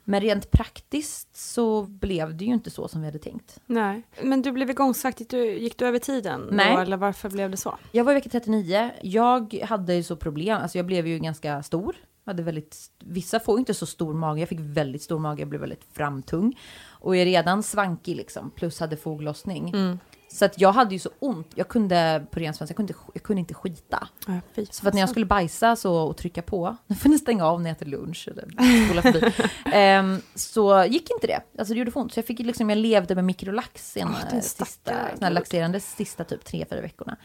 Men 0.05 0.21
rent 0.21 0.51
praktiskt 0.51 1.37
så 1.37 1.83
blev 1.83 2.37
det 2.37 2.45
ju 2.45 2.53
inte 2.53 2.71
så 2.71 2.89
som 2.89 3.01
vi 3.01 3.07
hade 3.07 3.19
tänkt. 3.19 3.61
Nej. 3.67 4.03
Men 4.23 4.43
du 4.43 4.53
blev 4.53 4.71
igångsatt, 4.71 5.21
gick 5.21 5.31
du, 5.31 5.59
gick 5.59 5.79
du 5.79 5.87
över 5.87 5.99
tiden? 5.99 6.49
Nej. 6.51 6.77
Då, 6.77 6.81
eller 6.83 6.97
varför 6.97 7.31
blev 7.31 7.51
det 7.51 7.57
så? 7.57 7.79
Jag 7.93 8.05
var 8.05 8.13
i 8.13 8.15
vecka 8.15 8.31
39. 8.31 8.91
Jag 9.03 9.55
hade 9.65 9.95
ju 9.95 10.03
så 10.03 10.17
problem, 10.17 10.59
alltså 10.63 10.79
jag 10.79 10.87
blev 10.87 11.07
ju 11.07 11.19
ganska 11.19 11.63
stor. 11.63 11.97
Hade 12.27 12.43
väldigt, 12.43 12.77
vissa 12.99 13.41
får 13.41 13.59
inte 13.59 13.75
så 13.75 13.87
stor 13.87 14.15
mage, 14.15 14.41
jag 14.41 14.49
fick 14.49 14.61
väldigt 14.61 15.03
stor 15.03 15.19
mage, 15.19 15.41
jag 15.43 15.49
blev 15.49 15.61
väldigt 15.61 15.85
framtung. 15.93 16.59
Och 16.89 17.17
är 17.17 17.25
redan 17.25 17.63
svankig 17.63 18.17
liksom, 18.17 18.51
plus 18.51 18.81
hade 18.81 18.97
foglossning. 18.97 19.99
Så 20.29 20.45
att 20.45 20.61
jag 20.61 20.73
hade 20.73 20.95
ju 20.95 20.99
så 20.99 21.11
ont, 21.19 21.47
jag 21.55 21.69
kunde 21.69 22.27
på 22.31 22.41
ren 22.41 22.55
svenska, 22.55 22.73
jag 22.73 22.77
kunde, 22.77 22.95
jag 23.15 23.23
kunde 23.23 23.41
inte 23.41 23.55
skita. 23.55 24.09
Ja, 24.27 24.41
Så 24.71 24.81
för 24.83 24.89
att 24.89 24.95
när 24.95 25.01
jag 25.01 25.09
skulle 25.09 25.27
bajsa 25.27 25.77
så, 25.77 25.95
och 25.97 26.17
trycka 26.17 26.43
på, 26.43 26.77
nu 26.87 26.97
får 26.97 27.09
ni 27.09 27.19
stänga 27.19 27.47
av 27.47 27.63
när 27.63 27.71
jag 27.71 27.77
äter 27.77 27.87
lunch 27.87 28.29
eller 28.29 29.03
förbi, 29.03 29.33
Ehm, 29.73 30.21
så 30.35 30.85
gick 30.85 31.11
inte 31.11 31.27
det. 31.27 31.41
Alltså 31.59 31.75
det 31.75 31.79
gjorde 31.79 31.91
för 31.91 32.01
ont. 32.01 32.13
Så 32.13 32.19
jag, 32.19 32.27
fick 32.27 32.39
liksom, 32.39 32.71
jag 32.71 32.79
levde 32.79 33.15
med 33.15 33.25
mikrolax 33.25 33.91
sen, 33.93 34.09
Åh, 34.09 34.29
din 34.29 34.39
eh, 34.39 34.43
sista, 34.43 34.95
såna 35.15 35.29
laxerande 35.31 35.81
sista 35.81 36.25
typ 36.25 36.45
tre, 36.45 36.67
fyra 36.71 36.81
veckorna. 36.81 37.17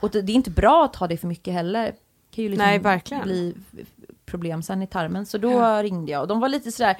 Och 0.00 0.10
det, 0.10 0.22
det 0.22 0.32
är 0.32 0.36
inte 0.36 0.50
bra 0.50 0.84
att 0.84 0.92
ta 0.92 1.06
det 1.06 1.16
för 1.16 1.28
mycket 1.28 1.54
heller. 1.54 1.94
Kan 2.30 2.44
ju 2.44 2.50
liksom 2.50 2.66
Nej, 2.66 2.78
verkligen. 2.78 3.22
bli 3.22 3.54
problem 4.32 4.62
sen 4.62 4.82
i 4.82 4.86
tarmen. 4.86 5.26
Så 5.26 5.38
då 5.38 5.82
ringde 5.82 6.12
jag 6.12 6.22
och 6.22 6.28
de 6.28 6.40
var 6.40 6.48
lite 6.48 6.72
sådär, 6.72 6.96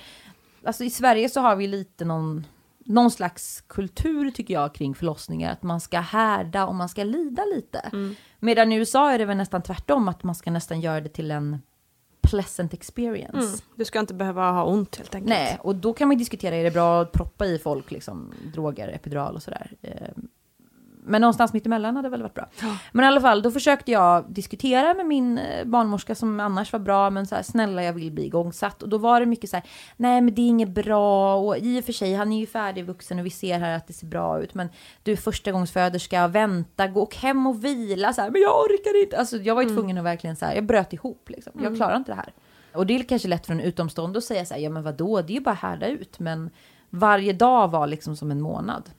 alltså 0.65 0.85
i 0.85 0.91
Sverige 0.91 1.29
så 1.29 1.41
har 1.41 1.57
vi 1.57 1.67
lite 1.67 2.05
någon, 2.05 2.47
någon 2.79 3.11
slags 3.11 3.61
kultur 3.67 4.31
tycker 4.31 4.55
jag 4.55 4.75
kring 4.75 4.95
förlossningar, 4.95 5.53
att 5.53 5.63
man 5.63 5.81
ska 5.81 6.01
härda 6.01 6.67
och 6.67 6.75
man 6.75 6.89
ska 6.89 7.05
lida 7.05 7.45
lite. 7.45 7.79
Mm. 7.79 8.15
Medan 8.39 8.73
i 8.73 8.77
USA 8.77 9.11
är 9.11 9.19
det 9.19 9.25
väl 9.25 9.37
nästan 9.37 9.63
tvärtom, 9.63 10.09
att 10.09 10.23
man 10.23 10.35
ska 10.35 10.51
nästan 10.51 10.81
göra 10.81 11.01
det 11.01 11.09
till 11.09 11.31
en 11.31 11.63
pleasant 12.21 12.75
experience. 12.75 13.39
Mm. 13.39 13.59
Du 13.75 13.85
ska 13.85 14.01
inte 14.01 14.15
behöva 14.15 14.51
ha 14.51 14.65
ont 14.65 14.97
helt 14.97 15.15
enkelt. 15.15 15.29
Nej, 15.29 15.59
och 15.61 15.77
då 15.77 15.93
kan 15.93 16.09
man 16.09 16.19
diskutera, 16.19 16.57
är 16.57 16.65
det 16.65 16.71
bra 16.71 17.03
att 17.03 17.13
proppa 17.13 17.47
i 17.47 17.59
folk 17.59 17.91
liksom, 17.91 18.33
droger, 18.55 18.89
epidural 18.89 19.35
och 19.35 19.43
sådär. 19.43 19.73
Men 21.05 21.21
någonstans 21.21 21.53
mittemellan 21.53 21.97
hade 21.97 22.09
väl 22.09 22.23
varit 22.23 22.35
bra. 22.35 22.49
Men 22.93 23.05
i 23.05 23.09
alla 23.09 23.21
fall, 23.21 23.43
då 23.43 23.51
försökte 23.51 23.93
jag 23.93 24.25
diskutera 24.29 24.95
med 24.95 25.07
min 25.07 25.39
eh, 25.39 25.65
barnmorska 25.65 26.15
som 26.15 26.41
annars 26.41 26.73
var 26.73 26.81
bra, 26.81 27.11
men 27.11 27.27
så 27.27 27.35
här, 27.35 27.43
snälla 27.43 27.83
jag 27.83 27.93
vill 27.93 28.13
bli 28.13 28.25
igångsatt. 28.25 28.83
Och 28.83 28.89
då 28.89 28.99
var 28.99 29.21
det 29.21 29.27
mycket 29.27 29.51
så 29.51 29.57
här, 29.57 29.67
nej 29.97 30.21
men 30.21 30.35
det 30.35 30.43
är 30.43 30.47
inget 30.47 30.69
bra, 30.69 31.37
och 31.37 31.57
i 31.59 31.81
och 31.81 31.85
för 31.85 31.93
sig, 31.93 32.15
han 32.15 32.33
är 32.33 32.41
ju 32.41 32.47
färdigvuxen 32.47 33.19
och 33.19 33.27
vi 33.27 33.31
ser 33.31 33.59
här 33.59 33.77
att 33.77 33.87
det 33.87 33.93
ser 33.93 34.07
bra 34.07 34.43
ut, 34.43 34.55
men 34.55 34.69
du 35.03 35.13
är 35.13 35.17
förstagångsföderska, 35.17 36.29
vänta, 36.29 36.87
gå 36.87 37.03
och 37.03 37.17
hem 37.17 37.47
och 37.47 37.65
vila, 37.65 38.13
så 38.13 38.21
här, 38.21 38.31
men 38.31 38.41
jag 38.41 38.61
orkar 38.61 39.03
inte. 39.03 39.19
Alltså 39.19 39.37
jag 39.37 39.55
var 39.55 39.63
ju 39.63 39.69
tvungen 39.77 39.99
att 39.99 40.05
verkligen 40.05 40.37
så 40.37 40.47
här, 40.47 40.55
jag 40.55 40.67
bröt 40.67 40.93
ihop 40.93 41.31
liksom, 41.31 41.53
jag 41.63 41.77
klarar 41.77 41.97
inte 41.97 42.13
det 42.13 42.17
här. 42.17 42.33
Och 42.75 42.87
det 42.87 42.95
är 42.97 43.03
kanske 43.03 43.29
lätt 43.29 43.47
för 43.47 43.53
en 43.53 43.61
utomstående 43.61 44.19
att 44.19 44.25
säga 44.25 44.45
så 44.45 44.55
här, 44.55 44.61
ja 44.61 44.71
men 44.71 44.83
vadå, 44.83 45.23
det 45.23 45.33
är 45.33 45.35
ju 45.35 45.41
bara 45.41 45.55
härda 45.55 45.87
ut, 45.87 46.19
men 46.19 46.51
varje 46.91 47.33
dag 47.33 47.71
var 47.71 47.87
liksom 47.87 48.17
som 48.17 48.31
en 48.31 48.41
månad. 48.41 48.91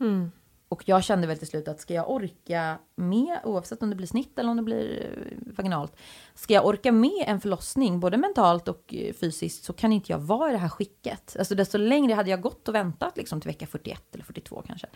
Och 0.73 0.83
jag 0.85 1.03
kände 1.03 1.27
väl 1.27 1.37
till 1.37 1.47
slut 1.47 1.67
att 1.67 1.79
ska 1.79 1.93
jag 1.93 2.11
orka 2.11 2.77
med, 2.95 3.39
oavsett 3.43 3.83
om 3.83 3.89
det 3.89 3.95
blir 3.95 4.07
snitt 4.07 4.39
eller 4.39 4.49
om 4.49 4.57
det 4.57 4.63
blir 4.63 5.01
eh, 5.01 5.53
vaginalt, 5.57 5.95
ska 6.35 6.53
jag 6.53 6.65
orka 6.65 6.91
med 6.91 7.23
en 7.27 7.41
förlossning, 7.41 7.99
både 7.99 8.17
mentalt 8.17 8.67
och 8.67 8.93
eh, 8.93 9.13
fysiskt, 9.13 9.63
så 9.63 9.73
kan 9.73 9.91
inte 9.93 10.11
jag 10.11 10.19
vara 10.19 10.49
i 10.49 10.51
det 10.51 10.57
här 10.57 10.69
skicket. 10.69 11.35
Alltså 11.39 11.55
desto 11.55 11.77
längre 11.77 12.13
hade 12.13 12.29
jag 12.29 12.41
gått 12.41 12.67
och 12.67 12.75
väntat 12.75 13.17
liksom 13.17 13.41
till 13.41 13.47
vecka 13.47 13.67
41 13.67 14.01
eller 14.13 14.23
42 14.23 14.63
kanske. 14.67 14.87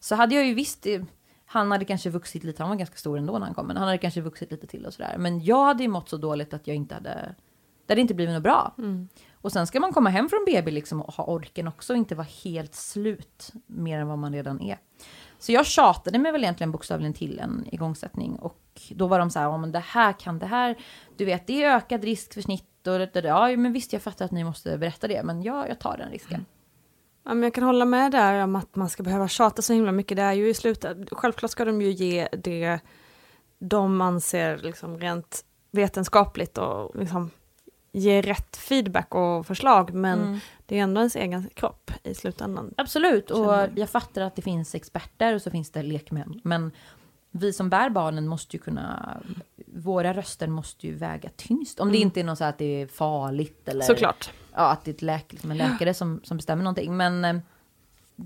Så 0.00 0.14
hade 0.14 0.34
jag 0.34 0.46
ju 0.46 0.54
visst, 0.54 0.86
eh, 0.86 1.02
han 1.46 1.70
hade 1.70 1.84
kanske 1.84 2.10
vuxit 2.10 2.44
lite, 2.44 2.62
han 2.62 2.70
var 2.70 2.76
ganska 2.76 2.96
stor 2.96 3.18
ändå 3.18 3.38
när 3.38 3.46
han 3.46 3.54
kom, 3.54 3.66
men 3.66 3.76
han 3.76 3.86
hade 3.86 3.98
kanske 3.98 4.20
vuxit 4.20 4.50
lite 4.50 4.66
till 4.66 4.86
och 4.86 4.94
sådär. 4.94 5.16
Men 5.18 5.44
jag 5.44 5.64
hade 5.64 5.82
ju 5.82 5.88
mått 5.88 6.08
så 6.08 6.16
dåligt 6.16 6.54
att 6.54 6.66
jag 6.66 6.76
inte 6.76 6.94
hade, 6.94 7.34
det 7.86 7.92
hade 7.92 8.00
inte 8.00 8.14
blivit 8.14 8.34
något 8.34 8.42
bra. 8.42 8.74
Mm. 8.78 9.08
Och 9.44 9.52
sen 9.52 9.66
ska 9.66 9.80
man 9.80 9.92
komma 9.92 10.10
hem 10.10 10.28
från 10.28 10.44
BB 10.46 10.70
liksom 10.70 11.02
och 11.02 11.14
ha 11.14 11.24
orken 11.24 11.68
också 11.68 11.92
och 11.92 11.96
inte 11.96 12.14
vara 12.14 12.26
helt 12.44 12.74
slut 12.74 13.52
mer 13.66 13.98
än 13.98 14.08
vad 14.08 14.18
man 14.18 14.32
redan 14.32 14.60
är. 14.60 14.78
Så 15.38 15.52
jag 15.52 15.66
tjatade 15.66 16.18
mig 16.18 16.32
väl 16.32 16.42
egentligen 16.44 16.72
bokstavligen 16.72 17.14
till 17.14 17.38
en 17.38 17.64
igångsättning 17.72 18.36
och 18.36 18.80
då 18.90 19.06
var 19.06 19.18
de 19.18 19.30
så 19.30 19.38
här, 19.38 19.46
ja 19.46 19.58
men 19.58 19.72
det 19.72 19.78
här 19.78 20.12
kan 20.12 20.38
det 20.38 20.46
här, 20.46 20.78
du 21.16 21.24
vet 21.24 21.46
det 21.46 21.64
är 21.64 21.76
ökad 21.76 22.04
risk 22.04 22.34
för 22.34 22.40
snitt 22.40 22.86
och 22.86 22.98
det, 22.98 23.10
det, 23.12 23.20
det. 23.20 23.28
ja 23.28 23.56
men 23.56 23.72
visst 23.72 23.92
jag 23.92 24.02
fattar 24.02 24.24
att 24.24 24.30
ni 24.30 24.44
måste 24.44 24.78
berätta 24.78 25.08
det, 25.08 25.22
men 25.22 25.42
ja, 25.42 25.68
jag 25.68 25.78
tar 25.78 25.96
den 25.96 26.10
risken. 26.10 26.34
Mm. 26.34 26.46
Ja, 27.24 27.34
men 27.34 27.42
jag 27.42 27.54
kan 27.54 27.64
hålla 27.64 27.84
med 27.84 28.12
där 28.12 28.44
om 28.44 28.56
att 28.56 28.76
man 28.76 28.88
ska 28.88 29.02
behöva 29.02 29.28
tjata 29.28 29.62
så 29.62 29.72
himla 29.72 29.92
mycket. 29.92 30.16
Det 30.16 30.22
är 30.22 30.32
ju 30.32 30.48
i 30.48 30.54
slutet, 30.54 30.98
självklart 31.12 31.50
ska 31.50 31.64
de 31.64 31.82
ju 31.82 31.90
ge 31.90 32.28
det 32.32 32.78
de 33.58 34.00
anser 34.00 34.58
liksom 34.58 34.98
rent 34.98 35.44
vetenskapligt 35.70 36.58
och 36.58 36.96
liksom 36.96 37.30
ge 37.96 38.20
rätt 38.22 38.56
feedback 38.56 39.14
och 39.14 39.46
förslag, 39.46 39.94
men 39.94 40.20
Mm. 40.22 40.38
det 40.66 40.78
är 40.78 40.82
ändå 40.82 41.00
ens 41.00 41.16
egen 41.16 41.48
kropp 41.54 41.90
i 42.02 42.14
slutändan. 42.14 42.74
Absolut, 42.76 43.30
och 43.30 43.54
jag 43.76 43.90
fattar 43.90 44.22
att 44.22 44.36
det 44.36 44.42
finns 44.42 44.74
experter 44.74 45.34
och 45.34 45.42
så 45.42 45.50
finns 45.50 45.70
det 45.70 45.82
lekmän, 45.82 46.40
men 46.44 46.70
vi 47.30 47.52
som 47.52 47.70
bär 47.70 47.90
barnen 47.90 48.28
måste 48.28 48.56
ju 48.56 48.62
kunna, 48.62 49.16
våra 49.66 50.14
röster 50.14 50.46
måste 50.48 50.86
ju 50.86 50.94
väga 50.94 51.28
tyngst. 51.36 51.80
Om 51.80 51.92
det 51.92 51.98
inte 51.98 52.20
är 52.20 52.24
något 52.24 52.38
så 52.38 52.44
att 52.44 52.58
det 52.58 52.82
är 52.82 52.86
farligt 52.86 53.68
eller 53.68 53.84
Såklart. 53.84 54.30
ja, 54.54 54.70
att 54.70 54.84
det 54.84 54.90
är 54.90 54.94
ett 54.94 55.02
läk, 55.02 55.32
liksom 55.32 55.50
en 55.50 55.56
läkare 55.56 55.94
som, 55.94 56.20
som 56.24 56.36
bestämmer 56.36 56.64
någonting. 56.64 56.96
Men 56.96 57.24
eh, 57.24 57.36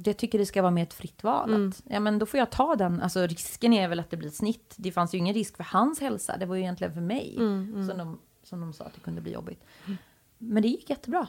jag 0.04 0.16
tycker 0.16 0.38
det 0.38 0.46
ska 0.46 0.62
vara 0.62 0.70
mer 0.70 0.82
ett 0.82 0.94
fritt 0.94 1.22
val. 1.24 1.68
Att, 1.68 1.82
ja, 1.88 2.00
men 2.00 2.18
då 2.18 2.26
får 2.26 2.38
jag 2.38 2.50
ta 2.50 2.76
den. 2.76 3.02
Alltså, 3.02 3.26
risken 3.26 3.72
är 3.72 3.88
väl 3.88 4.00
att 4.00 4.10
det 4.10 4.16
blir 4.16 4.28
ett 4.28 4.34
snitt. 4.34 4.74
Det 4.76 4.92
fanns 4.92 5.14
ju 5.14 5.18
ingen 5.18 5.34
risk 5.34 5.56
för 5.56 5.64
hans 5.64 6.00
hälsa. 6.00 6.36
Det 6.36 6.46
var 6.46 6.54
ju 6.56 6.62
egentligen 6.62 6.92
för 6.94 7.00
mig 7.00 7.34
Som, 7.88 7.98
de, 7.98 8.18
som 8.48 8.60
de 8.60 8.72
sa 8.72 8.84
att 8.84 8.94
det 8.94 9.00
kunde 9.00 9.20
bli 9.20 9.32
jobbigt. 9.32 9.64
Men 10.38 10.62
det 10.62 10.68
gick 10.68 10.90
jättebra. 10.90 11.28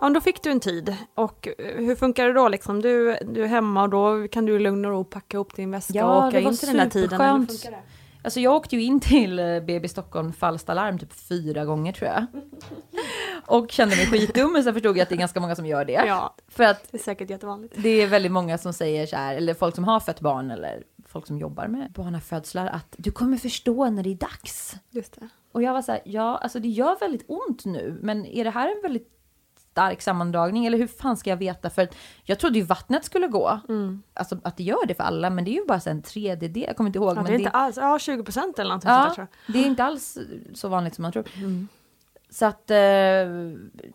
Ja, 0.00 0.08
då 0.10 0.20
fick 0.20 0.42
du 0.42 0.50
en 0.50 0.60
tid. 0.60 0.96
Och 1.14 1.48
eh, 1.58 1.76
hur 1.84 1.96
funkar 1.96 2.26
det 2.26 2.32
då? 2.32 2.48
Liksom? 2.48 2.82
Du, 2.82 3.16
du 3.22 3.42
är 3.42 3.46
hemma 3.48 3.82
och 3.82 3.90
då 3.90 4.28
kan 4.28 4.46
du 4.46 4.56
i 4.56 4.58
lugn 4.58 4.84
och 4.84 4.90
ro 4.90 5.04
packa 5.04 5.38
upp 5.38 5.56
din 5.56 5.70
väska 5.70 5.92
Ja, 5.98 6.04
och 6.22 6.26
åka 6.28 6.38
det 6.38 6.44
var 6.44 6.50
in 6.50 6.56
till 6.56 6.68
den 6.68 6.76
där 6.76 6.86
tiden. 6.90 7.20
eller 7.20 7.32
hur 7.32 7.38
superskönt. 7.46 7.62
funkar 7.62 7.70
det? 7.70 7.82
Alltså 8.24 8.40
jag 8.40 8.54
åkte 8.54 8.76
ju 8.76 8.82
in 8.82 9.00
till 9.00 9.38
eh, 9.38 9.60
BB 9.60 9.88
Stockholm 9.88 10.32
falskt 10.32 10.68
alarm 10.70 10.98
typ 10.98 11.12
fyra 11.12 11.64
gånger 11.64 11.92
tror 11.92 12.10
jag. 12.10 12.26
Och 13.46 13.70
kände 13.70 13.96
mig 13.96 14.06
skitdum, 14.06 14.52
men 14.52 14.64
sen 14.64 14.74
förstod 14.74 14.96
jag 14.96 15.02
att 15.02 15.08
det 15.08 15.14
är 15.14 15.18
ganska 15.18 15.40
många 15.40 15.56
som 15.56 15.66
gör 15.66 15.84
det. 15.84 15.92
Ja, 15.92 16.34
För 16.48 16.64
att 16.64 16.88
det 16.90 16.96
är 16.96 17.02
säkert 17.02 17.30
jättevanligt. 17.30 17.74
det 17.76 17.88
är 17.88 18.06
väldigt 18.06 18.32
många 18.32 18.58
som 18.58 18.72
säger 18.72 19.06
så 19.06 19.16
här, 19.16 19.36
eller 19.36 19.54
folk 19.54 19.74
som 19.74 19.84
har 19.84 20.00
fött 20.00 20.20
barn 20.20 20.50
eller 20.50 20.82
folk 21.06 21.26
som 21.26 21.38
jobbar 21.38 21.66
med 21.66 21.92
barnafödslar, 21.92 22.66
att 22.66 22.94
du 22.96 23.10
kommer 23.10 23.36
förstå 23.36 23.90
när 23.90 24.02
det 24.02 24.10
är 24.10 24.14
dags. 24.14 24.76
Just 24.90 25.20
det. 25.20 25.28
Och 25.52 25.62
jag 25.62 25.72
var 25.72 25.82
så 25.82 25.92
här, 25.92 26.00
ja, 26.04 26.38
alltså 26.38 26.58
det 26.60 26.68
gör 26.68 26.96
väldigt 27.00 27.24
ont 27.28 27.64
nu, 27.64 27.98
men 28.02 28.26
är 28.26 28.44
det 28.44 28.50
här 28.50 28.68
en 28.76 28.82
väldigt 28.82 29.08
stark 29.70 30.02
sammandragning 30.02 30.66
eller 30.66 30.78
hur 30.78 30.86
fan 30.86 31.16
ska 31.16 31.30
jag 31.30 31.36
veta? 31.36 31.70
För 31.70 31.82
att 31.82 31.94
jag 32.22 32.38
trodde 32.38 32.58
ju 32.58 32.64
vattnet 32.64 33.04
skulle 33.04 33.26
gå. 33.26 33.60
Alltså 34.14 34.38
att 34.44 34.56
det 34.56 34.62
gör 34.62 34.86
det 34.86 34.94
för 34.94 35.04
alla, 35.04 35.30
men 35.30 35.44
det 35.44 35.50
är 35.50 35.54
ju 35.54 35.66
bara 35.66 35.80
en 35.86 36.02
tredjedel, 36.02 36.64
jag 36.66 36.76
kommer 36.76 36.88
inte 36.88 36.98
ihåg. 36.98 37.10
Ja, 37.10 37.14
men 37.14 37.24
det 37.24 37.32
är 37.32 37.38
inte 37.38 37.50
alls, 37.50 37.76
ja 37.76 37.98
20 37.98 38.22
procent 38.22 38.58
eller 38.58 38.68
någonting 38.68 38.90
sånt 38.90 39.08
där, 39.08 39.14
tror 39.14 39.26
Ja, 39.46 39.52
det 39.52 39.58
är 39.58 39.66
inte 39.66 39.84
alls 39.84 40.18
så 40.54 40.68
vanligt 40.68 40.94
som 40.94 41.02
man 41.02 41.12
tror. 41.12 41.24
Mm. 41.36 41.68
Så 42.30 42.46
att 42.46 42.70
eh, 42.70 42.78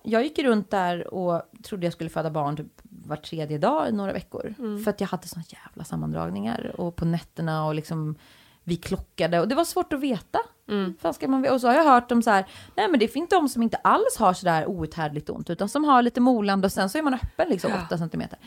jag 0.04 0.24
gick 0.24 0.40
runt 0.40 0.72
där 0.72 1.14
och 1.14 1.42
trodde 1.64 1.86
jag 1.86 1.94
skulle 1.94 2.10
föda 2.10 2.30
barn 2.30 2.58
typ 2.58 2.82
var 2.84 3.16
tredje 3.16 3.58
dag 3.58 3.90
i 3.90 3.92
några 3.92 4.14
veckor. 4.14 4.56
Mm. 4.60 4.84
För 4.84 4.92
att 4.92 5.02
jag 5.02 5.08
hade 5.08 5.28
såna 5.28 5.44
jävla 5.48 5.84
sammandragningar 5.84 6.76
och 6.78 6.96
på 6.96 7.06
nätterna 7.06 7.66
och 7.66 7.76
liksom 7.76 8.16
vi 8.64 8.76
klockade 8.76 9.40
och 9.40 9.48
det 9.48 9.56
var 9.56 9.64
svårt 9.64 9.94
att 9.94 10.00
veta. 10.00 10.40
Mm. 10.70 10.94
Fan 11.02 11.14
ska 11.14 11.28
man, 11.28 11.50
och 11.50 11.62
så 11.62 11.68
har 11.68 11.74
jag 11.74 11.84
hört 11.84 12.12
om 12.12 12.22
så 12.22 12.30
här, 12.30 12.46
nej 12.76 12.88
men 12.88 13.00
det 13.00 13.08
finns 13.08 13.30
de 13.30 13.50
som 13.50 13.64
inte 13.64 13.78
alls 13.78 14.18
har 14.18 14.34
så 14.34 14.46
där 14.46 14.66
outhärdligt 14.66 15.30
ont 15.30 15.50
utan 15.50 15.70
som 15.70 15.84
har 15.84 16.02
lite 16.02 16.22
molande 16.22 16.66
och 16.66 16.72
sen 16.72 16.90
så 16.90 16.98
är 16.98 17.02
man 17.02 17.14
öppen 17.14 17.50
liksom 17.50 17.72
8 17.86 17.98
centimeter. 17.98 18.40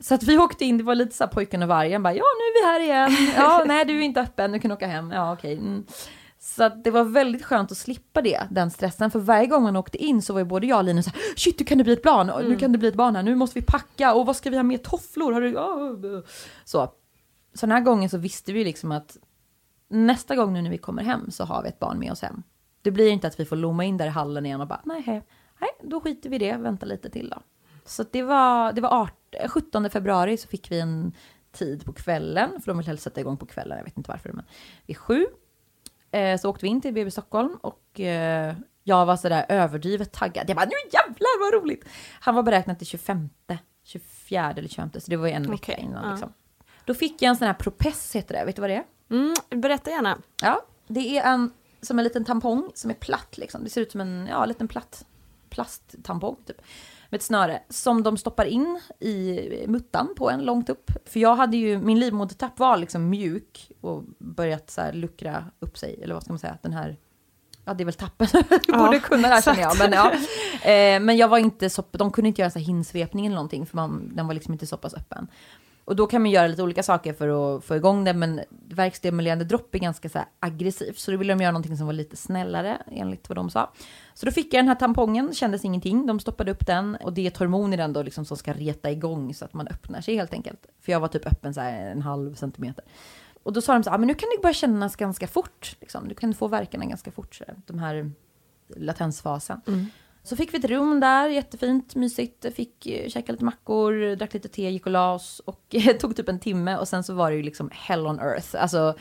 Så 0.00 0.14
att 0.14 0.22
vi 0.22 0.38
åkte 0.38 0.64
in, 0.64 0.78
det 0.78 0.84
var 0.84 0.94
lite 0.94 1.16
så 1.16 1.24
här 1.24 1.30
pojken 1.30 1.62
och 1.62 1.68
vargen, 1.68 2.02
bara 2.02 2.14
ja 2.14 2.24
nu 2.38 2.44
är 2.44 2.62
vi 2.62 2.66
här 2.66 2.80
igen, 2.80 3.34
ja 3.36 3.64
nej 3.66 3.84
du 3.84 3.98
är 3.98 4.02
inte 4.02 4.20
öppen, 4.20 4.52
du 4.52 4.58
kan 4.58 4.72
åka 4.72 4.86
hem, 4.86 5.10
ja 5.10 5.32
okej. 5.32 5.52
Mm. 5.52 5.86
Så 6.40 6.64
att 6.64 6.84
det 6.84 6.90
var 6.90 7.04
väldigt 7.04 7.44
skönt 7.44 7.72
att 7.72 7.78
slippa 7.78 8.22
det, 8.22 8.46
den 8.50 8.70
stressen, 8.70 9.10
för 9.10 9.18
varje 9.18 9.46
gång 9.46 9.62
man 9.62 9.76
åkte 9.76 9.98
in 9.98 10.22
så 10.22 10.32
var 10.32 10.40
ju 10.40 10.44
både 10.44 10.66
jag 10.66 10.78
och 10.78 10.84
Linus 10.84 11.04
såhär, 11.04 11.20
shit 11.36 11.58
nu 11.58 11.64
kan 11.64 11.78
det 11.78 11.84
bli 11.84 11.92
ett 11.92 12.02
barn, 12.02 12.30
och 12.30 12.44
nu 12.44 12.58
kan 12.58 12.72
det 12.72 12.78
bli 12.78 12.88
ett 12.88 12.94
barn 12.94 13.16
här, 13.16 13.22
nu 13.22 13.34
måste 13.34 13.58
vi 13.58 13.66
packa, 13.66 14.14
och 14.14 14.26
vad 14.26 14.36
ska 14.36 14.50
vi 14.50 14.56
ha 14.56 14.62
med 14.62 14.82
tofflor, 14.82 15.32
har 15.32 15.40
du, 15.40 15.50
ja, 15.50 15.96
så. 16.64 16.92
Så 17.54 17.66
den 17.66 17.72
här 17.72 17.80
gången 17.80 18.10
så 18.10 18.18
visste 18.18 18.52
vi 18.52 18.64
liksom 18.64 18.92
att 18.92 19.16
nästa 19.92 20.36
gång 20.36 20.52
nu 20.52 20.62
när 20.62 20.70
vi 20.70 20.78
kommer 20.78 21.02
hem 21.02 21.30
så 21.30 21.44
har 21.44 21.62
vi 21.62 21.68
ett 21.68 21.78
barn 21.78 21.98
med 21.98 22.12
oss 22.12 22.22
hem. 22.22 22.42
Det 22.82 22.90
blir 22.90 23.10
inte 23.10 23.26
att 23.26 23.40
vi 23.40 23.44
får 23.44 23.56
lomma 23.56 23.84
in 23.84 23.96
där 23.96 24.06
i 24.06 24.08
hallen 24.08 24.46
igen 24.46 24.60
och 24.60 24.66
bara, 24.66 24.80
nej, 24.84 25.22
nej 25.60 25.70
då 25.82 26.00
skiter 26.00 26.30
vi 26.30 26.36
i 26.36 26.38
det, 26.38 26.56
vänta 26.56 26.86
lite 26.86 27.10
till 27.10 27.30
då. 27.30 27.42
Så 27.84 28.04
det 28.10 28.22
var, 28.22 28.72
det 28.72 28.80
var 28.80 28.88
art, 28.88 29.34
17 29.48 29.90
februari 29.90 30.36
så 30.36 30.48
fick 30.48 30.70
vi 30.70 30.80
en 30.80 31.12
tid 31.52 31.84
på 31.84 31.92
kvällen, 31.92 32.60
för 32.60 32.66
de 32.66 32.78
vill 32.78 32.86
helst 32.86 33.04
sätta 33.04 33.20
igång 33.20 33.36
på 33.36 33.46
kvällen, 33.46 33.78
jag 33.78 33.84
vet 33.84 33.96
inte 33.96 34.10
varför, 34.10 34.32
men 34.32 34.44
vid 34.86 34.96
sju 34.96 35.26
eh, 36.10 36.38
så 36.40 36.50
åkte 36.50 36.64
vi 36.64 36.68
in 36.68 36.80
till 36.80 36.94
BB 36.94 37.10
Stockholm 37.10 37.58
och 37.60 38.00
eh, 38.00 38.54
jag 38.84 39.06
var 39.06 39.16
sådär 39.16 39.46
överdrivet 39.48 40.12
taggad. 40.12 40.50
Jag 40.50 40.56
bara, 40.56 40.66
nu 40.66 40.90
jävlar 40.92 41.40
vad 41.40 41.62
roligt! 41.62 41.88
Han 42.20 42.34
var 42.34 42.42
beräknat 42.42 42.78
till 42.78 42.86
25, 42.86 43.28
24 43.84 44.50
eller 44.50 44.68
25, 44.68 44.90
så 44.92 45.10
det 45.10 45.16
var 45.16 45.26
ju 45.26 45.32
en 45.32 45.42
vecka 45.42 45.54
Okej, 45.54 45.80
innan 45.84 46.04
ja. 46.04 46.10
liksom. 46.10 46.32
Då 46.84 46.94
fick 46.94 47.22
jag 47.22 47.28
en 47.30 47.36
sån 47.36 47.46
här 47.46 47.54
Propess 47.54 48.16
heter 48.16 48.34
det, 48.34 48.44
vet 48.44 48.56
du 48.56 48.60
vad 48.60 48.70
det 48.70 48.76
är? 48.76 48.84
Mm, 49.12 49.34
berätta 49.50 49.90
gärna. 49.90 50.18
Ja, 50.42 50.62
det 50.86 51.18
är 51.18 51.32
en 51.32 51.50
som 51.80 51.98
en 51.98 52.04
liten 52.04 52.24
tampong 52.24 52.70
som 52.74 52.90
är 52.90 52.94
platt 52.94 53.38
liksom. 53.38 53.64
Det 53.64 53.70
ser 53.70 53.80
ut 53.80 53.92
som 53.92 54.00
en 54.00 54.26
ja, 54.30 54.44
liten 54.44 54.68
platt 54.68 55.04
plasttampong 55.50 56.36
typ. 56.46 56.62
Med 57.10 57.18
ett 57.18 57.24
snöre 57.24 57.62
som 57.68 58.02
de 58.02 58.16
stoppar 58.16 58.44
in 58.44 58.80
i 59.00 59.64
muttan 59.68 60.14
på 60.16 60.30
en 60.30 60.40
långt 60.40 60.68
upp. 60.68 60.90
För 61.04 61.20
jag 61.20 61.36
hade 61.36 61.56
ju, 61.56 61.78
min 61.78 62.00
livmodertapp 62.00 62.58
var 62.58 62.76
liksom 62.76 63.10
mjuk 63.10 63.70
och 63.80 64.04
börjat 64.18 64.70
så 64.70 64.80
här 64.80 64.92
luckra 64.92 65.44
upp 65.60 65.78
sig. 65.78 66.00
Eller 66.02 66.14
vad 66.14 66.22
ska 66.22 66.32
man 66.32 66.38
säga, 66.38 66.58
den 66.62 66.72
här 66.72 66.96
Ja, 67.64 67.74
det 67.74 67.82
är 67.82 67.84
väl 67.84 67.94
tappen. 67.94 68.26
Du 68.66 68.72
borde 68.72 69.00
kunna 69.00 69.28
det 69.28 69.34
här 69.34 69.42
känner 69.42 69.60
jag. 69.60 69.78
Men, 69.78 69.92
ja. 69.92 70.12
eh, 70.70 71.00
men 71.00 71.16
jag 71.16 71.28
var 71.28 71.38
inte 71.38 71.70
så, 71.70 71.84
de 71.90 72.12
kunde 72.12 72.28
inte 72.28 72.40
göra 72.40 72.50
så 72.50 72.58
här 72.58 72.66
hinsvepning 72.66 73.26
eller 73.26 73.34
någonting 73.34 73.66
för 73.66 73.76
man, 73.76 74.12
den 74.14 74.26
var 74.26 74.34
liksom 74.34 74.52
inte 74.52 74.66
så 74.66 74.76
pass 74.76 74.94
öppen. 74.94 75.28
Och 75.84 75.96
då 75.96 76.06
kan 76.06 76.22
man 76.22 76.30
göra 76.30 76.46
lite 76.46 76.62
olika 76.62 76.82
saker 76.82 77.12
för 77.12 77.56
att 77.56 77.64
få 77.64 77.76
igång 77.76 78.04
det, 78.04 78.14
men 78.14 78.40
verkstimulerande 78.68 79.44
dropp 79.44 79.74
är 79.74 79.78
ganska 79.78 80.08
så 80.08 80.18
här 80.18 80.26
aggressivt, 80.40 80.98
så 80.98 81.10
då 81.10 81.16
ville 81.16 81.32
de 81.32 81.40
göra 81.42 81.52
någonting 81.52 81.76
som 81.76 81.86
var 81.86 81.92
lite 81.92 82.16
snällare, 82.16 82.82
enligt 82.90 83.28
vad 83.28 83.36
de 83.38 83.50
sa. 83.50 83.72
Så 84.14 84.26
då 84.26 84.32
fick 84.32 84.54
jag 84.54 84.58
den 84.58 84.68
här 84.68 84.74
tampongen, 84.74 85.34
kändes 85.34 85.64
ingenting, 85.64 86.06
de 86.06 86.20
stoppade 86.20 86.50
upp 86.50 86.66
den, 86.66 86.96
och 86.96 87.12
det 87.12 87.22
är 87.22 87.26
ett 87.26 87.36
hormon 87.36 87.72
i 87.72 87.76
den 87.76 87.92
då 87.92 88.02
liksom 88.02 88.24
som 88.24 88.36
ska 88.36 88.52
reta 88.52 88.90
igång 88.90 89.34
så 89.34 89.44
att 89.44 89.52
man 89.54 89.68
öppnar 89.68 90.00
sig 90.00 90.16
helt 90.16 90.32
enkelt. 90.32 90.66
För 90.80 90.92
jag 90.92 91.00
var 91.00 91.08
typ 91.08 91.26
öppen 91.26 91.54
så 91.54 91.60
här 91.60 91.90
en 91.90 92.02
halv 92.02 92.34
centimeter. 92.34 92.84
Och 93.42 93.52
då 93.52 93.60
sa 93.60 93.72
de 93.72 93.82
så 93.82 93.90
här, 93.90 93.96
"Ah, 93.96 93.98
men 93.98 94.06
nu 94.06 94.14
kan 94.14 94.28
det 94.36 94.42
börja 94.42 94.54
kännas 94.54 94.96
ganska 94.96 95.26
fort. 95.26 95.76
Liksom. 95.80 96.08
Du 96.08 96.14
kan 96.14 96.34
få 96.34 96.48
verkarna 96.48 96.84
ganska 96.84 97.10
fort, 97.10 97.34
så 97.34 97.44
de 97.66 97.78
här 97.78 98.10
latensfasen. 98.76 99.60
Mm. 99.66 99.86
Så 100.22 100.36
fick 100.36 100.54
vi 100.54 100.58
ett 100.58 100.64
rum 100.64 101.00
där, 101.00 101.28
jättefint, 101.28 101.94
mysigt. 101.94 102.54
Fick 102.54 102.86
eh, 102.86 103.08
käka 103.08 103.32
lite 103.32 103.44
mackor, 103.44 104.16
drack 104.16 104.34
lite 104.34 104.48
te, 104.48 104.70
gick 104.70 104.86
och 104.86 104.92
la 104.92 105.14
oss. 105.14 105.40
Och 105.44 105.60
eh, 105.74 105.96
tog 105.96 106.16
typ 106.16 106.28
en 106.28 106.40
timme 106.40 106.76
och 106.76 106.88
sen 106.88 107.04
så 107.04 107.14
var 107.14 107.30
det 107.30 107.36
ju 107.36 107.42
liksom 107.42 107.70
hell 107.72 108.06
on 108.06 108.20
earth. 108.20 108.62
Alltså 108.62 108.94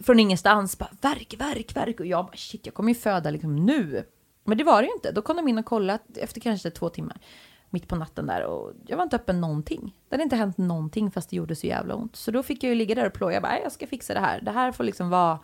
från 0.00 0.20
ingenstans, 0.20 0.78
bara 0.78 0.90
verk, 1.00 1.34
verk, 1.38 1.76
verk. 1.76 2.00
Och 2.00 2.06
jag 2.06 2.26
bara 2.26 2.36
shit, 2.36 2.66
jag 2.66 2.74
kommer 2.74 2.88
ju 2.88 2.94
föda 2.94 3.30
liksom 3.30 3.56
nu. 3.56 4.04
Men 4.44 4.58
det 4.58 4.64
var 4.64 4.82
det 4.82 4.88
ju 4.88 4.94
inte. 4.94 5.12
Då 5.12 5.22
kom 5.22 5.36
de 5.36 5.48
in 5.48 5.58
och 5.58 5.64
kollade 5.64 6.02
efter 6.14 6.40
kanske 6.40 6.70
två 6.70 6.88
timmar. 6.88 7.20
Mitt 7.70 7.88
på 7.88 7.96
natten 7.96 8.26
där 8.26 8.44
och 8.44 8.72
jag 8.86 8.96
var 8.96 9.04
inte 9.04 9.16
öppen 9.16 9.40
någonting. 9.40 9.94
Det 10.08 10.14
hade 10.14 10.22
inte 10.22 10.36
hänt 10.36 10.58
någonting 10.58 11.10
fast 11.10 11.30
det 11.30 11.36
gjorde 11.36 11.56
så 11.56 11.66
jävla 11.66 11.94
ont. 11.94 12.16
Så 12.16 12.30
då 12.30 12.42
fick 12.42 12.62
jag 12.62 12.68
ju 12.68 12.74
ligga 12.74 12.94
där 12.94 13.06
och 13.06 13.12
plåga. 13.12 13.34
Jag 13.34 13.42
bara, 13.42 13.60
jag 13.60 13.72
ska 13.72 13.86
fixa 13.86 14.14
det 14.14 14.20
här. 14.20 14.40
Det 14.40 14.50
här 14.50 14.72
får 14.72 14.84
liksom 14.84 15.10
vara... 15.10 15.38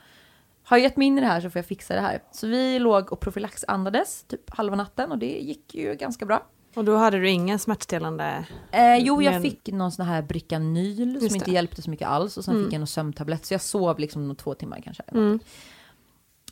Har 0.64 0.76
jag 0.76 0.82
gett 0.84 0.96
mig 0.96 1.06
in 1.06 1.18
i 1.18 1.20
det 1.20 1.26
här 1.26 1.40
så 1.40 1.50
får 1.50 1.58
jag 1.58 1.66
fixa 1.66 1.94
det 1.94 2.00
här. 2.00 2.22
Så 2.32 2.46
vi 2.46 2.78
låg 2.78 3.12
och 3.12 3.20
profylaxandades 3.20 4.24
typ 4.28 4.50
halva 4.50 4.76
natten 4.76 5.12
och 5.12 5.18
det 5.18 5.26
gick 5.40 5.74
ju 5.74 5.94
ganska 5.94 6.26
bra. 6.26 6.42
Och 6.74 6.84
då 6.84 6.96
hade 6.96 7.18
du 7.18 7.30
ingen 7.30 7.58
smärtstillande? 7.58 8.44
Eh, 8.72 8.96
jo, 8.96 9.22
jag 9.22 9.32
Men- 9.32 9.42
fick 9.42 9.68
någon 9.72 9.92
sån 9.92 10.06
här 10.06 10.22
Bricanyl 10.22 11.20
som 11.28 11.36
inte 11.36 11.50
hjälpte 11.50 11.82
så 11.82 11.90
mycket 11.90 12.08
alls. 12.08 12.36
Och 12.36 12.44
sen 12.44 12.54
Mm. 12.54 12.66
fick 12.66 12.74
jag 12.74 12.78
någon 12.80 12.86
sömntablett. 12.86 13.46
Så 13.46 13.54
jag 13.54 13.60
sov 13.60 13.98
liksom 13.98 14.36
två 14.36 14.54
timmar 14.54 14.80
kanske. 14.84 15.02
Mm. 15.02 15.38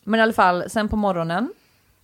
Men 0.04 0.20
i 0.20 0.22
alla 0.22 0.32
fall, 0.32 0.70
sen 0.70 0.88
på 0.88 0.96
morgonen 0.96 1.52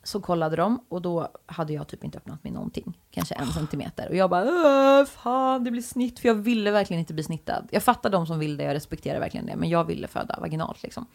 så 0.02 0.20
kollade 0.20 0.56
de 0.56 0.84
och 0.88 1.02
då 1.02 1.28
hade 1.46 1.72
jag 1.72 1.88
typ 1.88 2.04
inte 2.04 2.18
öppnat 2.18 2.44
mig 2.44 2.52
någonting. 2.52 2.98
Kanske 3.10 3.34
en 3.34 3.46
centimeter. 3.46 4.08
Och 4.08 4.16
jag 4.16 4.30
bara, 4.30 4.44
"Åh, 4.44 5.04
fan 5.06 5.64
det 5.64 5.70
blir 5.70 5.82
snitt. 5.82 6.18
För 6.18 6.28
jag 6.28 6.34
ville 6.34 6.70
verkligen 6.70 7.00
inte 7.00 7.14
bli 7.14 7.22
snittad. 7.22 7.68
Jag 7.70 7.82
fattar 7.82 8.10
de 8.10 8.26
som 8.26 8.38
vill 8.38 8.56
det, 8.56 8.64
jag 8.64 8.74
respekterar 8.74 9.20
verkligen 9.20 9.46
det. 9.46 9.56
Men 9.56 9.68
jag 9.68 9.84
ville 9.84 10.08
föda 10.08 10.38
vaginalt 10.40 10.82
liksom. 10.82 11.06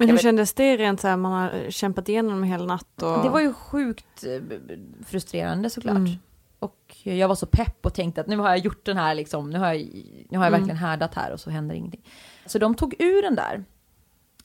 Men 0.00 0.08
hur 0.08 0.14
vet- 0.16 0.22
kändes 0.22 0.52
det 0.52 0.76
rent 0.76 1.00
så 1.00 1.08
här, 1.08 1.16
man 1.16 1.32
har 1.32 1.70
kämpat 1.70 2.08
igenom 2.08 2.42
hela 2.42 2.64
natt 2.64 3.02
och... 3.02 3.22
Det 3.22 3.28
var 3.28 3.40
ju 3.40 3.52
sjukt 3.52 4.24
eh, 4.24 4.58
frustrerande 5.06 5.70
såklart. 5.70 5.96
Mm. 5.96 6.10
Och 6.58 6.96
jag 7.02 7.28
var 7.28 7.34
så 7.34 7.46
pepp 7.46 7.86
och 7.86 7.94
tänkte 7.94 8.20
att 8.20 8.26
nu 8.26 8.36
har 8.36 8.48
jag 8.48 8.58
gjort 8.58 8.84
den 8.86 8.96
här 8.96 9.14
liksom, 9.14 9.50
nu 9.50 9.58
har 9.58 9.72
jag, 9.72 9.78
nu 10.28 10.38
har 10.38 10.44
jag 10.44 10.50
Mm. 10.50 10.52
verkligen 10.52 10.76
härdat 10.76 11.14
här 11.14 11.32
och 11.32 11.40
så 11.40 11.50
händer 11.50 11.74
ingenting. 11.74 12.02
Så 12.46 12.58
de 12.58 12.74
tog 12.74 12.94
ur 12.98 13.22
den 13.22 13.34
där 13.34 13.64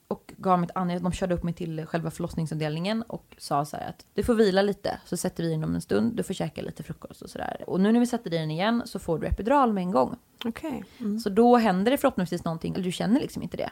och 0.07 0.33
gav 0.37 0.59
mig 0.59 0.67
ett 0.69 0.75
annat, 0.77 1.03
de 1.03 1.11
körde 1.11 1.35
upp 1.35 1.43
mig 1.43 1.53
till 1.53 1.85
själva 1.85 2.11
förlossningsavdelningen 2.11 3.01
och 3.01 3.35
sa 3.37 3.65
så 3.65 3.77
här 3.77 3.89
att 3.89 4.05
du 4.13 4.23
får 4.23 4.33
vila 4.35 4.61
lite 4.61 4.99
så 5.05 5.17
sätter 5.17 5.43
vi 5.43 5.51
in 5.51 5.63
om 5.63 5.75
en 5.75 5.81
stund, 5.81 6.13
du 6.15 6.23
får 6.23 6.33
käka 6.33 6.61
lite 6.61 6.83
frukost 6.83 7.21
och 7.21 7.29
sådär. 7.29 7.63
Och 7.67 7.79
nu 7.79 7.91
när 7.91 7.99
vi 7.99 8.07
sätter 8.07 8.33
i 8.33 8.37
den 8.37 8.51
igen 8.51 8.81
så 8.85 8.99
får 8.99 9.19
du 9.19 9.27
epidural 9.27 9.73
med 9.73 9.81
en 9.81 9.91
gång. 9.91 10.15
Okej. 10.45 10.83
Mm. 10.99 11.19
Så 11.19 11.29
då 11.29 11.57
händer 11.57 11.91
det 11.91 11.97
förhoppningsvis 11.97 12.43
någonting, 12.43 12.73
eller 12.73 12.83
du 12.83 12.91
känner 12.91 13.19
liksom 13.19 13.43
inte 13.43 13.57
det. 13.57 13.69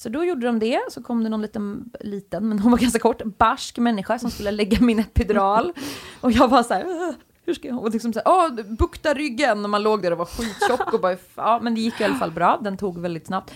Så 0.00 0.08
då 0.08 0.24
gjorde 0.24 0.46
de 0.46 0.58
det, 0.58 0.80
så 0.90 1.02
kom 1.02 1.24
det 1.24 1.30
någon 1.30 1.42
liten, 1.42 1.90
liten 2.00 2.48
men 2.48 2.58
hon 2.58 2.70
var 2.70 2.78
ganska 2.78 2.98
kort, 2.98 3.22
barsk 3.24 3.78
människa 3.78 4.18
som 4.18 4.30
skulle 4.30 4.50
lägga 4.50 4.80
min 4.80 4.98
epidural. 4.98 5.72
Och 6.20 6.32
jag 6.32 6.48
var 6.48 6.62
så 6.62 6.74
här, 6.74 6.84
"Åh, 6.86 7.12
hur 7.44 7.54
ska 7.54 7.68
jag? 7.68 7.78
Och 7.78 7.90
liksom 7.90 8.12
så 8.12 8.20
här, 8.24 8.32
Åh, 8.32 8.76
bukta 8.76 9.14
ryggen! 9.14 9.64
Och 9.64 9.70
man 9.70 9.82
låg 9.82 10.02
där 10.02 10.12
och 10.12 10.18
var 10.18 10.24
skittjock 10.24 10.92
och 10.94 11.00
bara, 11.00 11.16
ja 11.34 11.60
men 11.62 11.74
det 11.74 11.80
gick 11.80 12.00
i 12.00 12.04
alla 12.04 12.14
fall 12.14 12.30
bra, 12.30 12.60
den 12.62 12.76
tog 12.76 12.98
väldigt 12.98 13.26
snabbt. 13.26 13.52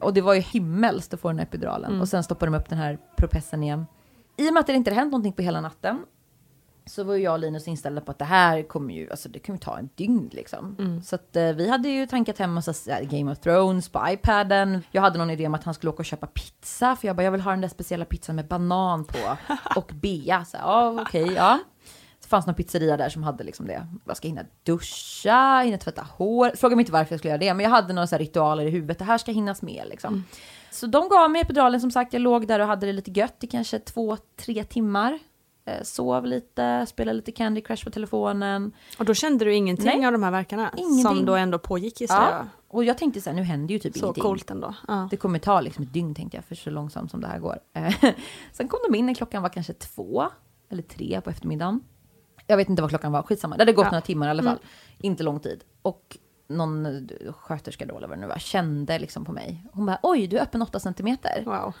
Och 0.00 0.14
det 0.14 0.20
var 0.20 0.34
ju 0.34 0.40
himmelskt 0.40 1.14
att 1.14 1.20
få 1.20 1.28
den 1.28 1.38
här 1.38 1.46
epiduralen. 1.46 1.90
Mm. 1.90 2.00
Och 2.00 2.08
sen 2.08 2.24
stoppade 2.24 2.52
de 2.52 2.58
upp 2.58 2.68
den 2.68 2.78
här 2.78 2.98
propessen 3.16 3.62
igen. 3.62 3.86
I 4.36 4.48
och 4.48 4.52
med 4.52 4.60
att 4.60 4.66
det 4.66 4.72
inte 4.72 4.90
hade 4.90 5.00
hänt 5.00 5.12
någonting 5.12 5.32
på 5.32 5.42
hela 5.42 5.60
natten 5.60 5.98
så 6.88 7.04
var 7.04 7.14
ju 7.14 7.22
jag 7.22 7.32
och 7.32 7.38
Linus 7.38 7.68
inställda 7.68 8.00
på 8.00 8.10
att 8.10 8.18
det 8.18 8.24
här 8.24 8.62
kommer 8.62 8.94
ju, 8.94 9.10
alltså 9.10 9.28
det 9.28 9.38
kommer 9.38 9.58
ta 9.58 9.78
en 9.78 9.88
dygn 9.94 10.30
liksom. 10.32 10.76
Mm. 10.78 11.02
Så 11.02 11.14
att 11.14 11.36
eh, 11.36 11.52
vi 11.52 11.68
hade 11.68 11.88
ju 11.88 12.06
tankat 12.06 12.38
hem 12.38 12.52
massa 12.52 12.74
här, 12.92 13.02
Game 13.02 13.32
of 13.32 13.38
Thrones 13.38 13.88
på 13.88 14.04
iPaden. 14.08 14.82
Jag 14.90 15.02
hade 15.02 15.18
någon 15.18 15.30
idé 15.30 15.46
om 15.46 15.54
att 15.54 15.64
han 15.64 15.74
skulle 15.74 15.90
åka 15.90 15.98
och 15.98 16.04
köpa 16.04 16.26
pizza, 16.26 16.96
för 16.96 17.06
jag 17.06 17.16
bara, 17.16 17.22
jag 17.22 17.32
vill 17.32 17.40
ha 17.40 17.50
den 17.50 17.60
där 17.60 17.68
speciella 17.68 18.04
pizzan 18.04 18.36
med 18.36 18.46
banan 18.46 19.04
på 19.04 19.36
och 19.76 19.90
bea. 19.94 20.44
Så 20.44 20.56
ja, 20.56 21.02
okej, 21.02 21.32
ja. 21.32 21.58
Så 22.20 22.28
fanns 22.28 22.46
någon 22.46 22.54
pizzeria 22.54 22.96
där 22.96 23.08
som 23.08 23.22
hade 23.22 23.44
liksom 23.44 23.66
det. 23.66 23.86
Jag 24.06 24.16
ska 24.16 24.28
hinna 24.28 24.44
duscha, 24.62 25.60
hinna 25.60 25.78
tvätta 25.78 26.06
hår. 26.16 26.52
Fråga 26.56 26.76
mig 26.76 26.82
inte 26.82 26.92
varför 26.92 27.12
jag 27.12 27.20
skulle 27.20 27.30
göra 27.30 27.40
det, 27.40 27.54
men 27.54 27.64
jag 27.64 27.70
hade 27.70 27.92
några 27.92 28.06
så 28.06 28.16
ritualer 28.16 28.64
i 28.64 28.70
huvudet. 28.70 28.98
Det 28.98 29.04
här 29.04 29.18
ska 29.18 29.32
hinnas 29.32 29.62
med 29.62 29.84
liksom. 29.88 30.24
Så 30.70 30.86
de 30.86 31.08
gav 31.08 31.30
mig 31.30 31.42
epiduralen 31.42 31.80
som 31.80 31.90
sagt. 31.90 32.12
Jag 32.12 32.22
låg 32.22 32.46
där 32.46 32.60
och 32.60 32.66
hade 32.66 32.86
det 32.86 32.92
lite 32.92 33.10
gött 33.10 33.36
i 33.40 33.46
kanske 33.46 33.78
två, 33.78 34.16
tre 34.36 34.64
timmar. 34.64 35.18
Eh, 35.68 35.82
sov 35.82 36.26
lite, 36.26 36.86
spelade 36.88 37.16
lite 37.16 37.32
Candy 37.32 37.60
Crush 37.60 37.84
på 37.84 37.90
telefonen. 37.90 38.72
Och 38.98 39.04
då 39.04 39.14
kände 39.14 39.44
du 39.44 39.54
ingenting 39.54 39.86
Nej. 39.98 40.06
av 40.06 40.12
de 40.12 40.22
här 40.22 40.30
verkarna? 40.30 40.72
Ingenting. 40.76 41.02
Som 41.02 41.24
då 41.24 41.34
ändå 41.34 41.58
pågick 41.58 42.00
gissar 42.00 42.22
Ja. 42.30 42.30
jag. 42.30 42.46
Och 42.68 42.84
jag 42.84 42.98
tänkte 42.98 43.20
så 43.20 43.30
här, 43.30 43.36
nu 43.36 43.42
händer 43.42 43.72
ju 43.72 43.78
typ 43.78 43.94
Så 43.96 44.04
ingenting. 44.06 44.22
coolt 44.22 44.50
ändå. 44.50 44.74
Ja. 44.88 45.08
Det 45.10 45.16
kommer 45.16 45.38
ta 45.38 45.60
liksom 45.60 45.84
ett 45.84 45.92
dygn 45.92 46.14
tänkte 46.14 46.36
jag, 46.36 46.44
för 46.44 46.54
så 46.54 46.70
långsamt 46.70 47.10
som 47.10 47.20
det 47.20 47.26
här 47.26 47.38
går. 47.38 47.58
Eh, 47.72 47.94
Sen 48.52 48.68
kom 48.68 48.78
de 48.90 48.98
in 48.98 49.06
när 49.06 49.14
klockan 49.14 49.42
var 49.42 49.48
kanske 49.48 49.72
två 49.72 50.24
eller 50.70 50.82
tre 50.82 51.20
på 51.24 51.30
eftermiddagen. 51.30 51.80
Jag 52.46 52.56
vet 52.56 52.68
inte 52.68 52.82
vad 52.82 52.90
klockan 52.90 53.12
var, 53.12 53.22
skitsamma. 53.22 53.56
Det 53.56 53.60
hade 53.62 53.72
gått 53.72 53.84
Ja. 53.84 53.90
några 53.90 54.00
timmar 54.00 54.26
i 54.26 54.30
alla 54.30 54.42
Mm. 54.42 54.52
fall. 54.52 54.62
Inte 54.98 55.22
lång 55.22 55.40
tid. 55.40 55.64
Och 55.82 56.16
någon 56.48 57.08
sköterska 57.38 57.86
då, 57.86 57.96
eller 57.96 58.08
vad 58.08 58.16
det 58.18 58.20
nu 58.20 58.26
var, 58.26 58.38
kände 58.38 58.98
liksom 58.98 59.24
på 59.24 59.32
mig. 59.32 59.64
Hon 59.72 59.86
bara, 59.86 59.98
oj, 60.02 60.26
du 60.26 60.38
är 60.38 60.42
öppen 60.42 60.62
8 60.62 60.80
centimeter. 60.80 61.42
Wow. 61.44 61.74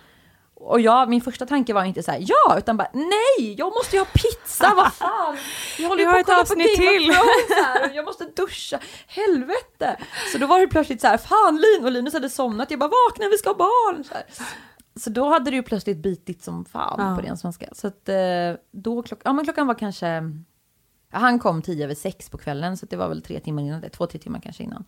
Och 0.60 0.80
jag, 0.80 1.08
min 1.08 1.20
första 1.20 1.46
tanke 1.46 1.74
var 1.74 1.84
inte 1.84 2.02
så 2.02 2.10
här, 2.10 2.24
ja, 2.26 2.58
utan 2.58 2.76
bara, 2.76 2.90
nej, 2.92 3.54
jag 3.58 3.66
måste 3.74 3.96
ju 3.96 4.00
ha 4.00 4.06
pizza, 4.14 4.72
vad 4.76 4.92
fan. 4.94 5.36
Jag 5.78 5.88
håller 5.88 6.02
ju 6.04 6.10
på 6.12 6.16
att 6.18 6.26
kolla 6.26 6.44
på 6.44 6.54
Game 6.54 6.68
till. 6.68 7.10
of 7.10 7.16
Thrones 7.16 7.64
här, 7.64 7.88
och 7.90 7.90
jag 7.96 8.04
måste 8.04 8.24
duscha, 8.24 8.78
helvete. 9.06 9.96
Så 10.32 10.38
då 10.38 10.46
var 10.46 10.60
det 10.60 10.66
plötsligt 10.66 11.00
så 11.00 11.06
här, 11.06 11.16
fan 11.16 11.56
Lin, 11.56 11.84
och 11.84 11.92
Linus 11.92 12.14
hade 12.14 12.30
somnat, 12.30 12.70
jag 12.70 12.80
bara, 12.80 12.90
vakna, 13.08 13.28
vi 13.30 13.38
ska 13.38 13.48
ha 13.50 13.56
barn. 13.56 14.04
Så, 14.04 14.14
här. 14.14 14.24
så 15.00 15.10
då 15.10 15.28
hade 15.28 15.50
det 15.50 15.56
ju 15.56 15.62
plötsligt 15.62 15.96
bitit 15.98 16.42
som 16.42 16.64
fan 16.64 16.94
Ja. 17.10 17.16
på 17.16 17.26
ren 17.28 17.36
svenska. 17.38 17.66
Så 17.72 17.86
att 17.86 18.08
eh, 18.08 18.16
då, 18.72 19.02
klock, 19.02 19.20
ja 19.24 19.32
men 19.32 19.44
klockan 19.44 19.66
var 19.66 19.74
kanske, 19.74 20.22
han 21.12 21.38
kom 21.38 21.62
tio 21.62 21.84
över 21.84 21.94
sex 21.94 22.30
på 22.30 22.38
kvällen, 22.38 22.76
så 22.76 22.86
det 22.86 22.96
var 22.96 23.08
väl 23.08 23.22
tre 23.22 23.40
timmar 23.40 23.62
innan 23.62 23.80
det, 23.80 23.88
två, 23.88 24.06
tre 24.06 24.18
timmar 24.20 24.40
kanske 24.40 24.62
innan. 24.62 24.84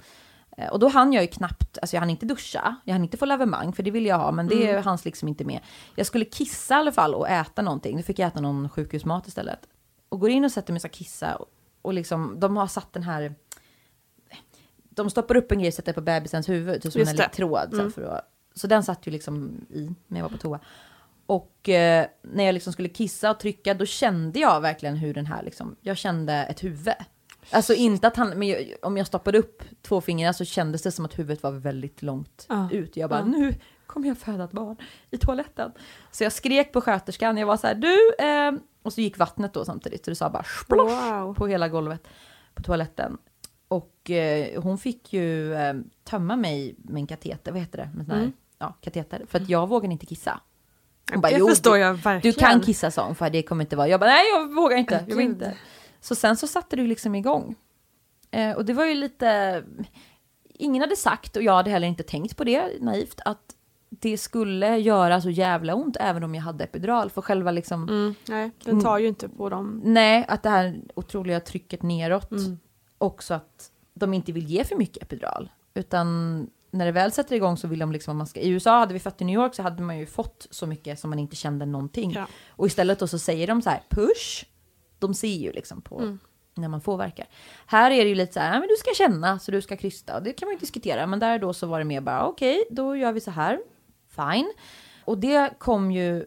Eh, 0.57 0.69
Och 0.69 0.79
då 0.79 0.89
hann 0.89 1.13
jag 1.13 1.23
ju 1.23 1.29
knappt, 1.29 1.79
alltså 1.83 1.97
jag 1.97 2.01
hann 2.01 2.11
inte 2.11 2.27
duscha, 2.27 2.77
jag 2.85 2.93
hann 2.95 3.03
inte 3.05 3.17
få 3.17 3.25
lavemang, 3.25 3.73
för 3.73 3.83
det 3.83 3.91
ville 3.91 4.09
jag 4.09 4.19
ha, 4.19 4.33
men 4.33 4.49
det 4.49 4.71
Mm. 4.71 4.83
hanns 4.83 5.05
liksom 5.05 5.29
inte 5.29 5.45
med. 5.45 5.61
Jag 5.97 6.07
skulle 6.07 6.25
kissa 6.25 6.75
i 6.75 6.77
alla 6.77 6.93
fall 6.93 7.15
och 7.15 7.29
äta 7.29 7.63
någonting, 7.63 7.97
då 7.97 8.03
fick 8.03 8.19
jag 8.19 8.27
äta 8.29 8.41
någon 8.41 8.69
sjukhusmat 8.69 9.27
istället. 9.29 9.61
Och 10.09 10.21
går 10.21 10.31
in 10.31 10.45
och 10.45 10.53
sätter 10.53 10.73
mig 10.73 10.81
och 10.85 10.91
kissa, 10.91 11.37
och, 11.37 11.47
och 11.83 11.95
liksom, 11.95 12.41
de 12.41 12.57
har 12.57 12.67
satt 12.67 12.93
den 12.93 13.03
här, 13.03 13.35
de 14.91 15.11
stoppar 15.11 15.37
upp 15.37 15.53
en 15.53 15.59
grej 15.59 15.69
och 15.69 15.75
sätter 15.75 15.93
på 15.93 16.01
bebisens 16.01 16.49
huvud, 16.49 16.83
typ 16.83 16.93
som 16.93 16.99
Just 17.01 17.13
en 17.13 17.19
elektrod. 17.19 17.69
Så, 17.71 17.81
Mm. 18.01 18.11
att, 18.17 18.31
så 18.55 18.67
den 18.67 18.83
satt 18.85 19.07
ju 19.07 19.11
liksom 19.11 19.61
i 19.71 19.91
när 20.07 20.19
jag 20.21 20.25
var 20.25 20.31
på 20.31 20.39
toa. 20.39 20.61
Och 21.27 21.69
eh, 21.69 22.07
när 22.23 22.45
jag 22.45 22.53
liksom 22.53 22.73
skulle 22.73 22.89
kissa 22.89 23.31
och 23.31 23.41
trycka, 23.41 23.75
då 23.75 23.87
kände 23.87 24.39
jag 24.39 24.61
verkligen 24.61 24.97
hur 24.97 25.15
den 25.15 25.27
här 25.27 25.43
liksom, 25.43 25.77
jag 25.81 25.97
kände 25.97 26.33
ett 26.35 26.65
huvud. 26.65 26.95
Alltså 27.53 27.75
inte 27.75 28.07
att 28.07 28.17
han, 28.17 28.29
men 28.29 28.49
jag, 28.49 28.75
om 28.83 28.97
jag 28.97 29.07
stoppade 29.07 29.39
upp 29.39 29.63
två 29.83 30.01
fingrar 30.01 30.33
så 30.33 30.45
kändes 30.45 30.83
det 30.83 30.93
som 30.93 31.05
att 31.05 31.19
huvudet 31.19 31.43
var 31.43 31.51
väldigt 31.53 32.03
långt 32.03 32.47
Ja. 32.49 32.69
ut. 32.73 32.97
Jag 32.97 33.11
bara, 33.11 33.19
Ja. 33.21 33.25
nu 33.25 33.55
kommer 33.87 34.09
jag 34.09 34.19
föda 34.19 34.45
ett 34.45 34.53
barn 34.53 34.77
i 35.11 35.17
toaletten. 35.19 35.73
Så 36.11 36.25
jag 36.25 36.33
skrek 36.33 36.73
på 36.73 36.81
sköterskan, 36.81 37.37
jag 37.37 37.47
var 37.47 37.57
så 37.57 37.67
här, 37.67 37.75
du, 37.75 38.25
eh, 38.27 38.53
och 38.83 38.93
så 38.93 39.01
gick 39.01 39.19
vattnet 39.19 39.55
då 39.55 39.65
samtidigt, 39.65 40.05
så 40.05 40.11
det 40.11 40.15
sa 40.15 40.31
bara 40.31 40.45
splosh 40.65 41.13
Wow. 41.13 41.35
på 41.35 41.47
hela 41.47 41.69
golvet 41.69 42.09
på 42.55 42.63
toaletten. 42.63 43.19
Och 43.69 44.11
eh, 44.11 44.63
hon 44.63 44.79
fick 44.79 45.13
ju 45.13 45.55
eh, 45.55 45.75
tömma 46.05 46.37
mig 46.37 46.75
med 46.79 47.01
en 47.01 47.07
kateter, 47.07 47.53
vad 47.53 47.61
heter 47.61 47.79
det? 47.79 47.91
Med 47.97 48.07
sån 48.07 48.15
här, 48.15 48.21
Mm. 48.23 48.33
ja, 48.59 48.75
kateter. 48.81 49.23
För 49.29 49.41
att 49.41 49.49
jag 49.49 49.69
vågade 49.69 49.93
inte 49.93 50.07
kissa. 50.07 50.41
Hon 51.13 51.21
det 51.21 51.37
"Jo, 51.39 51.49
förstår 51.49 51.79
jag 51.79 51.95
verkligen. 51.95 52.35
Du 52.35 52.41
kan 52.41 52.61
kissa 52.61 52.91
sa 52.91 53.07
hon, 53.07 53.15
för 53.15 53.31
det 53.31 53.43
kommer 53.43 53.65
inte 53.65 53.77
vara. 53.77 53.89
Jag 53.89 54.01
bara, 54.01 54.11
nej 54.11 54.25
jag 54.35 54.55
vågar 54.55 54.77
inte. 54.77 55.05
Jag 55.09 55.17
vill 55.17 55.27
inte. 55.27 55.55
Så 56.01 56.15
sen 56.15 56.37
så 56.37 56.47
satte 56.47 56.77
du 56.77 56.87
liksom 56.87 57.15
igång. 57.15 57.55
Eh, 58.31 58.57
och 58.57 58.65
det 58.65 58.73
var 58.73 58.85
ju 58.85 58.95
lite, 58.95 59.63
ingen 60.55 60.81
hade 60.83 60.97
sagt, 60.97 61.37
och 61.37 61.43
jag 61.43 61.53
hade 61.53 61.71
heller 61.71 61.89
inte 61.89 62.03
tänkt 62.03 62.37
på 62.37 62.45
det 62.45 62.83
naivt, 62.83 63.21
att 63.25 63.57
det 63.89 64.19
skulle 64.19 64.77
göra 64.79 65.21
så 65.21 65.31
jävla 65.31 65.75
ont 65.75 65.97
även 66.01 66.25
om 66.25 66.35
jag 66.35 66.43
hade 66.43 66.65
epidural. 66.65 67.11
För 67.11 67.23
själva 67.23 67.51
liksom, 67.51 67.89
Mm, 67.89 68.15
nej, 68.29 68.51
den 68.65 68.81
tar 68.83 68.99
ju 68.99 69.09
inte 69.09 69.29
på 69.29 69.49
dem. 69.49 69.81
nej, 69.85 70.25
att 70.29 70.43
det 70.43 70.51
här 70.51 70.81
otroliga 70.95 71.41
trycket 71.41 71.83
neråt. 71.83 72.31
Mm. 72.31 72.59
Också 72.99 73.35
att 73.35 73.71
de 73.95 74.15
inte 74.15 74.33
vill 74.33 74.47
ge 74.47 74.65
för 74.65 74.77
mycket 74.77 75.03
epidural. 75.03 75.51
Utan 75.75 76.47
när 76.71 76.87
det 76.87 76.93
väl 76.93 77.13
sätter 77.13 77.37
igång 77.37 77.57
så 77.57 77.69
vill 77.69 77.79
de 77.79 77.93
liksom, 77.93 78.17
man 78.17 78.27
ska, 78.27 78.41
i 78.41 78.49
USA 78.49 78.79
hade 78.79 78.93
vi 78.93 79.01
fött 79.01 79.21
i 79.23 79.25
New 79.25 79.35
York 79.35 79.55
så 79.55 79.63
hade 79.63 79.83
man 79.83 79.99
ju 79.99 80.07
fått 80.07 80.47
så 80.51 80.67
mycket 80.67 80.99
som 80.99 81.11
man 81.11 81.19
inte 81.19 81.37
kände 81.37 81.67
någonting. 81.67 82.13
Ja. 82.13 82.27
Och 82.51 82.67
istället 82.67 82.99
då 82.99 83.07
så 83.07 83.19
säger 83.19 83.47
de 83.47 83.63
så 83.63 83.71
här, 83.71 83.83
push. 83.89 84.45
De 85.01 85.15
ser 85.15 85.29
ju 85.37 85.53
liksom 85.53 85.83
på 85.83 85.99
Mm. 86.01 86.19
när 86.55 86.69
man 86.69 86.81
får 86.81 86.97
verkar. 86.97 87.27
Här 87.67 87.91
är 87.91 88.05
det 88.05 88.09
ju 88.09 88.15
lite 88.15 88.33
så 88.33 88.41
här, 88.41 88.55
"Ja, 88.55 88.61
men 88.61 88.69
du 88.69 88.77
ska 88.77 88.91
känna 88.95 89.39
så 89.39 89.51
du 89.51 89.63
ska 89.63 89.77
krysta. 89.77 90.21
Det 90.21 90.33
kan 90.33 90.47
man 90.47 90.55
ju 90.55 90.59
diskutera, 90.59 91.07
men 91.07 91.19
där 91.19 91.39
då 91.39 91.53
så 91.53 91.67
var 91.67 91.79
det 91.79 91.85
mer 91.85 92.01
bara, 92.01 92.27
okej, 92.27 92.65
då 92.71 92.97
gör 92.97 93.13
vi 93.13 93.21
så 93.21 93.31
här. 93.31 93.61
Fine. 94.09 94.53
Och 95.05 95.19
det 95.19 95.51
kom 95.59 95.91
ju, 95.93 96.25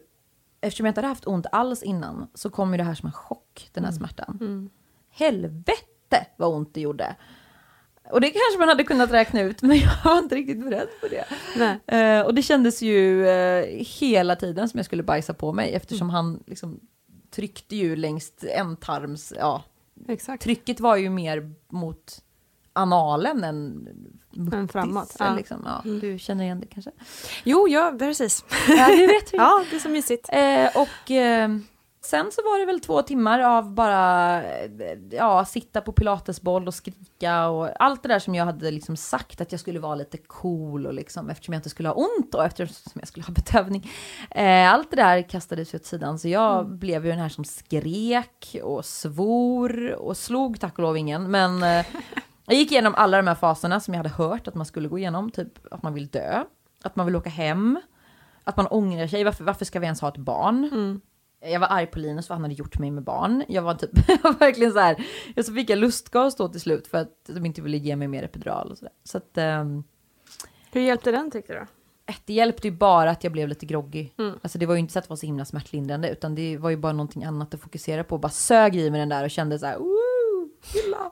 eftersom 0.60 0.86
jag 0.86 0.90
inte 0.90 0.98
hade 0.98 1.08
haft 1.08 1.26
ont 1.26 1.46
alls 1.52 1.82
innan, 1.82 2.26
så 2.34 2.50
kom 2.50 2.72
ju 2.72 2.76
det 2.78 2.84
här 2.84 2.94
som 2.94 3.06
en 3.06 3.12
chock, 3.12 3.70
den 3.72 3.84
här 3.84 3.92
smärtan. 3.92 4.38
Mm. 4.40 4.70
Helvete 5.10 6.26
vad 6.36 6.48
ont 6.54 6.74
det 6.74 6.80
gjorde. 6.80 7.16
Och 8.10 8.20
det 8.20 8.30
kanske 8.30 8.58
man 8.58 8.68
hade 8.68 8.84
kunnat 8.84 9.10
räkna 9.12 9.40
ut, 9.40 9.62
men 9.62 9.76
jag 9.78 9.90
var 10.04 10.18
inte 10.18 10.34
riktigt 10.34 10.64
beredd 10.64 10.88
på 11.00 11.06
det. 11.08 11.24
Eh, 11.86 12.20
och 12.26 12.34
det 12.34 12.42
kändes 12.42 12.82
ju 12.82 13.28
eh, 13.28 13.64
hela 14.00 14.36
tiden 14.36 14.68
som 14.68 14.78
jag 14.78 14.84
skulle 14.84 15.02
bajsa 15.02 15.34
på 15.34 15.52
mig, 15.52 15.72
eftersom 15.74 16.10
han 16.10 16.42
liksom 16.46 16.80
tryckte 17.34 17.76
ju 17.76 17.96
längst 17.96 18.44
en 18.44 18.76
tarms, 18.76 19.32
ja, 19.36 19.62
Exakt. 20.08 20.42
trycket 20.42 20.80
var 20.80 20.96
ju 20.96 21.10
mer 21.10 21.54
mot 21.68 22.22
analen 22.72 23.44
än 23.44 23.88
Än 24.52 24.68
framåt, 24.68 24.94
muttis, 24.94 25.16
ja. 25.18 25.34
Liksom. 25.34 25.62
Ja, 25.64 25.90
du 25.90 26.18
känner 26.18 26.44
igen 26.44 26.60
det 26.60 26.66
kanske? 26.66 26.90
Jo, 27.44 27.68
ja, 27.68 27.94
precis. 27.98 28.44
Ja, 28.68 28.88
det 28.88 29.06
vet 29.06 29.32
vi. 29.32 29.36
ja, 29.38 29.64
det 29.70 29.76
är 29.76 29.80
så 29.80 29.88
mysigt. 29.88 30.28
Eh, 30.32 30.82
och 30.82 31.10
eh, 31.10 31.48
sen 32.04 32.32
så 32.32 32.42
var 32.42 32.58
det 32.58 32.66
väl 32.66 32.80
två 32.80 33.02
timmar 33.02 33.40
av 33.40 33.70
bara 33.70 34.42
eh, 34.42 34.68
ja, 35.10 35.44
sitta 35.44 35.80
på 35.80 35.92
pilatesboll 35.92 36.66
och 36.66 36.74
skrika 36.74 37.48
och 37.48 37.82
allt 37.82 38.02
det 38.02 38.08
där 38.08 38.18
som 38.18 38.34
jag 38.34 38.44
hade 38.44 38.70
liksom 38.70 38.96
sagt 38.96 39.40
att 39.40 39.52
jag 39.52 39.60
skulle 39.60 39.78
vara 39.78 39.94
lite 39.94 40.18
cool 40.18 40.86
och 40.86 40.94
liksom 40.94 41.30
eftersom 41.30 41.54
jag 41.54 41.58
inte 41.58 41.70
skulle 41.70 41.88
ha 41.88 41.94
ont 41.94 42.34
och 42.34 42.44
eftersom 42.44 42.92
jag 42.94 43.08
skulle 43.08 43.26
ha 43.26 43.34
bedövning. 43.52 43.90
Eh, 44.30 44.72
allt 44.72 44.90
det 44.90 44.96
där 44.96 45.22
kastades 45.22 45.74
åt 45.74 45.84
sidan 45.84 46.18
så 46.18 46.28
jag 46.28 46.68
blev 46.68 47.04
ju 47.04 47.10
den 47.10 47.20
här 47.20 47.28
som 47.28 47.44
skrek 47.44 48.56
och 48.62 48.84
svor 48.84 49.92
och 49.92 50.16
slog 50.16 50.60
tack 50.60 50.78
och 50.78 50.82
lov 50.82 50.96
ingen. 50.96 51.30
Men 51.30 51.62
eh, 51.62 51.86
jag 52.46 52.56
gick 52.56 52.72
igenom 52.72 52.94
alla 52.94 53.16
de 53.16 53.26
här 53.26 53.34
faserna 53.34 53.80
som 53.80 53.94
jag 53.94 53.98
hade 53.98 54.14
hört 54.14 54.48
att 54.48 54.54
man 54.54 54.66
skulle 54.66 54.88
gå 54.88 54.98
igenom, 54.98 55.30
typ 55.30 55.74
att 55.74 55.82
man 55.82 55.94
vill 55.94 56.06
dö, 56.06 56.44
att 56.82 56.96
man 56.96 57.06
vill 57.06 57.16
åka 57.16 57.30
hem, 57.30 57.80
att 58.44 58.56
man 58.56 58.66
ångrar 58.66 59.06
sig, 59.06 59.24
varför, 59.24 59.44
varför 59.44 59.64
ska 59.64 59.80
vi 59.80 59.84
ens 59.84 60.00
ha 60.00 60.08
ett 60.08 60.16
barn? 60.16 61.00
Jag 61.44 61.60
var 61.60 61.68
arg 61.70 61.86
på 61.86 61.98
Linus 61.98 62.26
för 62.26 62.34
han 62.34 62.42
hade 62.42 62.54
gjort 62.54 62.78
mig 62.78 62.90
med 62.90 63.02
barn. 63.04 63.44
Jag 63.48 63.62
var 63.62 63.74
typ, 63.74 63.90
jag 64.08 64.22
var 64.22 64.32
verkligen 64.32 64.72
så 64.72 64.78
här, 64.78 65.04
jag 65.34 65.44
så 65.44 65.54
fick 65.54 65.70
jag 65.70 65.78
lustgas 65.78 66.36
då 66.36 66.48
till 66.48 66.60
slut 66.60 66.86
för 66.86 66.98
att 66.98 67.10
de 67.26 67.46
inte 67.46 67.62
ville 67.62 67.76
ge 67.76 67.96
mig 67.96 68.08
mer 68.08 68.22
epidural 68.22 68.70
och 68.70 68.78
sådär. 68.78 68.92
Så 69.04 69.18
att, 69.18 69.38
ehm, 69.38 69.84
Hur 70.72 70.80
hjälpte 70.80 71.10
den 71.10 71.30
tyckte 71.30 71.52
du? 71.52 71.66
det 72.24 72.32
hjälpte 72.32 72.68
ju 72.68 72.72
bara 72.74 73.10
att 73.10 73.24
jag 73.24 73.32
blev 73.32 73.48
lite 73.48 73.66
groggy. 73.66 74.08
Mm. 74.18 74.38
Alltså 74.42 74.58
det 74.58 74.66
var 74.66 74.74
ju 74.74 74.80
inte 74.80 74.92
så 74.92 74.98
att 74.98 75.04
det 75.04 75.10
var 75.10 75.16
så 75.16 75.26
himla 75.26 75.44
smärtlindrande 75.44 76.10
utan 76.10 76.34
det 76.34 76.56
var 76.56 76.70
ju 76.70 76.76
bara 76.76 76.92
någonting 76.92 77.24
annat 77.24 77.54
att 77.54 77.60
fokusera 77.60 78.04
på. 78.04 78.18
Bara 78.18 78.28
sög 78.28 78.76
i 78.76 78.90
mig 78.90 79.00
den 79.00 79.08
där 79.08 79.24
och 79.24 79.30
kände 79.30 79.58
så 79.58 79.66
här, 79.66 79.78
gilla. 80.72 81.10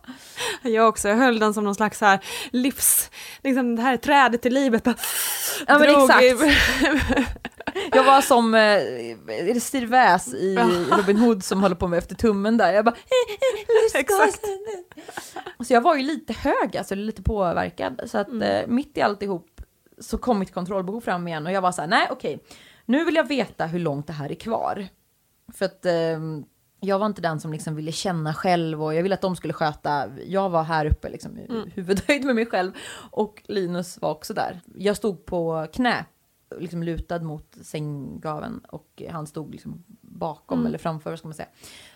Jag 0.62 0.88
också, 0.88 1.08
jag 1.08 1.16
höll 1.16 1.38
den 1.38 1.54
som 1.54 1.64
någon 1.64 1.74
slags 1.74 1.98
så 1.98 2.04
här 2.04 2.24
livs, 2.50 3.10
liksom 3.42 3.76
det 3.76 3.82
här 3.82 3.92
är 3.92 3.96
trädet 3.96 4.46
i 4.46 4.50
livet. 4.50 4.84
Bara, 4.84 4.94
Ja, 5.66 5.78
men 5.78 5.88
drog 5.92 6.10
exakt. 6.10 6.42
Jag 7.92 8.04
var 8.04 8.20
som, 8.20 8.54
eh, 8.54 8.60
är 8.60 9.54
det 9.54 9.60
Stir 9.60 9.86
Väs 9.86 10.34
i 10.34 10.56
Robin 10.98 11.16
Hood 11.18 11.44
som 11.44 11.62
håller 11.62 11.76
på 11.76 11.88
med 11.88 11.98
efter 11.98 12.14
tummen 12.14 12.56
där? 12.56 12.72
Jag 12.72 12.84
bara, 12.84 12.96
Exakt. 13.98 14.44
Så 15.66 15.72
jag 15.74 15.80
var 15.80 15.96
ju 15.96 16.02
lite 16.02 16.32
hög, 16.32 16.76
alltså 16.76 16.94
lite 16.94 17.22
påverkad. 17.22 18.00
Så 18.06 18.18
att 18.18 18.28
Mm. 18.28 18.42
eh, 18.42 18.66
mitt 18.66 18.98
i 18.98 19.02
alltihop 19.02 19.60
så 20.00 20.18
kom 20.18 20.38
mitt 20.38 20.54
kontrollbehov 20.54 21.00
fram 21.00 21.28
igen 21.28 21.46
och 21.46 21.52
jag 21.52 21.60
var 21.60 21.72
så 21.72 21.80
här, 21.80 21.88
nej 21.88 22.08
okej, 22.10 22.38
nu 22.86 23.04
vill 23.04 23.14
jag 23.16 23.28
veta 23.28 23.66
hur 23.66 23.78
långt 23.78 24.06
det 24.06 24.12
här 24.12 24.30
är 24.30 24.34
kvar. 24.34 24.86
För 25.54 25.64
att 25.64 25.86
ehm, 25.86 26.44
jag 26.80 26.98
var 26.98 27.06
inte 27.06 27.22
den 27.22 27.40
som 27.40 27.52
liksom 27.52 27.74
ville 27.76 27.92
känna 27.92 28.34
själv 28.34 28.84
och 28.84 28.94
jag 28.94 29.02
ville 29.02 29.14
att 29.14 29.20
de 29.20 29.36
skulle 29.36 29.52
sköta. 29.52 30.04
Jag 30.26 30.50
var 30.50 30.62
här 30.62 30.86
uppe 30.86 31.08
liksom 31.10 31.38
i 31.38 31.46
Mm. 31.50 31.70
huvudhöjd 31.74 32.24
med 32.24 32.34
mig 32.34 32.46
själv 32.46 32.72
och 33.10 33.42
Linus 33.44 33.98
var 34.00 34.10
också 34.10 34.34
där. 34.34 34.60
Jag 34.74 34.96
stod 34.96 35.26
på 35.26 35.66
knä, 35.72 36.04
liksom 36.60 36.82
lutad 36.82 37.18
mot 37.18 37.56
sänggaveln 37.62 38.58
och 38.68 39.02
han 39.10 39.26
stod 39.26 39.52
liksom 39.52 39.84
bakom 40.00 40.58
Mm. 40.58 40.66
eller 40.66 40.78
framför, 40.78 41.10
vad 41.10 41.18
ska 41.18 41.28
man 41.28 41.34
säga. 41.34 41.48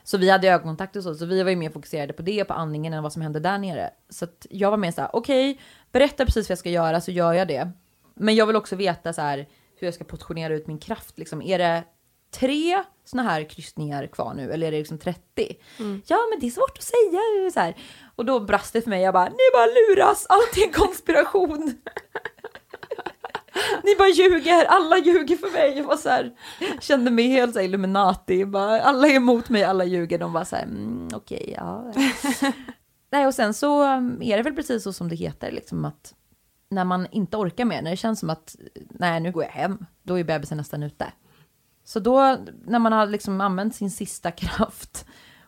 Så 0.04 0.18
vi 0.18 0.30
hade 0.30 0.48
ögonkontakt 0.48 0.96
och 0.96 1.02
så, 1.02 1.14
så 1.14 1.26
vi 1.26 1.42
var 1.42 1.50
ju 1.50 1.56
mer 1.56 1.70
fokuserade 1.70 2.12
på 2.12 2.22
det, 2.22 2.44
på 2.44 2.54
andningen 2.54 2.92
än 2.92 3.02
vad 3.02 3.12
som 3.12 3.22
hände 3.22 3.40
där 3.40 3.58
nere. 3.58 3.90
Så 4.08 4.24
att 4.24 4.46
jag 4.50 4.70
var 4.70 4.78
mer 4.78 4.90
så 4.92 5.00
här, 5.00 5.10
okej, 5.12 5.60
berätta 5.92 6.24
precis 6.24 6.48
vad 6.48 6.50
jag 6.52 6.58
ska 6.58 6.70
göra 6.70 7.00
så 7.00 7.10
gör 7.10 7.32
jag 7.32 7.48
det. 7.48 7.70
Men 8.14 8.34
jag 8.34 8.46
vill 8.46 8.56
också 8.56 8.76
veta 8.76 9.12
så 9.12 9.20
här 9.20 9.48
hur 9.78 9.86
jag 9.86 9.94
ska 9.94 10.04
portionera 10.04 10.54
ut 10.54 10.66
min 10.66 10.78
kraft. 10.78 11.18
Liksom. 11.18 11.42
Är 11.42 11.58
det 11.58 11.84
tre 12.30 12.82
såna 13.04 13.22
här 13.22 13.44
kryssningar 13.48 14.06
kvar 14.06 14.34
nu 14.34 14.52
eller 14.52 14.66
är 14.66 14.70
det 14.72 14.78
liksom 14.78 14.98
30? 14.98 15.56
Ja, 16.06 16.18
men 16.30 16.40
det 16.40 16.46
är 16.46 16.50
svårt 16.50 16.78
att 16.78 16.82
säga. 16.82 17.50
Så 17.54 17.60
här. 17.60 17.76
Och 18.16 18.24
då 18.24 18.40
brast 18.40 18.72
det 18.72 18.82
för 18.82 18.90
mig. 18.90 19.02
Jag 19.02 19.14
bara, 19.14 19.28
ni 19.28 19.36
bara 19.52 19.66
luras, 19.66 20.26
allt 20.28 20.56
är 20.56 20.66
en 20.66 20.72
konspiration. 20.72 21.74
Ni 23.84 23.96
bara 23.98 24.08
ljuger, 24.08 24.64
alla 24.64 24.98
ljuger 24.98 25.36
för 25.36 25.52
mig. 25.52 25.76
Jag 25.76 25.84
var 25.84 25.96
så 25.96 26.08
här, 26.08 26.32
kände 26.80 27.10
mig 27.10 27.28
helt 27.28 27.52
så 27.52 27.58
här 27.58 27.66
Illuminati. 27.66 28.44
Bara, 28.44 28.82
alla 28.82 29.08
är 29.08 29.14
emot 29.14 29.48
mig, 29.48 29.64
alla 29.64 29.84
ljuger. 29.84 30.18
De 30.18 30.32
var 30.32 30.44
så 30.44 30.56
här, 30.56 30.62
mm, 30.62 31.08
okej, 31.14 31.54
ja. 31.56 31.92
Nej, 33.12 33.26
och 33.26 33.34
sen 33.34 33.54
så 33.54 33.96
um, 33.96 34.22
är 34.22 34.36
det 34.36 34.42
väl 34.42 34.54
precis 34.54 34.82
så 34.82 34.92
som 34.92 35.08
det 35.08 35.16
heter, 35.16 35.52
liksom 35.52 35.84
att 35.84 36.14
när 36.70 36.84
man 36.84 37.06
inte 37.10 37.36
orkar 37.36 37.64
mer, 37.64 37.82
när 37.82 37.90
det 37.90 37.96
känns 37.96 38.20
som 38.20 38.30
att 38.30 38.56
nej, 38.90 39.20
nu 39.20 39.32
går 39.32 39.42
jag 39.42 39.50
hem, 39.50 39.86
då 40.02 40.18
är 40.18 40.24
bebisen 40.24 40.58
nästan 40.58 40.82
ute. 40.82 41.12
Så 41.84 42.00
då, 42.00 42.38
när 42.66 42.78
man 42.78 42.92
har 42.92 43.06
liksom 43.06 43.40
använt 43.40 43.74
sin 43.74 43.90
sista 43.90 44.30
kraft 44.30 45.06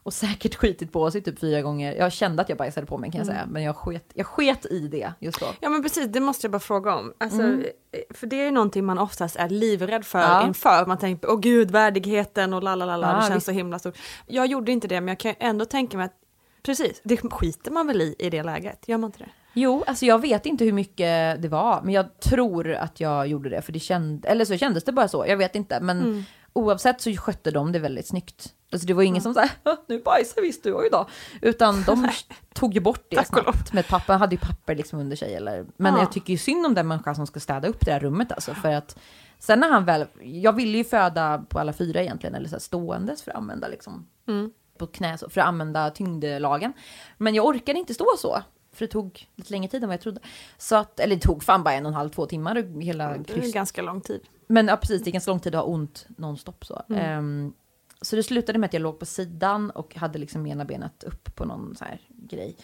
och 0.09 0.15
säkert 0.15 0.55
skitit 0.55 0.93
på 0.93 1.11
sig 1.11 1.23
typ 1.23 1.39
fyra 1.39 1.63
gånger, 1.63 1.95
jag 1.95 2.13
kände 2.13 2.43
att 2.43 2.49
jag 2.49 2.59
bajsade 2.59 2.87
på 2.87 2.99
mig 2.99 3.11
kan 3.11 3.19
jag 3.19 3.27
säga, 3.27 3.47
men 3.49 3.63
jag 3.63 3.77
sket, 3.77 4.11
jag 4.15 4.27
sket 4.27 4.67
i 4.67 4.89
det 4.89 5.13
just 5.21 5.41
då. 5.41 5.47
Ja 5.61 5.69
men 5.69 5.83
precis, 5.83 6.07
det 6.07 6.21
måste 6.21 6.45
jag 6.47 6.53
bara 6.53 6.59
fråga 6.61 6.95
om. 6.97 7.13
Alltså, 7.19 7.43
Mm. 7.43 7.65
För 8.11 8.27
det 8.27 8.41
är 8.41 8.45
ju 8.45 8.51
någonting 8.51 8.85
man 8.85 8.99
oftast 8.99 9.37
är 9.37 9.49
livrädd 9.49 10.05
för 10.05 10.19
Ja. 10.19 10.47
inför. 10.47 10.87
Man 10.87 10.99
tänker, 10.99 11.31
åh 11.31 11.41
gud, 11.41 11.71
värdigheten 11.71 12.53
och 12.53 12.63
lalalala, 12.63 13.07
Ja, 13.11 13.17
det 13.17 13.23
känns 13.23 13.37
visst. 13.37 13.47
så 13.47 13.53
himla 13.53 13.79
stort. 13.79 13.97
Jag 14.27 14.47
gjorde 14.47 14.73
inte 14.73 14.89
det, 14.89 15.01
men 15.01 15.09
jag 15.09 15.19
kan 15.19 15.35
ändå 15.39 15.65
tänka 15.65 15.97
mig 15.97 16.07
att 16.07 16.15
Precis, 16.63 17.01
det 17.05 17.17
skiter 17.17 17.71
man 17.71 17.87
väl 17.87 18.01
i 18.01 18.15
i 18.19 18.31
det 18.31 18.43
läget, 18.43 18.89
gör 18.89 18.99
man 18.99 19.09
inte 19.09 19.19
det? 19.19 19.31
Jo, 19.53 19.85
alltså 19.87 20.07
jag 20.07 20.19
vet 20.21 20.47
inte 20.47 20.65
hur 20.65 20.73
mycket 20.73 21.43
det 21.43 21.49
var, 21.49 21.83
men 21.83 21.95
jag 21.95 22.21
tror 22.21 22.73
att 22.75 23.01
jag 23.01 23.27
gjorde 23.27 23.49
det, 23.49 23.63
för 23.63 23.73
det 23.73 23.79
kände, 23.81 24.29
eller 24.29 24.45
så 24.45 24.57
kändes 24.57 24.85
det 24.85 24.93
bara 24.93 25.09
så, 25.09 25.25
jag 25.29 25.37
vet 25.37 25.55
inte, 25.55 25.81
men 25.81 25.99
Mm. 26.01 26.23
Oavsett 26.59 27.01
så 27.01 27.13
skötte 27.17 27.51
de 27.51 27.73
det 27.73 27.79
väldigt 27.79 28.07
snyggt. 28.07 28.55
Alltså 28.73 28.87
det 28.87 28.95
var 28.95 29.03
ingen 29.03 29.23
som 29.23 29.35
sa 29.35 29.49
nu 29.87 29.99
bajsar 30.03 30.43
visst 30.43 30.63
du 30.63 30.89
då, 30.93 31.09
utan 31.43 31.83
de 31.83 32.09
tog 32.55 32.75
ju 32.75 32.81
bort 32.81 33.07
det 33.11 33.25
snabbt. 33.27 33.73
Med 33.73 33.89
papper, 33.89 34.15
hade 34.17 34.35
ju 34.35 34.41
papper 34.41 34.75
liksom 34.75 34.99
under 34.99 35.17
sig 35.17 35.35
eller, 35.35 35.67
men 35.77 35.95
Ja. 35.95 36.01
jag 36.01 36.13
tycker 36.13 36.33
ju 36.33 36.39
synd 36.39 36.67
om 36.67 36.75
den 36.75 36.89
människa 36.89 37.15
som 37.15 37.27
ska 37.27 37.41
städa 37.41 37.69
upp 37.69 37.85
det 37.87 37.93
här 37.93 38.01
rummet 38.01 38.33
alltså, 38.33 38.55
för 38.55 38.73
att 38.73 38.99
sen 39.39 39.61
när 39.61 39.71
han 39.71 39.85
väl, 39.85 40.07
jag 40.23 40.53
ville 40.53 40.79
ju 40.79 40.85
föda 40.85 41.45
på 41.49 41.59
alla 41.59 41.73
fyra 41.73 42.03
egentligen, 42.03 42.35
eller 42.35 42.49
så 42.49 42.55
här 42.55 42.61
ståendes 42.61 43.23
för 43.23 43.31
att 43.31 43.37
använda 43.37 43.69
liksom 43.69 44.07
Mm. 44.29 44.51
på 44.79 44.87
knä 44.87 45.19
så, 45.19 45.29
för 45.31 45.41
att 45.41 45.47
använda 45.47 45.91
tyngdlagen. 45.91 46.73
Men 47.19 47.35
jag 47.35 47.47
orkade 47.47 47.79
inte 47.79 47.95
stå 47.95 48.07
så. 48.19 48.43
För 48.73 48.85
det 48.87 48.93
tog 48.93 49.27
lite 49.37 49.53
längre 49.53 49.69
tid 49.71 49.83
än 49.83 49.89
vad 49.89 49.95
jag 49.95 50.01
trodde. 50.03 50.21
Så 50.59 50.77
att, 50.77 51.01
eller 51.01 51.15
det 51.17 51.23
tog 51.23 51.43
fan 51.45 51.63
bara 51.63 51.75
en 51.75 51.87
och 51.87 51.91
en 51.91 51.95
halv, 51.95 52.09
två 52.11 52.27
timmar 52.27 52.81
hela 52.81 53.09
Det 53.09 53.15
är 53.33 53.41
kryss. 53.41 53.55
ganska 53.55 53.83
lång 53.83 54.01
tid. 54.01 54.21
Men 54.49 54.69
ja, 54.69 54.77
precis, 54.77 55.03
det 55.03 55.11
är 55.11 55.13
ganska 55.13 55.31
lång 55.31 55.41
tid 55.41 55.55
att 55.55 55.65
ha 55.65 55.73
ont 55.73 56.07
nonstop 56.17 56.65
så. 56.65 56.83
Mm. 56.89 57.03
Ehm, 57.03 57.53
så 58.01 58.17
det 58.17 58.23
slutade 58.23 58.59
med 58.59 58.67
att 58.69 58.73
jag 58.73 58.83
låg 58.83 58.99
på 58.99 59.07
sidan 59.07 59.71
och 59.71 59.95
hade 59.95 60.19
liksom 60.19 60.47
ena 60.47 60.65
benet 60.65 61.05
upp 61.05 61.35
på 61.35 61.45
någon 61.45 61.77
så 61.77 61.85
här 61.85 62.01
grej. 62.09 62.57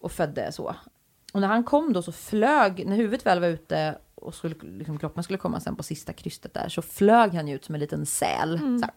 Och 0.00 0.12
födde 0.12 0.52
så. 0.52 0.76
Och 1.32 1.40
när 1.40 1.48
han 1.48 1.64
kom 1.64 1.92
då 1.92 2.02
så 2.02 2.12
flög, 2.12 2.86
när 2.86 2.96
huvudet 2.96 3.26
väl 3.26 3.40
var 3.40 3.48
ute 3.48 3.98
och 4.14 4.34
skulle, 4.34 4.54
liksom, 4.62 4.98
kroppen 4.98 5.22
skulle 5.22 5.38
komma 5.38 5.60
sen 5.60 5.76
på 5.76 5.82
sista 5.82 6.12
krystet 6.12 6.54
där, 6.54 6.68
så 6.68 6.82
flög 6.82 7.34
han 7.34 7.48
ju 7.48 7.54
ut 7.54 7.64
som 7.64 7.74
en 7.74 7.80
liten 7.80 8.06
säl. 8.06 8.58
Så 8.58 8.84
här, 8.84 8.94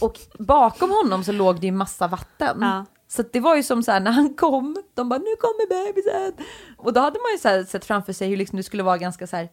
och 0.00 0.18
bakom 0.38 0.90
honom 0.90 1.24
så 1.24 1.32
låg 1.32 1.60
det 1.60 1.66
ju 1.66 1.72
massa 1.72 2.08
vatten. 2.08 2.58
Ja. 2.60 2.84
Så 3.08 3.24
det 3.32 3.40
var 3.40 3.56
ju 3.56 3.62
som 3.62 3.82
så 3.82 3.92
här 3.92 4.00
när 4.00 4.10
han 4.10 4.34
kom, 4.34 4.76
de 4.94 5.08
bara 5.08 5.18
nu 5.18 5.36
kommer 5.40 5.68
bebisen. 5.68 6.46
Och 6.76 6.92
då 6.92 7.00
hade 7.00 7.18
man 7.18 7.32
ju 7.32 7.38
så 7.38 7.48
här 7.48 7.64
sett 7.64 7.84
framför 7.84 8.12
sig 8.12 8.28
hur 8.28 8.36
liksom 8.36 8.56
det 8.56 8.62
skulle 8.62 8.82
vara 8.82 8.98
ganska 8.98 9.26
så 9.26 9.36
här 9.36 9.48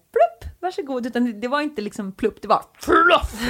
varsågod. 0.63 1.05
Utan 1.05 1.39
det, 1.41 1.47
var 1.47 1.61
inte 1.61 1.81
liksom 1.81 2.11
plupp, 2.11 2.41
det 2.41 2.47
var 2.47 2.65
fluff. 2.79 3.41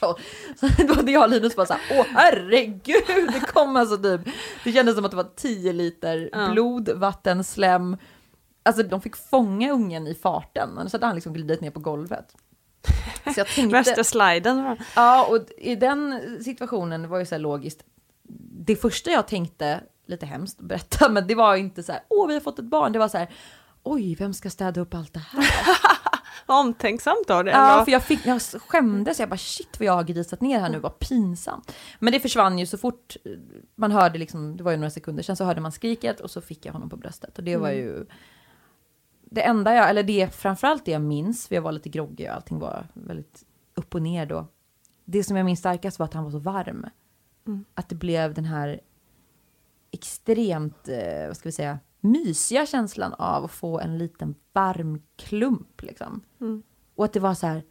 Så 0.00 0.16
så 0.56 0.82
då 0.88 0.94
hade 0.94 1.12
jag 1.12 1.22
och 1.22 1.28
Linus 1.30 1.56
bara 1.56 1.66
så 1.66 1.72
här, 1.72 1.82
åh 1.98 2.06
herregud, 2.14 3.32
det 3.32 3.40
kom 3.40 3.76
alltså 3.76 3.96
typ, 3.96 4.20
det 4.64 4.72
kändes 4.72 4.94
som 4.94 5.04
att 5.04 5.10
det 5.10 5.16
var 5.16 5.30
10 5.36 5.72
liter 5.72 6.28
Ja. 6.32 6.48
blod, 6.52 6.88
vatten, 6.88 7.44
slem. 7.44 7.96
Alltså 8.62 8.82
de 8.82 9.00
fick 9.00 9.16
fånga 9.16 9.72
ungen 9.72 10.06
i 10.06 10.14
farten, 10.14 10.70
annars 10.78 10.92
hade 10.92 11.06
han 11.06 11.14
liksom 11.14 11.32
glidit 11.32 11.60
ner 11.60 11.70
på 11.70 11.80
golvet. 11.80 12.34
Så 13.24 13.40
jag 13.40 13.46
tänkte... 13.46 13.72
Värsta 13.76 14.04
sliden. 14.04 14.76
Ja, 14.96 15.26
och 15.26 15.38
i 15.58 15.76
den 15.76 16.20
situationen 16.44 17.08
var 17.08 17.18
ju 17.18 17.26
så 17.26 17.34
här 17.34 17.40
logiskt. 17.40 17.84
Det 18.66 18.76
första 18.76 19.10
jag 19.10 19.28
tänkte, 19.28 19.80
lite 20.06 20.26
hemskt 20.26 20.60
att 20.60 20.66
berätta, 20.66 21.08
men 21.08 21.26
det 21.26 21.34
var 21.34 21.56
inte 21.56 21.82
så 21.82 21.92
här, 21.92 22.02
åh 22.08 22.28
vi 22.28 22.34
har 22.34 22.40
fått 22.40 22.58
ett 22.58 22.64
barn. 22.64 22.92
Det 22.92 22.98
var 22.98 23.08
så 23.08 23.18
här, 23.18 23.30
oj 23.82 24.14
vem 24.14 24.34
ska 24.34 24.50
städa 24.50 24.80
upp 24.80 24.94
allt 24.94 25.12
det 25.14 25.20
här? 25.20 25.46
Omtänksamt 26.46 27.30
av 27.30 27.44
det. 27.44 27.50
Ja, 27.50 27.84
för 27.84 27.92
jag, 27.92 28.02
fick, 28.02 28.26
jag 28.26 28.42
skämdes, 28.42 29.20
jag 29.20 29.28
bara 29.28 29.36
shit 29.36 29.78
vad 29.78 29.86
jag 29.86 29.92
har 29.92 30.04
grisat 30.04 30.40
ner 30.40 30.60
här 30.60 30.68
nu, 30.68 30.78
vad 30.78 30.98
pinsamt. 30.98 31.72
Men 31.98 32.12
det 32.12 32.20
försvann 32.20 32.58
ju 32.58 32.66
så 32.66 32.78
fort 32.78 33.16
man 33.74 33.92
hörde 33.92 34.18
liksom, 34.18 34.56
det 34.56 34.62
var 34.62 34.70
ju 34.70 34.76
några 34.76 34.90
sekunder 34.90 35.22
sen 35.22 35.36
så 35.36 35.44
hörde 35.44 35.60
man 35.60 35.72
skriket 35.72 36.20
och 36.20 36.30
så 36.30 36.40
fick 36.40 36.66
jag 36.66 36.72
honom 36.72 36.88
på 36.90 36.96
bröstet. 36.96 37.38
Och 37.38 37.44
det 37.44 37.56
var 37.56 37.70
ju 37.70 38.06
det 39.30 39.42
enda 39.42 39.74
jag, 39.74 39.90
eller 39.90 40.02
det 40.02 40.34
framförallt 40.34 40.84
det 40.84 40.90
jag 40.92 41.02
minns, 41.02 41.48
för 41.48 41.54
jag 41.54 41.62
var 41.62 41.72
lite 41.72 41.88
groggy 41.88 42.28
och 42.28 42.34
allting 42.34 42.58
var 42.58 42.86
väldigt 42.94 43.44
upp 43.74 43.94
och 43.94 44.02
ner 44.02 44.26
då. 44.26 44.46
Det 45.04 45.24
som 45.24 45.36
jag 45.36 45.46
minns 45.46 45.58
starkast 45.58 45.98
var 45.98 46.06
att 46.06 46.14
han 46.14 46.24
var 46.24 46.30
så 46.30 46.38
varm. 46.38 46.86
Att 47.74 47.88
det 47.88 47.94
blev 47.94 48.34
den 48.34 48.44
här 48.44 48.80
extremt, 49.90 50.88
eh, 50.88 51.26
vad 51.26 51.36
ska 51.36 51.48
vi 51.48 51.52
säga, 51.52 51.78
mysiga 52.02 52.66
känslan 52.66 53.14
av 53.14 53.44
att 53.44 53.50
få 53.50 53.80
en 53.80 53.98
liten 53.98 54.34
varm 54.52 55.02
klump 55.16 55.82
liksom. 55.82 56.20
Mm. 56.40 56.62
Och 56.94 57.04
att 57.04 57.12
det 57.12 57.20
var 57.20 57.34
så 57.34 57.46
här, 57.46 57.62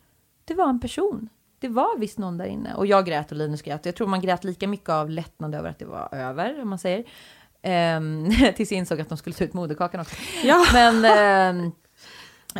det 0.45 0.53
var 0.53 0.69
en 0.69 0.79
person. 0.79 1.29
Det 1.59 1.67
var 1.67 1.97
visst 1.97 2.17
någon 2.17 2.37
där 2.37 2.45
inne. 2.45 2.73
Och 2.75 2.85
jag 2.85 3.05
grät 3.05 3.31
och 3.31 3.37
Linus 3.37 3.61
grät. 3.61 3.85
Jag 3.85 3.95
tror 3.95 4.07
man 4.07 4.21
grät 4.21 4.43
lika 4.43 4.67
mycket 4.67 4.89
av 4.89 5.09
lättnad 5.09 5.55
över 5.55 5.69
att 5.69 5.79
det 5.79 5.85
var 5.85 6.09
över, 6.11 6.61
om 6.61 6.69
man 6.69 6.79
säger. 6.79 6.99
Um, 7.97 8.29
tills 8.55 8.71
jag 8.71 8.77
insåg 8.77 9.01
att 9.01 9.09
de 9.09 9.17
skulle 9.17 9.35
ta 9.35 9.43
ut 9.43 9.53
moderkakan 9.53 10.01
också. 10.01 10.15
Ja. 10.43 10.65
Men 10.73 11.05
ehm, 11.05 11.71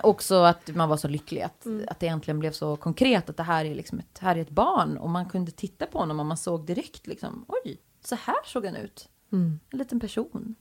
också 0.03 0.36
att 0.36 0.76
man 0.76 0.89
var 0.89 0.97
så 0.97 1.07
lycklig 1.07 1.41
att, 1.41 1.65
Mm. 1.65 1.86
att 1.88 1.99
det 1.99 2.07
äntligen 2.07 2.39
blev 2.39 2.51
så 2.51 2.76
konkret 2.76 3.30
att 3.30 3.38
det 3.38 3.43
här 3.43 3.65
är 3.65 3.76
liksom 3.76 3.99
ett, 3.99 4.19
här 4.19 4.36
är 4.36 4.41
ett 4.41 4.49
barn. 4.49 4.97
Och 4.97 5.09
man 5.09 5.30
kunde 5.30 5.51
titta 5.51 5.86
på 5.86 5.99
honom 5.99 6.19
och 6.19 6.26
man 6.26 6.38
såg 6.38 6.65
direkt 6.65 7.07
liksom, 7.07 7.45
oj, 7.47 7.78
så 8.03 8.15
här 8.15 8.36
såg 8.45 8.65
han 8.65 8.76
ut. 8.76 9.09
Mm. 9.32 9.59
En 9.69 9.80
liten 9.80 9.99
person. 9.99 10.55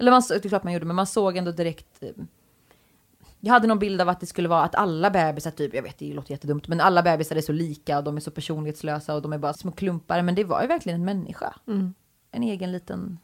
Eller 0.00 0.10
man, 0.10 0.22
det 0.28 0.44
är 0.44 0.48
klart 0.48 0.64
man 0.64 0.72
gjorde, 0.72 0.84
men 0.86 0.96
man 0.96 1.06
såg 1.06 1.36
ändå 1.36 1.52
direkt. 1.52 2.02
eh, 2.02 2.10
Jag 3.40 3.52
hade 3.52 3.68
någon 3.68 3.78
bild 3.78 4.00
av 4.00 4.08
att 4.08 4.20
det 4.20 4.26
skulle 4.26 4.48
vara 4.48 4.62
att 4.62 4.74
alla 4.74 5.10
bebisar, 5.10 5.50
typ, 5.50 5.74
jag 5.74 5.82
vet 5.82 5.98
det 5.98 6.14
låter 6.14 6.30
jättedumt, 6.30 6.68
men 6.68 6.80
alla 6.80 7.02
bebisar 7.02 7.36
är 7.36 7.40
så 7.40 7.52
lika 7.52 7.98
och 7.98 8.04
de 8.04 8.16
är 8.16 8.20
så 8.20 8.30
personlighetslösa 8.30 9.14
och 9.14 9.22
de 9.22 9.32
är 9.32 9.38
bara 9.38 9.52
små 9.52 9.72
klumpar. 9.72 10.22
Men 10.22 10.34
det 10.34 10.44
var 10.44 10.62
ju 10.62 10.68
verkligen 10.68 11.00
en 11.00 11.04
människa. 11.04 11.54
Mm. 11.66 11.94
En 12.30 12.42
egen 12.42 12.72
liten 12.72 13.18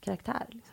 karaktär. 0.00 0.46
Liksom. 0.48 0.72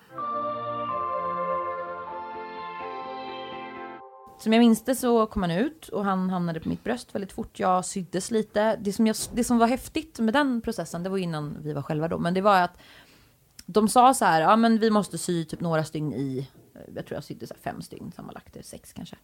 Som 4.40 4.54
jag 4.54 4.60
minns 4.60 4.84
det 4.84 4.96
så 4.96 5.26
kom 5.26 5.42
han 5.42 5.52
ut 5.52 5.88
och 5.88 6.06
han 6.06 6.30
hamnade 6.30 6.60
på 6.60 6.70
mitt 6.70 6.84
bröst 6.84 7.16
väldigt 7.16 7.32
fort. 7.32 7.60
Jag 7.60 7.86
syddes 7.86 8.32
lite. 8.32 8.76
Det 8.76 8.94
som, 8.94 9.08
jag, 9.08 9.16
det 9.34 9.44
som 9.44 9.58
var 9.58 9.68
häftigt 9.68 10.20
med 10.20 10.34
den 10.34 10.62
processen, 10.62 11.04
det 11.04 11.10
var 11.10 11.18
innan 11.18 11.58
vi 11.62 11.74
var 11.74 11.82
själva 11.82 12.08
då, 12.08 12.18
men 12.18 12.34
det 12.34 12.42
var 12.42 12.62
att 12.62 12.78
de 13.74 13.88
sa 13.88 14.14
så 14.14 14.26
här, 14.26 14.42
ja 14.42 14.56
men 14.56 14.80
vi 14.80 14.90
måste 14.90 15.18
sy 15.18 15.46
typ 15.46 15.60
några 15.62 15.84
stygn 15.84 16.14
i, 16.14 16.48
eh, 16.76 16.82
jag 16.96 17.06
tror 17.06 17.16
jag 17.16 17.24
sydde 17.24 17.48
så 17.48 17.54
här 17.54 17.62
fem 17.62 17.82
stygn 17.82 18.12
sammanlagt, 18.12 18.66
sex 18.66 18.94
kanske. 18.94 19.16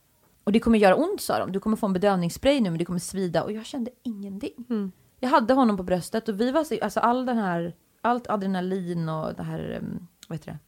Och 0.44 0.52
det 0.52 0.60
kommer 0.60 0.80
göra 0.80 0.96
ont 0.96 1.22
sa 1.22 1.40
de, 1.40 1.52
du 1.52 1.60
kommer 1.60 1.78
få 1.78 1.86
en 1.86 1.94
bedövningsspray 1.94 2.62
nu 2.62 2.70
men 2.70 2.80
det 2.80 2.86
kommer 2.86 3.00
svida 3.00 3.44
och 3.44 3.52
jag 3.52 3.66
kände 3.66 3.92
ingenting. 4.04 4.92
Jag 5.20 5.30
hade 5.30 5.54
honom 5.54 5.78
på 5.78 5.84
bröstet 5.84 6.30
och 6.30 6.42
vi 6.42 6.52
var 6.52 6.64
så, 6.64 6.78
alltså 6.82 7.00
all 7.00 7.26
den 7.26 7.38
här, 7.38 7.74
allt 8.02 8.28
adrenalin 8.28 9.10
och 9.10 9.36
det 9.36 9.44
här, 9.44 9.80
um, 9.82 10.08
vad 10.28 10.38
heter 10.38 10.52
det? 10.52 10.60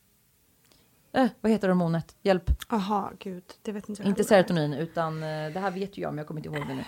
Eh, 1.20 1.30
vad 1.42 1.52
heter 1.52 1.68
hormonet? 1.68 2.16
Hjälp. 2.22 2.52
Aha, 2.70 3.12
gud. 3.20 3.44
Det 3.62 3.72
vet 3.72 3.90
inte 3.90 4.02
jag 4.02 4.10
Inte 4.10 4.20
heller. 4.22 4.44
serotonin 4.44 4.74
utan 4.74 5.24
eh, 5.24 5.54
det 5.54 5.60
här 5.60 5.72
vet 5.72 5.98
ju 5.98 6.02
jag 6.02 6.12
men 6.12 6.18
jag 6.18 6.28
kommer 6.28 6.46
inte 6.46 6.60
ihåg 6.60 6.68
det 6.68 6.74
nu. 6.76 6.84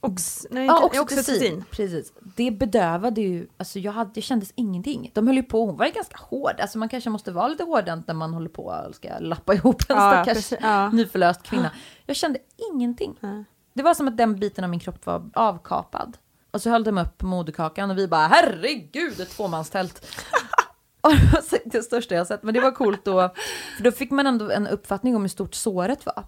Ox, 0.00 0.46
nej, 0.50 0.66
Ja, 0.66 0.84
inte, 0.84 1.00
oxytocin. 1.00 1.64
Precis. 1.70 2.12
Det 2.36 2.50
bedövade 2.50 3.20
ju, 3.20 3.48
alltså 3.56 3.78
jag 3.78 3.92
hade, 3.92 4.10
det 4.14 4.22
kändes 4.22 4.52
ingenting. 4.54 5.10
De 5.14 5.26
höll 5.26 5.36
ju 5.36 5.42
på, 5.42 5.66
hon 5.66 5.76
var 5.76 5.86
ju 5.86 5.92
ganska 5.92 6.16
hård. 6.18 6.60
Alltså 6.60 6.78
man 6.78 6.88
kanske 6.88 7.10
måste 7.10 7.32
vara 7.32 7.48
lite 7.48 7.64
hårdhänt 7.64 8.06
när 8.06 8.14
man 8.14 8.34
håller 8.34 8.48
på 8.48 8.64
och 8.88 8.94
ska 8.94 9.08
lappa 9.20 9.54
ihop 9.54 9.82
en 9.88 9.96
Ja, 9.96 10.24
stackars. 10.24 10.52
Ja. 10.62 10.90
nyförlöst 10.90 11.42
kvinna. 11.42 11.70
Jag 12.06 12.16
kände 12.16 12.38
ingenting. 12.72 13.16
Nej. 13.20 13.44
Det 13.74 13.82
var 13.82 13.94
som 13.94 14.08
att 14.08 14.16
den 14.16 14.38
biten 14.38 14.64
av 14.64 14.70
min 14.70 14.80
kropp 14.80 15.06
var 15.06 15.30
avkapad. 15.34 16.16
Och 16.50 16.62
så 16.62 16.70
höll 16.70 16.84
de 16.84 16.98
upp 16.98 17.22
moderkakan 17.22 17.90
och 17.90 17.98
vi 17.98 18.08
bara 18.08 18.26
herregud 18.26 19.20
ett 19.20 19.30
tvåmanstält. 19.30 20.06
Och 21.00 21.12
det 21.12 21.32
var 21.32 21.58
det 21.72 21.82
största 21.82 22.14
jag 22.14 22.26
sett. 22.26 22.42
Men 22.42 22.54
det 22.54 22.60
var 22.60 22.70
coolt 22.70 23.04
då. 23.04 23.30
För 23.76 23.84
då 23.84 23.92
fick 23.92 24.10
man 24.10 24.26
ändå 24.26 24.50
en 24.50 24.66
uppfattning 24.66 25.16
om 25.16 25.22
hur 25.22 25.28
stort 25.28 25.54
såret 25.54 26.06
var. 26.06 26.24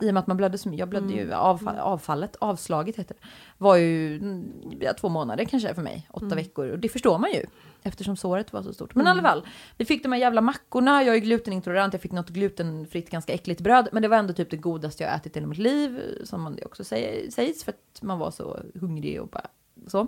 I 0.00 0.10
och 0.10 0.14
med 0.14 0.16
att 0.16 0.26
man 0.26 0.36
blödde 0.36 0.58
så 0.58 0.68
mycket. 0.68 0.78
Jag 0.80 0.88
blödde 0.88 1.06
Mm. 1.12 1.18
ju 1.18 1.32
avfall, 1.32 1.78
avfallet, 1.78 2.36
avslaget 2.40 2.96
heter 2.96 3.14
det. 3.20 3.26
Var 3.58 3.76
ju 3.76 4.16
mm, 4.16 4.52
ja, 4.80 4.92
två 4.94 5.08
månader 5.08 5.44
kanske 5.44 5.74
för 5.74 5.82
mig. 5.82 6.08
Åtta 6.12 6.24
Mm. 6.26 6.36
veckor. 6.36 6.68
Och 6.70 6.78
det 6.78 6.88
förstår 6.88 7.18
man 7.18 7.32
ju. 7.32 7.44
Eftersom 7.82 8.16
såret 8.16 8.52
var 8.52 8.62
så 8.62 8.72
stort. 8.74 8.94
Men 8.94 9.06
i 9.06 9.10
alla 9.10 9.22
fall. 9.22 9.46
Vi 9.76 9.84
fick 9.84 10.02
de 10.02 10.12
här 10.12 10.18
jävla 10.18 10.40
mackorna. 10.40 11.02
Jag 11.02 11.14
är 11.16 11.20
glutenintolerant. 11.20 11.92
Jag 11.94 12.02
fick 12.02 12.12
något 12.12 12.28
glutenfritt 12.28 13.10
ganska 13.10 13.32
äckligt 13.32 13.60
bröd. 13.60 13.88
Men 13.92 14.02
det 14.02 14.08
var 14.08 14.16
ändå 14.16 14.32
typ 14.32 14.50
det 14.50 14.56
godaste 14.56 15.02
jag 15.04 15.14
ätit 15.14 15.36
i 15.36 15.38
hela 15.38 15.48
mitt 15.48 15.58
liv. 15.58 16.00
Som 16.24 16.42
man 16.42 16.56
det 16.56 16.64
också 16.64 16.84
säger, 16.84 17.30
sägs. 17.30 17.64
För 17.64 17.72
att 17.72 18.02
man 18.02 18.18
var 18.18 18.30
så 18.30 18.60
hungrig 18.80 19.20
och 19.22 19.28
bara 19.28 19.46
så. 19.86 20.06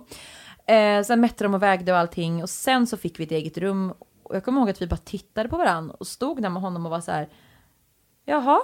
Eh, 0.73 1.03
sen 1.03 1.21
mätte 1.21 1.43
de 1.43 1.53
och 1.53 1.63
vägde 1.63 1.91
och 1.91 1.97
allting. 1.97 2.43
Och 2.43 2.49
sen 2.49 2.87
så 2.87 2.97
fick 2.97 3.19
vi 3.19 3.23
ett 3.23 3.31
eget 3.31 3.57
rum. 3.57 3.93
Och 4.23 4.35
jag 4.35 4.45
kommer 4.45 4.61
ihåg 4.61 4.69
att 4.69 4.81
vi 4.81 4.87
bara 4.87 4.97
tittade 4.97 5.49
på 5.49 5.57
varandra. 5.57 5.95
Och 5.99 6.07
stod 6.07 6.41
där 6.41 6.49
med 6.49 6.61
honom 6.61 6.85
och 6.85 6.91
var 6.91 7.01
så 7.01 7.11
här. 7.11 7.29
Jaha. 8.25 8.59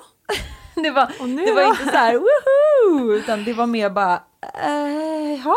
det 0.83 0.91
var, 0.91 1.27
nu 1.27 1.45
det 1.45 1.53
var 1.53 1.67
inte 1.67 1.83
så 1.83 1.97
här 1.97 2.17
woho! 2.17 3.13
Utan 3.13 3.43
det 3.43 3.53
var 3.53 3.67
mer 3.67 3.89
bara 3.89 4.23
eh, 4.63 5.41
ja. 5.45 5.55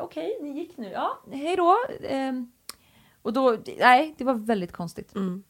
Okej, 0.00 0.38
ni 0.42 0.58
gick 0.58 0.76
nu. 0.76 0.88
Ja, 0.88 1.18
hej 1.32 1.56
då. 1.56 1.76
Ehm, 2.02 2.52
och 3.22 3.32
då, 3.32 3.56
nej, 3.78 4.14
det 4.18 4.24
var 4.24 4.34
väldigt 4.34 4.72
konstigt. 4.72 5.14
Mm. 5.14 5.42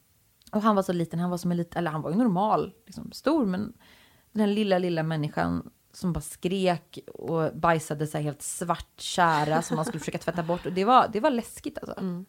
Och 0.53 0.63
han 0.63 0.77
var 0.77 0.83
så 0.83 0.93
liten, 0.93 1.19
han 1.19 1.31
var 1.31 1.39
som 1.39 1.51
en 1.51 1.57
liten, 1.57 1.79
eller 1.79 1.91
han 1.91 2.03
var 2.03 2.11
ju 2.11 2.17
normal, 2.17 2.73
liksom 2.87 3.13
stor, 3.13 3.47
men 3.47 3.73
den 4.33 4.41
här 4.41 4.55
lilla, 4.55 4.79
lilla 4.79 5.03
människan 5.03 5.71
som 5.93 6.13
bara 6.13 6.21
skrek 6.21 6.99
och 7.15 7.57
bajsade 7.57 8.07
så 8.07 8.19
här 8.19 8.25
helt 8.25 8.43
svart 8.43 9.01
kära 9.01 9.63
som 9.63 9.77
man 9.77 9.85
skulle 9.85 10.01
försöka 10.01 10.19
tvätta 10.19 10.43
bort. 10.43 10.67
Och 10.67 10.73
det 10.73 10.85
var, 10.85 11.09
det 11.13 11.21
var 11.21 11.31
läskigt 11.31 11.79
alltså. 11.79 12.01
Mm. 12.01 12.27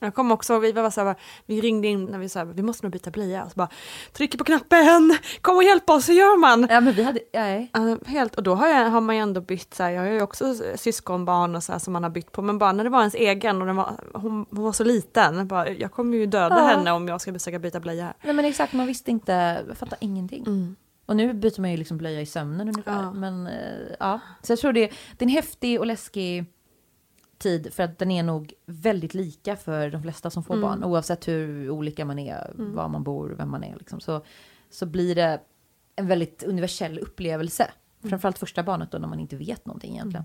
Jag 0.00 0.14
kommer 0.14 0.34
också 0.34 0.58
vi 0.58 0.72
var 0.72 0.90
så 0.90 1.04
här, 1.04 1.14
vi 1.46 1.60
ringde 1.60 1.88
in 1.88 2.04
när 2.04 2.18
vi 2.18 2.28
sa 2.28 2.44
vi 2.44 2.62
måste 2.62 2.84
nog 2.86 2.92
byta 2.92 3.10
blöja 3.10 3.44
och 3.44 3.50
så 3.50 3.56
bara 3.56 3.68
trycker 4.12 4.38
på 4.38 4.44
knappen, 4.44 5.18
kom 5.40 5.56
och 5.56 5.62
hjälp 5.64 5.90
oss, 5.90 6.08
hur 6.08 6.14
gör 6.14 6.38
man? 6.38 6.66
Ja 6.70 6.80
men 6.80 6.94
vi 6.94 7.02
hade, 7.02 7.20
nej. 7.32 7.70
Helt, 8.06 8.34
och 8.34 8.42
då 8.42 8.54
har, 8.54 8.68
jag, 8.68 8.90
har 8.90 9.00
man 9.00 9.16
ju 9.16 9.22
ändå 9.22 9.40
bytt, 9.40 9.74
så 9.74 9.82
här, 9.82 9.90
jag 9.90 10.02
har 10.02 10.08
ju 10.08 10.22
också 10.22 10.54
syskonbarn 10.76 11.56
och 11.56 11.62
så 11.62 11.72
här, 11.72 11.78
som 11.78 11.92
man 11.92 12.02
har 12.02 12.10
bytt 12.10 12.32
på, 12.32 12.42
men 12.42 12.58
bara 12.58 12.72
när 12.72 12.84
det 12.84 12.90
var 12.90 12.98
ens 13.00 13.14
egen 13.14 13.60
och 13.60 13.66
den 13.66 13.76
var, 13.76 13.92
hon, 14.14 14.46
hon 14.50 14.64
var 14.64 14.72
så 14.72 14.84
liten, 14.84 15.48
bara, 15.48 15.70
jag 15.70 15.92
kommer 15.92 16.16
ju 16.16 16.26
döda 16.26 16.58
Ja. 16.58 16.66
henne 16.66 16.92
om 16.92 17.08
jag 17.08 17.20
ska 17.20 17.32
försöka 17.32 17.58
byta 17.58 17.80
blöja. 17.80 18.14
Nej 18.22 18.34
men 18.34 18.44
exakt, 18.44 18.72
man 18.72 18.86
visste 18.86 19.10
inte, 19.10 19.64
jag 19.68 19.76
fattade 19.78 20.04
ingenting. 20.04 20.44
Mm. 20.46 20.76
Och 21.06 21.16
nu 21.16 21.32
byter 21.32 21.60
man 21.60 21.70
ju 21.70 21.76
liksom 21.76 21.98
blöja 21.98 22.20
i 22.20 22.26
sömnen 22.26 22.68
ungefär. 22.68 23.02
Ja. 23.02 23.12
Men 23.12 23.46
eh, 23.46 23.52
ja, 24.00 24.20
så 24.42 24.52
jag 24.52 24.58
tror 24.58 24.72
det, 24.72 24.80
det 25.18 25.24
är 25.24 25.26
en 25.26 25.28
häftig 25.28 25.80
och 25.80 25.86
läskig 25.86 26.44
tid 27.38 27.72
för 27.72 27.82
att 27.82 27.98
den 27.98 28.10
är 28.10 28.22
nog 28.22 28.52
väldigt 28.66 29.14
lika 29.14 29.56
för 29.56 29.90
de 29.90 30.02
flesta 30.02 30.30
som 30.30 30.44
får 30.44 30.54
Mm. 30.54 30.68
barn. 30.68 30.84
Oavsett 30.84 31.28
hur 31.28 31.70
olika 31.70 32.04
man 32.04 32.18
är, 32.18 32.50
Mm. 32.58 32.74
var 32.74 32.88
man 32.88 33.02
bor, 33.02 33.34
vem 33.38 33.50
man 33.50 33.64
är. 33.64 33.76
Liksom. 33.76 34.00
Så, 34.00 34.24
så 34.70 34.86
blir 34.86 35.14
det 35.14 35.40
en 35.96 36.06
väldigt 36.06 36.42
universell 36.42 36.98
upplevelse. 36.98 37.62
Mm. 38.00 38.10
Framförallt 38.10 38.38
första 38.38 38.62
barnet 38.62 38.90
då 38.90 38.98
när 38.98 39.08
man 39.08 39.20
inte 39.20 39.36
vet 39.36 39.66
någonting 39.66 39.92
egentligen. 39.94 40.24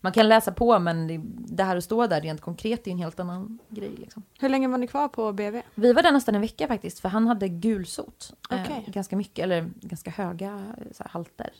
Man 0.00 0.12
kan 0.12 0.28
läsa 0.28 0.52
på 0.52 0.78
men 0.78 1.06
det, 1.06 1.20
det 1.54 1.62
här 1.64 1.76
att 1.76 1.84
stå 1.84 2.06
där 2.06 2.20
rent 2.20 2.40
konkret 2.40 2.86
är 2.86 2.90
en 2.90 2.98
helt 2.98 3.20
annan 3.20 3.58
grej. 3.68 3.90
Liksom. 3.98 4.22
Hur 4.40 4.48
länge 4.48 4.68
var 4.68 4.78
ni 4.78 4.86
kvar 4.86 5.08
på 5.08 5.32
BV? 5.32 5.62
Vi 5.74 5.92
var 5.92 6.02
där 6.02 6.12
nästan 6.12 6.34
en 6.34 6.40
vecka 6.40 6.68
faktiskt, 6.68 7.00
för 7.00 7.08
han 7.08 7.26
hade 7.26 7.48
gulsot. 7.48 8.32
Okej. 8.50 8.84
Eh, 8.86 8.92
ganska 8.92 9.16
mycket, 9.16 9.42
eller 9.42 9.70
ganska 9.80 10.10
höga 10.10 10.46
eh, 10.78 10.84
här, 10.98 11.08
halter, 11.08 11.50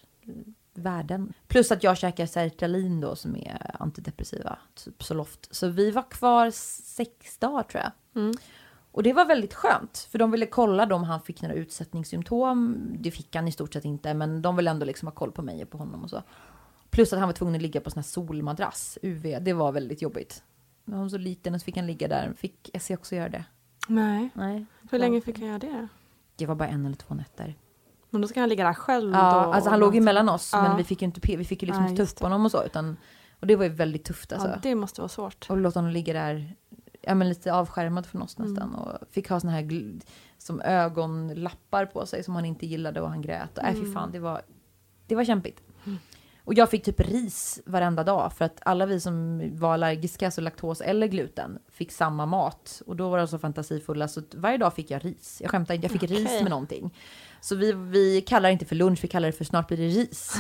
värden. 0.75 1.33
Plus 1.47 1.73
att 1.73 1.83
jag 1.83 1.99
käkar 1.99 2.27
sertralin 2.27 3.01
då 3.01 3.17
som 3.17 3.37
är 3.37 3.77
antidepressiva, 3.83 4.59
typ 4.75 5.03
Zoloft. 5.03 5.55
Så 5.55 5.69
vi 5.69 5.91
var 5.91 6.11
kvar 6.11 6.51
sex 6.51 7.39
dagar 7.39 7.63
tror 7.63 7.83
jag. 7.83 8.23
Mm. 8.23 8.35
Och 8.93 9.03
det 9.03 9.13
var 9.13 9.25
väldigt 9.25 9.55
skönt, 9.55 10.09
för 10.11 10.19
de 10.19 10.31
ville 10.31 10.47
kolla 10.47 10.87
då 10.87 10.97
om 10.97 11.05
han 11.05 11.23
fick 11.23 11.43
några 11.43 11.55
utsättningssymptom. 11.55 12.79
Det 12.99 13.11
fick 13.11 13.37
han 13.37 13.49
i 13.49 13.53
stort 13.53 13.73
sett 13.73 13.85
inte, 13.85 14.15
men 14.15 14.43
de 14.43 14.57
ville 14.57 14.71
ändå 14.71 14.87
liksom 14.87 15.09
ha 15.09 15.15
koll 15.15 15.33
på 15.33 15.43
mig 15.43 15.63
och 15.63 15.71
på 15.71 15.79
honom 15.79 16.03
och 16.03 16.11
så. 16.11 16.23
Plus 16.91 17.13
att 17.13 17.19
han 17.19 17.29
var 17.29 17.33
tvungen 17.33 17.55
att 17.55 17.63
ligga 17.63 17.81
på 17.81 17.91
sån 17.91 17.99
här 17.99 18.09
solmadrass, 18.09 18.99
UV. 19.03 19.43
Det 19.43 19.53
var 19.53 19.73
väldigt 19.73 20.03
jobbigt. 20.03 20.43
Han 20.87 21.01
var 21.01 21.09
så 21.09 21.19
liten 21.19 21.55
och 21.55 21.61
så 21.61 21.65
fick 21.65 21.77
han 21.77 21.87
ligga 21.87 22.09
där. 22.09 22.33
Fick 22.37 22.71
Essie 22.73 22.97
också 22.97 23.17
göra 23.17 23.29
det? 23.29 23.45
Nej. 23.89 24.31
Nej. 24.35 24.67
Hur 24.91 24.99
länge 24.99 25.21
fick 25.21 25.39
han 25.39 25.49
göra 25.49 25.59
det? 25.59 25.89
Det 26.37 26.47
var 26.47 26.55
bara 26.55 26.69
en 26.69 26.87
eller 26.87 26.97
två 26.97 27.15
nätter. 27.15 27.55
Men 28.13 28.21
då 28.23 28.29
ska 28.29 28.41
han 28.41 28.49
ligga 28.49 28.65
där 28.65 28.75
själv 28.75 29.13
Ja, 29.13 29.45
då? 29.47 29.53
alltså 29.53 29.71
han 29.71 29.81
låg 29.81 29.95
ju 29.95 30.01
mellan 30.01 30.29
oss, 30.29 30.51
Ja. 30.53 30.63
men 30.63 30.77
vi 30.77 30.85
fick 30.85 31.03
ju 31.03 31.07
inte, 31.07 31.37
vi 31.37 31.45
fick 31.45 31.63
ju 31.63 31.67
liksom 31.67 31.83
Nej, 31.83 31.91
inte 31.93 32.07
ta 32.07 32.13
upp 32.13 32.21
honom 32.21 32.45
och 32.45 32.51
så, 32.51 32.65
utan, 32.65 32.97
och 33.41 33.47
det 33.47 33.57
var 33.57 33.65
ju 33.65 33.71
väldigt 33.71 34.05
tufft 34.05 34.33
alltså. 34.33 34.49
Ja, 34.49 34.57
det 34.63 34.75
måste 34.75 35.01
vara 35.01 35.09
svårt. 35.09 35.47
Och 35.51 35.57
låta 35.57 35.79
honom 35.79 35.93
ligga 35.93 36.13
där, 36.13 36.57
ja 37.01 37.15
men 37.15 37.29
lite 37.29 37.53
avskärmad 37.55 38.07
från 38.07 38.23
oss 38.23 38.39
nästan, 38.39 38.69
Mm. 38.69 38.75
och 38.75 38.99
fick 39.11 39.29
ha 39.31 39.41
såna 39.41 39.53
här 39.53 39.93
som 40.39 40.61
ögonlappar 40.61 41.87
på 41.87 42.07
sig 42.07 42.25
som 42.25 42.35
han 42.35 42.45
inte 42.45 42.67
gillade 42.67 43.01
och 43.01 43.09
han 43.09 43.23
grät. 43.23 43.59
Och, 43.59 43.65
äh, 43.65 43.73
fy 43.73 43.79
Mm. 43.81 43.93
fan, 43.95 44.13
det 44.13 44.19
var, 44.19 44.43
det 45.07 45.15
var 45.15 45.25
kämpigt. 45.25 45.63
Och 46.45 46.55
jag 46.55 46.71
fick 46.71 46.85
typ 46.85 47.01
ris 47.01 47.61
varenda 47.67 48.05
dag 48.05 48.33
för 48.33 48.45
att 48.45 48.61
alla 48.65 48.87
vi 48.87 49.01
som 49.01 49.43
var 49.59 49.75
allergiska, 49.75 50.27
alltså 50.27 50.41
laktos 50.41 50.81
eller 50.81 51.07
gluten, 51.07 51.59
fick 51.69 51.93
samma 51.93 52.27
mat. 52.27 52.83
Och 52.87 52.97
då 52.97 53.09
var 53.09 53.19
de 53.19 53.29
så 53.29 53.39
fantasifulla 53.39 54.09
så 54.09 54.23
varje 54.35 54.59
dag 54.59 54.75
fick 54.75 54.91
jag 54.91 55.05
ris. 55.05 55.39
Jag 55.43 55.51
skämtar 55.51 55.75
inte, 55.75 55.85
jag 55.85 55.93
fick 56.01 56.11
ris 56.11 56.27
Okej. 56.27 56.43
med 56.43 56.51
någonting. 56.51 56.95
Så 57.43 57.55
vi, 57.55 57.73
vi 57.73 58.21
kallar 58.21 58.49
det 58.49 58.53
inte 58.53 58.65
för 58.65 58.77
lunch, 58.77 58.99
vi 59.03 59.09
kallar 59.09 59.29
det 59.29 59.33
för 59.33 59.45
snart 59.45 59.69
blir 59.69 59.79
det 59.79 59.87
ris. 59.87 60.35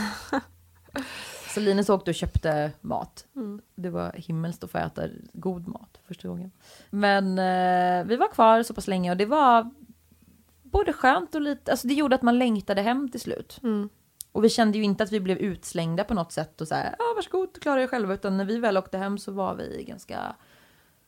så 1.55 1.61
Linus 1.61 1.88
åkte 1.88 2.11
och 2.11 2.14
köpte 2.14 2.72
mat. 2.80 3.26
Mm. 3.36 3.61
Det 3.74 3.90
var 3.90 4.12
himmelskt 4.12 4.64
att 4.64 4.70
få 4.70 4.78
äta 4.78 5.03
god 5.32 5.68
mat 5.68 6.00
första 6.07 6.28
gången. 6.28 6.50
Men 6.90 7.38
eh, 7.38 8.05
vi 8.07 8.16
var 8.16 8.28
kvar 8.28 8.62
så 8.62 8.74
pass 8.74 8.88
länge 8.88 9.11
och 9.11 9.16
det 9.16 9.26
var 9.26 9.70
både 10.62 10.92
skönt 10.92 11.34
och 11.34 11.40
lite, 11.40 11.70
alltså 11.70 11.88
det 11.88 11.94
gjorde 11.94 12.14
att 12.14 12.22
man 12.22 12.38
längtade 12.38 12.82
hem 12.82 13.09
till 13.09 13.20
slut. 13.20 13.61
Mm. 13.62 13.88
Och 14.32 14.44
vi 14.44 14.48
kände 14.48 14.78
ju 14.78 14.84
inte 14.84 15.05
att 15.05 15.12
vi 15.12 15.20
blev 15.20 15.38
utslängda 15.38 16.05
på 16.05 16.14
något 16.14 16.32
sätt 16.32 16.61
och 16.61 16.68
så 16.68 16.74
här, 16.74 16.94
ja 16.98 17.05
varsågod, 17.16 17.61
klara 17.61 17.82
er 17.82 17.86
själva. 17.86 18.14
Utan 18.14 18.36
när 18.36 18.44
vi 18.44 18.59
väl 18.59 18.78
åkte 18.78 18.98
hem 18.98 19.18
så 19.18 19.32
var 19.32 19.55
vi 19.55 19.84
ganska 19.88 20.36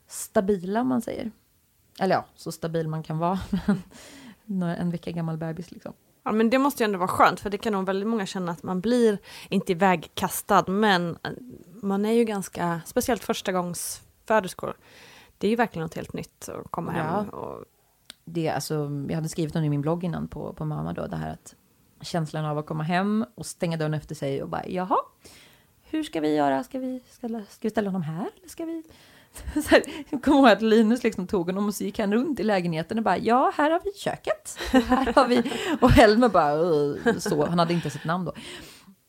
stabila 0.06 0.80
om 0.80 0.88
man 0.88 1.02
säger. 1.02 1.30
Eller 2.00 2.14
ja, 2.14 2.24
så 2.34 2.52
stabil 2.52 2.88
man 2.88 3.02
kan 3.02 3.18
vara. 3.18 3.38
Men 3.66 3.82
en 4.46 4.90
vecka 4.90 5.10
gammal 5.10 5.36
bebis 5.36 5.70
liksom. 5.70 5.92
Ja 6.22 6.32
men 6.32 6.50
det 6.50 6.58
måste 6.58 6.82
ju 6.82 6.84
ändå 6.84 6.98
vara 6.98 7.08
skönt 7.08 7.40
för 7.40 7.50
det 7.50 7.58
kan 7.58 7.72
nog 7.72 7.86
väldigt 7.86 8.08
många 8.08 8.26
känna 8.26 8.52
att 8.52 8.62
man 8.62 8.80
blir 8.80 9.18
inte 9.48 9.72
ivägkastad 9.72 10.64
men 10.66 11.18
eh, 11.24 11.30
man 11.82 12.04
är 12.04 12.12
ju 12.12 12.24
ganska, 12.24 12.80
speciellt 12.86 13.24
första 13.24 13.52
gångs 13.52 14.02
föderskor. 14.26 14.76
Det 15.38 15.46
är 15.46 15.50
ju 15.50 15.56
verkligen 15.56 15.82
något 15.82 15.94
helt 15.94 16.12
nytt 16.12 16.48
att 16.48 16.70
komma 16.70 16.92
hem 16.92 17.06
Ja. 17.06 17.36
och 17.38 17.64
Det, 18.24 18.48
alltså, 18.48 18.74
jag 19.08 19.14
hade 19.14 19.28
skrivit 19.28 19.56
om 19.56 19.62
det 19.62 19.66
i 19.66 19.70
min 19.70 19.80
blogg 19.80 20.04
innan 20.04 20.28
på, 20.28 20.52
på 20.52 20.64
mamma 20.64 20.92
då, 20.92 21.06
det 21.06 21.16
här 21.16 21.32
att 21.32 21.54
känslan 22.00 22.44
av 22.44 22.58
att 22.58 22.66
komma 22.66 22.82
hem 22.82 23.24
och 23.34 23.46
stänga 23.46 23.76
dörren 23.76 23.94
efter 23.94 24.14
sig 24.14 24.42
och 24.42 24.48
bara 24.48 24.66
jaha, 24.66 24.96
hur 25.82 26.02
ska 26.02 26.20
vi 26.20 26.34
göra? 26.34 26.64
Ska 26.64 26.78
vi 26.78 27.02
ställa, 27.10 27.44
ska 27.48 27.58
vi 27.68 27.70
ställa 27.70 27.88
honom 27.88 28.02
här? 28.02 28.30
Eller 28.38 28.48
ska 28.48 28.64
vi... 28.64 28.82
Så 29.54 29.68
här, 29.68 29.82
jag 30.10 30.22
kommer 30.22 30.38
ihåg 30.38 30.48
att 30.48 30.62
Linus 30.62 31.02
liksom 31.02 31.26
tog 31.26 31.46
honom 31.46 31.66
och 31.66 31.74
så 31.74 31.84
gick 31.84 31.98
han 31.98 32.12
runt 32.12 32.40
i 32.40 32.42
lägenheten 32.42 32.98
och 32.98 33.04
bara 33.04 33.18
ja, 33.18 33.52
här 33.56 33.70
har 33.70 33.80
vi 33.84 33.92
köket. 33.92 34.58
Och 34.74 34.80
här 34.80 35.12
har 35.12 35.28
vi... 35.28 35.42
Och 35.80 35.90
Helmer 35.90 36.28
bara 36.28 37.20
så, 37.20 37.46
han 37.46 37.58
hade 37.58 37.74
inte 37.74 37.90
sitt 37.90 38.04
namn 38.04 38.24
då. 38.24 38.32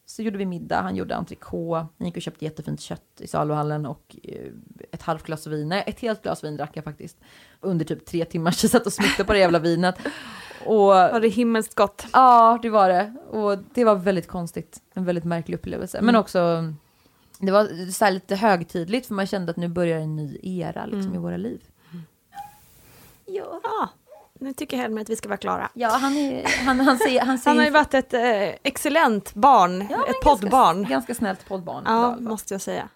Så 0.05 0.21
gjorde 0.21 0.37
vi 0.37 0.45
middag, 0.45 0.81
han 0.81 0.95
gjorde 0.95 1.15
entrecote, 1.15 1.87
han 1.97 2.07
gick 2.07 2.15
och 2.15 2.21
köpte 2.21 2.45
jättefint 2.45 2.81
kött 2.81 3.01
i 3.19 3.27
saluhallen 3.27 3.85
och 3.85 4.15
eh, 4.23 4.51
ett 4.91 5.01
halvt 5.01 5.25
glas 5.25 5.47
vin, 5.47 5.69
nej 5.69 5.83
ett 5.87 5.99
helt 5.99 6.23
glas 6.23 6.43
vin 6.43 6.57
drack 6.57 6.71
jag 6.73 6.83
faktiskt. 6.83 7.17
Under 7.61 7.85
typ 7.85 8.05
tre 8.05 8.25
timmar 8.25 8.51
så 8.51 8.65
jag 8.65 8.71
satt 8.71 8.85
och 8.85 8.93
smittade 8.93 9.23
på 9.23 9.33
det 9.33 9.39
jävla 9.39 9.59
vinet. 9.59 9.95
Och 10.65 10.87
var 10.87 11.19
det 11.19 11.27
himmelskt 11.27 11.75
gott. 11.75 12.05
Ja, 12.13 12.59
det 12.61 12.69
var 12.69 12.89
det. 12.89 13.13
Och 13.29 13.57
det 13.73 13.83
var 13.83 13.95
väldigt 13.95 14.27
konstigt. 14.27 14.81
En 14.93 15.05
väldigt 15.05 15.23
märklig 15.23 15.55
upplevelse. 15.55 16.01
Men 16.01 16.15
också, 16.15 16.73
det 17.39 17.51
var 17.51 17.91
så 17.91 18.05
här 18.05 18.11
lite 18.11 18.35
högtidligt 18.35 19.07
för 19.07 19.13
man 19.13 19.27
kände 19.27 19.51
att 19.51 19.57
nu 19.57 19.67
börjar 19.67 19.99
en 19.99 20.15
ny 20.15 20.39
era 20.43 20.85
liksom, 20.85 21.15
i 21.15 21.17
våra 21.17 21.37
liv. 21.37 21.61
Ja. 23.25 23.59
Ja, 23.63 23.89
nu 24.39 24.53
tycker 24.53 24.77
Helmer 24.77 25.01
att 25.01 25.09
vi 25.09 25.15
ska 25.15 25.29
vara 25.29 25.37
klara. 25.37 25.69
Ja, 25.73 25.89
han, 25.89 26.17
är, 26.17 26.65
han, 26.65 26.79
han, 26.79 26.97
ser, 26.97 27.19
han, 27.19 27.37
ser 27.39 27.49
Han 27.49 27.57
har 27.57 27.65
ju 27.65 27.71
varit 27.71 27.93
ett 27.93 28.13
eh, 28.13 28.21
excellent 28.63 29.33
barn, 29.33 29.87
Ja, 29.89 30.05
ett 30.09 30.21
poddbarn. 30.23 30.75
Ganska, 30.77 30.93
ganska 30.93 31.15
snällt 31.15 31.47
poddbarn. 31.47 31.83
Ja, 31.85 32.15
måste 32.19 32.53
jag 32.53 32.61
säga. 32.61 32.89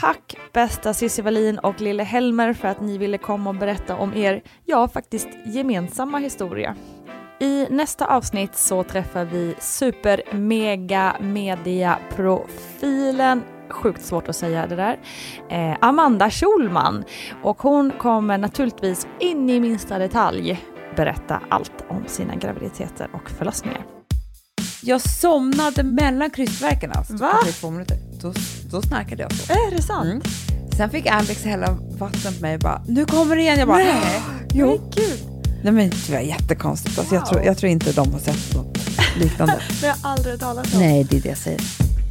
Tack 0.00 0.36
bästa 0.52 0.94
Cissi 0.94 1.22
Wallin 1.22 1.58
och 1.58 1.80
Lille 1.80 2.02
Helmer 2.02 2.52
för 2.52 2.68
att 2.68 2.80
ni 2.80 2.98
ville 2.98 3.18
komma 3.18 3.50
och 3.50 3.56
berätta 3.56 3.96
om 3.96 4.14
er, 4.14 4.42
ja 4.64 4.88
faktiskt 4.88 5.28
gemensamma 5.46 6.18
historia. 6.18 6.76
I 7.40 7.66
nästa 7.70 8.06
avsnitt 8.06 8.56
så 8.56 8.82
träffar 8.82 9.24
vi 9.24 9.54
super 9.60 10.22
mega 10.32 11.16
media 11.20 11.98
profilen 12.16 13.42
sjukt 13.70 14.04
svårt 14.04 14.28
att 14.28 14.36
säga 14.36 14.66
det 14.66 14.76
där, 14.76 14.98
eh, 15.50 15.76
Amanda 15.80 16.30
Schulman. 16.30 17.04
Och 17.42 17.62
hon 17.62 17.90
kommer 17.98 18.38
naturligtvis 18.38 19.06
in 19.20 19.50
i 19.50 19.60
minsta 19.60 19.98
detalj 19.98 20.64
berätta 20.96 21.40
allt 21.48 21.84
om 21.88 22.04
sina 22.06 22.34
graviditeter 22.34 23.08
och 23.12 23.30
förlossningar. 23.30 23.86
Jag 24.82 25.00
somnade 25.00 25.82
mellan 25.82 26.30
krystvärkarna. 26.30 27.04
Så 27.04 27.16
Va? 27.16 27.32
två 27.60 27.70
minuter. 27.70 27.96
Då, 28.22 28.32
då 28.70 28.82
snarkade 28.82 29.22
jag 29.22 29.32
så. 29.32 29.52
Är 29.52 29.70
det 29.70 29.82
sant? 29.82 30.06
Mm. 30.06 30.22
Sen 30.76 30.90
fick 30.90 31.06
Alex 31.06 31.44
hälla 31.44 31.66
vatten 31.98 32.34
på 32.34 32.42
mig 32.42 32.54
och 32.54 32.60
bara, 32.60 32.82
nu 32.88 33.04
kommer 33.04 33.36
det 33.36 33.42
igen. 33.42 33.58
Jag 33.58 33.68
bara, 33.68 33.78
Nej. 33.78 34.22
Jo. 34.54 34.66
Men 34.66 34.90
gud, 34.90 35.35
Nej 35.62 35.72
men 35.72 35.90
det 35.90 36.12
var 36.12 36.20
jättekonstigt. 36.20 36.98
Alltså, 36.98 37.14
jag, 37.14 37.20
Wow. 37.22 37.28
tror, 37.28 37.42
jag 37.42 37.58
tror 37.58 37.70
inte 37.72 37.92
de 37.92 38.12
har 38.12 38.20
sett 38.20 38.54
något 38.54 38.78
liknande. 39.16 39.62
det 39.80 39.86
har 39.86 39.96
jag 40.02 40.10
aldrig 40.10 40.40
talat 40.40 40.74
om. 40.74 40.80
Nej, 40.80 41.04
det 41.04 41.16
är 41.16 41.20
det 41.20 41.28
jag 41.28 41.38
säger. 41.38 41.60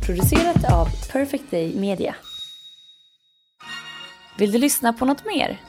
Producerat 0.06 0.72
av 0.72 0.90
Perfect 1.12 1.52
Day 1.52 1.76
Media. 1.76 2.16
Vill 4.38 4.52
du 4.52 4.58
lyssna 4.58 4.94
på 4.94 5.06
något 5.06 5.26
mer? 5.26 5.62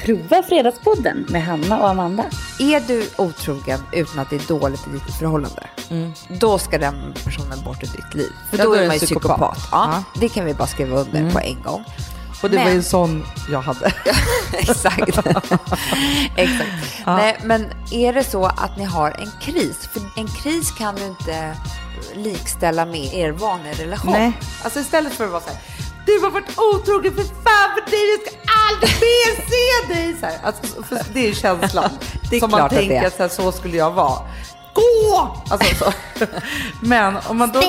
Prova 0.00 0.42
Fredagspodden 0.42 1.26
med 1.30 1.44
Hanna 1.44 1.78
och 1.80 1.88
Amanda. 1.88 2.24
Är 2.60 2.80
du 2.86 3.08
otrogen 3.18 3.80
utan 3.92 4.18
att 4.18 4.30
det 4.30 4.36
är 4.36 4.48
dåligt 4.48 4.86
i 4.86 4.90
ditt 4.90 5.14
förhållande, 5.18 5.62
då 6.40 6.58
ska 6.58 6.78
den 6.78 7.14
personen 7.24 7.64
bort 7.64 7.82
ur 7.82 7.86
ditt 7.86 8.14
liv. 8.14 8.30
För 8.50 8.58
Ja, 8.58 8.64
då 8.64 8.70
då 8.70 8.76
är 8.76 8.86
man 8.86 8.96
ju 8.96 9.00
psykopat. 9.00 9.30
psykopat. 9.54 9.68
Ja, 9.72 10.04
Det 10.20 10.28
kan 10.28 10.44
vi 10.44 10.54
bara 10.54 10.66
skriva 10.66 10.96
under 11.00 11.30
på 11.30 11.40
en 11.40 11.62
gång. 11.62 11.84
Och 12.44 12.50
det 12.50 12.56
var 12.56 12.64
ju 12.64 12.68
Men- 12.68 12.76
en 12.76 12.82
sån 12.84 13.26
jag 13.50 13.60
hade. 13.60 13.86
Exakt. 14.52 15.18
Exakt. 16.36 16.70
Nej, 17.06 17.38
men 17.44 17.66
är 17.90 18.12
det 18.12 18.24
så 18.24 18.44
att 18.46 18.76
ni 18.78 18.84
har 18.84 19.10
en 19.10 19.30
kris, 19.40 19.88
för 19.92 20.02
en 20.20 20.28
kris 20.28 20.70
kan 20.70 20.94
du 20.94 21.04
inte 21.04 21.56
likställa 22.14 22.86
med 22.86 23.14
er 23.14 23.30
vanliga 23.30 23.72
relation. 23.74 24.12
Nej. 24.12 24.32
Alltså 24.62 24.80
istället 24.80 25.12
för 25.12 25.24
att 25.24 25.30
vara 25.30 25.40
så 25.42 25.48
här, 25.48 25.58
du 26.06 26.20
har 26.22 26.30
varit 26.30 26.58
otrogen 26.58 27.14
för 27.14 27.22
fan 27.24 27.70
för 27.74 27.90
dig, 27.90 28.10
jag 28.10 28.20
ska 28.26 28.36
aldrig 28.70 28.90
mer 29.00 29.48
se 29.50 29.94
dig. 29.94 30.16
Så 30.20 30.26
här, 30.26 30.38
alltså, 30.42 30.82
för 30.82 31.00
det 31.14 31.28
är 31.28 31.34
känslan 31.34 31.90
Det 32.30 32.36
är 32.36 32.40
som 32.40 32.50
man 32.50 32.58
klart 32.60 32.72
att 32.72 32.78
det 32.78 32.88
tänker 32.88 33.06
är. 33.06 33.10
så, 33.10 33.22
här, 33.22 33.28
så 33.28 33.52
skulle 33.52 33.76
jag 33.76 33.90
vara. 33.90 34.18
Gå! 34.74 35.36
Alltså, 35.50 35.84
så. 35.84 35.92
Men 36.80 37.16
om 37.28 37.38
man 37.38 37.52
då, 37.52 37.62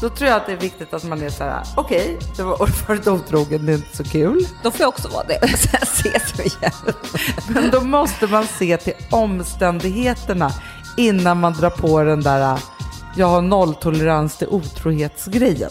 då 0.00 0.08
tror 0.08 0.30
jag 0.30 0.36
att 0.36 0.46
det 0.46 0.52
är 0.52 0.56
viktigt 0.56 0.94
att 0.94 1.04
man 1.04 1.22
är 1.22 1.30
så 1.30 1.44
här, 1.44 1.62
okej, 1.76 2.18
du 2.36 2.42
har 2.42 2.86
varit 2.88 3.06
otrogen, 3.06 3.66
det 3.66 3.72
är 3.72 3.76
inte 3.76 3.96
så 3.96 4.04
kul. 4.04 4.46
Då 4.62 4.70
får 4.70 4.80
jag 4.80 4.88
också 4.88 5.08
vara 5.08 5.24
det. 5.26 5.48
Sen 5.58 5.80
ses 5.82 6.38
vi 6.38 6.42
igen. 6.42 6.94
Men 7.48 7.70
då 7.70 7.80
måste 7.80 8.26
man 8.26 8.46
se 8.46 8.76
till 8.76 8.94
omständigheterna 9.10 10.52
innan 10.96 11.40
man 11.40 11.52
drar 11.52 11.70
på 11.70 12.02
den 12.02 12.20
där 12.20 12.58
jag 13.16 13.26
har 13.26 13.42
nolltolerans 13.42 14.36
till 14.36 14.48
otrohetsgrejen. 14.48 15.70